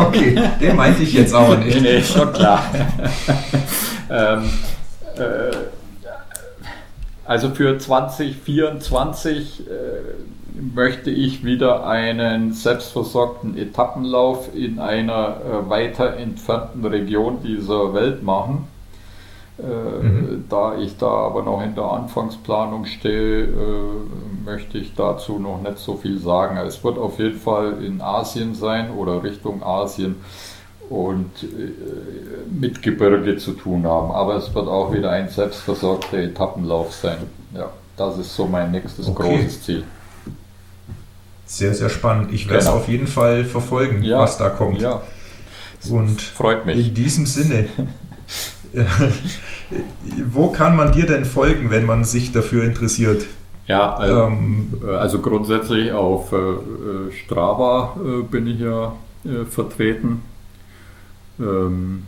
[0.00, 2.64] okay, den meinte ich jetzt aber nee, nee, schon klar.
[4.10, 4.48] ähm,
[5.16, 5.50] äh,
[7.26, 9.72] also für 2024 äh,
[10.74, 18.66] möchte ich wieder einen selbstversorgten Etappenlauf in einer äh, weiter entfernten Region dieser Welt machen.
[19.62, 20.44] Äh, Mhm.
[20.48, 23.48] Da ich da aber noch in der Anfangsplanung stehe, äh,
[24.44, 26.56] möchte ich dazu noch nicht so viel sagen.
[26.56, 30.16] Es wird auf jeden Fall in Asien sein oder Richtung Asien
[30.90, 31.72] und äh,
[32.50, 34.10] mit Gebirge zu tun haben.
[34.10, 37.18] Aber es wird auch wieder ein selbstversorgter Etappenlauf sein.
[37.54, 39.22] Ja, das ist so mein nächstes Okay.
[39.38, 39.84] großes Ziel.
[41.46, 42.32] Sehr, sehr spannend.
[42.32, 42.78] Ich werde es Genau.
[42.78, 44.80] auf jeden Fall verfolgen, Ja, was da kommt.
[44.80, 45.02] Ja,
[45.90, 46.88] Und freut mich.
[46.88, 47.66] in diesem Sinne,
[50.32, 53.26] wo kann man dir denn folgen, wenn man sich dafür interessiert?
[53.66, 58.94] Ja, also, ähm, also grundsätzlich auf äh, Strava äh, bin ich ja
[59.24, 60.22] äh, vertreten.
[61.38, 62.04] Ähm,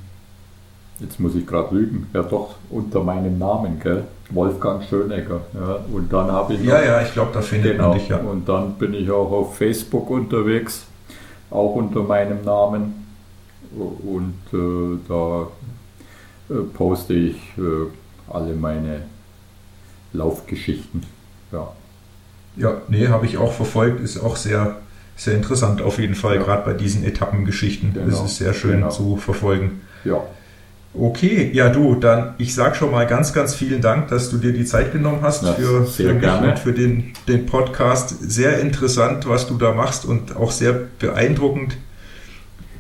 [1.01, 4.05] jetzt muss ich gerade lügen, ja doch unter meinem Namen, gell?
[4.31, 5.43] Wolfgang Schönegger.
[5.53, 5.79] Ja.
[5.93, 8.17] Und dann habe ich noch, Ja, ja, ich glaube, da findet genau, man dich ja.
[8.17, 10.87] Und dann bin ich auch auf Facebook unterwegs,
[11.51, 13.07] auch unter meinem Namen.
[13.77, 15.47] Und äh, da äh,
[16.75, 17.87] poste ich äh,
[18.33, 19.03] alle meine
[20.13, 21.03] Laufgeschichten.
[21.53, 21.73] Ja.
[22.57, 24.77] Ja, nee, habe ich auch verfolgt, ist auch sehr,
[25.17, 26.43] sehr interessant auf jeden Fall, ja.
[26.43, 27.95] gerade bei diesen Etappengeschichten.
[27.95, 28.07] Genau.
[28.07, 28.91] Das ist sehr schön genau.
[28.91, 29.81] zu verfolgen.
[30.05, 30.23] Ja.
[30.97, 34.53] Okay, ja du, dann ich sage schon mal ganz, ganz vielen Dank, dass du dir
[34.53, 38.15] die Zeit genommen hast ja, für, für mich und für den, den Podcast.
[38.21, 41.77] Sehr interessant, was du da machst und auch sehr beeindruckend,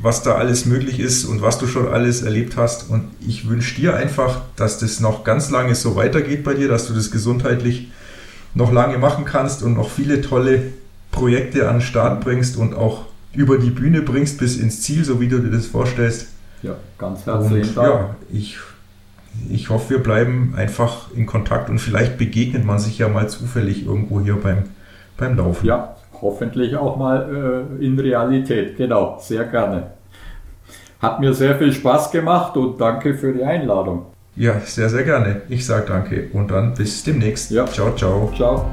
[0.04, 2.90] was da alles möglich ist und was du schon alles erlebt hast.
[2.90, 6.86] Und ich wünsche dir einfach, dass das noch ganz lange so weitergeht bei dir, dass
[6.86, 7.90] du das gesundheitlich
[8.54, 10.60] noch lange machen kannst und noch viele tolle
[11.10, 15.22] Projekte an den Start bringst und auch über die Bühne bringst bis ins Ziel, so
[15.22, 16.28] wie du dir das vorstellst.
[16.62, 17.88] Ja, ganz herzlichen Dank.
[17.88, 18.58] Ja, ich,
[19.48, 23.86] ich hoffe, wir bleiben einfach in Kontakt und vielleicht begegnet man sich ja mal zufällig
[23.86, 24.64] irgendwo hier beim,
[25.16, 25.66] beim Laufen.
[25.66, 28.76] Ja, hoffentlich auch mal äh, in Realität.
[28.76, 29.93] Genau, sehr gerne.
[31.04, 34.06] Hat mir sehr viel Spaß gemacht und danke für die Einladung.
[34.36, 35.42] Ja, sehr, sehr gerne.
[35.50, 37.50] Ich sage danke und dann bis demnächst.
[37.50, 37.66] Ja.
[37.66, 38.32] Ciao, ciao.
[38.34, 38.64] Ciao.